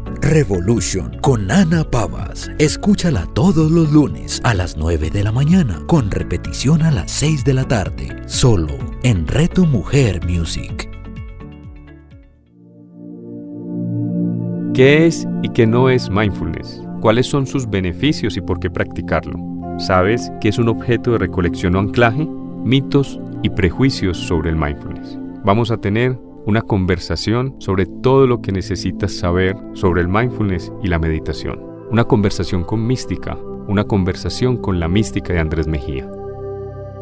Revolution 0.31 1.17
con 1.19 1.51
Ana 1.51 1.83
Pavas. 1.83 2.49
Escúchala 2.57 3.25
todos 3.33 3.69
los 3.69 3.91
lunes 3.91 4.39
a 4.45 4.53
las 4.53 4.77
9 4.77 5.09
de 5.09 5.25
la 5.25 5.33
mañana, 5.33 5.83
con 5.87 6.09
repetición 6.09 6.83
a 6.83 6.89
las 6.89 7.11
6 7.11 7.43
de 7.43 7.53
la 7.53 7.67
tarde, 7.67 8.15
solo 8.27 8.77
en 9.03 9.27
Reto 9.27 9.65
Mujer 9.65 10.25
Music. 10.25 10.89
¿Qué 14.73 15.05
es 15.05 15.27
y 15.43 15.49
qué 15.49 15.67
no 15.67 15.89
es 15.89 16.09
mindfulness? 16.09 16.81
¿Cuáles 17.01 17.27
son 17.27 17.45
sus 17.45 17.69
beneficios 17.69 18.37
y 18.37 18.41
por 18.41 18.61
qué 18.61 18.69
practicarlo? 18.69 19.37
¿Sabes 19.79 20.31
qué 20.39 20.47
es 20.47 20.57
un 20.57 20.69
objeto 20.69 21.11
de 21.11 21.17
recolección 21.17 21.75
o 21.75 21.79
anclaje? 21.79 22.25
Mitos 22.63 23.19
y 23.43 23.49
prejuicios 23.49 24.15
sobre 24.15 24.51
el 24.51 24.55
mindfulness. 24.55 25.19
Vamos 25.43 25.71
a 25.71 25.77
tener 25.77 26.17
una 26.45 26.61
conversación 26.61 27.55
sobre 27.59 27.85
todo 27.85 28.27
lo 28.27 28.41
que 28.41 28.51
necesitas 28.51 29.13
saber 29.13 29.55
sobre 29.73 30.01
el 30.01 30.07
mindfulness 30.07 30.71
y 30.83 30.87
la 30.87 30.99
meditación. 30.99 31.59
Una 31.91 32.03
conversación 32.05 32.63
con 32.63 32.85
mística, 32.85 33.37
una 33.67 33.83
conversación 33.83 34.57
con 34.57 34.79
la 34.79 34.87
mística 34.87 35.33
de 35.33 35.39
Andrés 35.39 35.67
Mejía. 35.67 36.09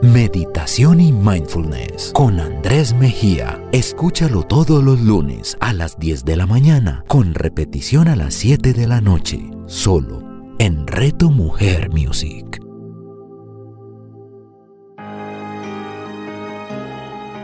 Meditación 0.02 1.02
y 1.02 1.12
Mindfulness 1.12 2.12
con 2.14 2.40
Andrés 2.40 2.94
Mejía. 2.94 3.62
Escúchalo 3.74 4.44
todos 4.44 4.82
los 4.82 5.02
lunes 5.02 5.58
a 5.60 5.74
las 5.74 6.00
10 6.00 6.24
de 6.24 6.38
la 6.38 6.46
mañana, 6.46 7.04
con 7.08 7.34
repetición 7.34 8.08
a 8.08 8.16
las 8.16 8.34
7 8.36 8.72
de 8.72 8.88
la 8.88 9.02
noche, 9.02 9.52
solo 9.66 10.24
en 10.58 10.88
Reto 10.88 11.30
Mujer 11.30 11.90
Music. 11.90 12.59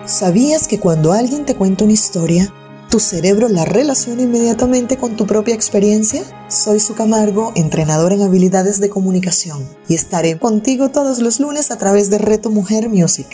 ¿Sabías 0.06 0.68
que 0.68 0.80
cuando 0.80 1.14
alguien 1.14 1.46
te 1.46 1.56
cuenta 1.56 1.84
una 1.84 1.94
historia, 1.94 2.54
tu 2.92 3.00
cerebro 3.00 3.50
la 3.50 3.66
relaciona 3.66 4.22
inmediatamente 4.22 4.98
con 4.98 5.16
tu 5.16 5.26
propia 5.26 5.56
experiencia? 5.56 6.22
Soy 6.48 6.80
Su 6.80 6.94
Camargo, 6.94 7.52
entrenador 7.56 8.14
en 8.14 8.22
habilidades 8.22 8.80
de 8.80 8.90
comunicación, 8.90 9.68
y 9.90 9.96
estaré 9.96 10.38
contigo 10.38 10.90
todos 10.90 11.18
los 11.20 11.40
lunes 11.40 11.72
a 11.72 11.80
través 11.80 12.12
de 12.12 12.20
Reto 12.20 12.52
Mujer 12.52 12.88
Music. 12.88 13.26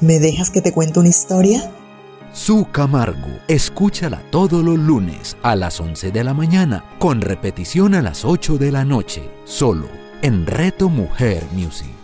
¿Me 0.00 0.18
dejas 0.18 0.50
que 0.50 0.60
te 0.60 0.72
cuente 0.72 1.00
una 1.00 1.08
historia? 1.08 1.72
Su 2.34 2.66
Camargo. 2.70 3.40
Escúchala 3.48 4.22
todos 4.30 4.62
los 4.62 4.78
lunes 4.78 5.34
a 5.42 5.56
las 5.56 5.80
11 5.80 6.10
de 6.10 6.24
la 6.24 6.34
mañana, 6.34 6.84
con 6.98 7.22
repetición 7.22 7.94
a 7.94 8.02
las 8.02 8.26
8 8.26 8.58
de 8.58 8.70
la 8.70 8.84
noche, 8.84 9.30
solo 9.46 9.88
en 10.20 10.46
Reto 10.46 10.90
Mujer 10.90 11.42
Music. 11.54 11.97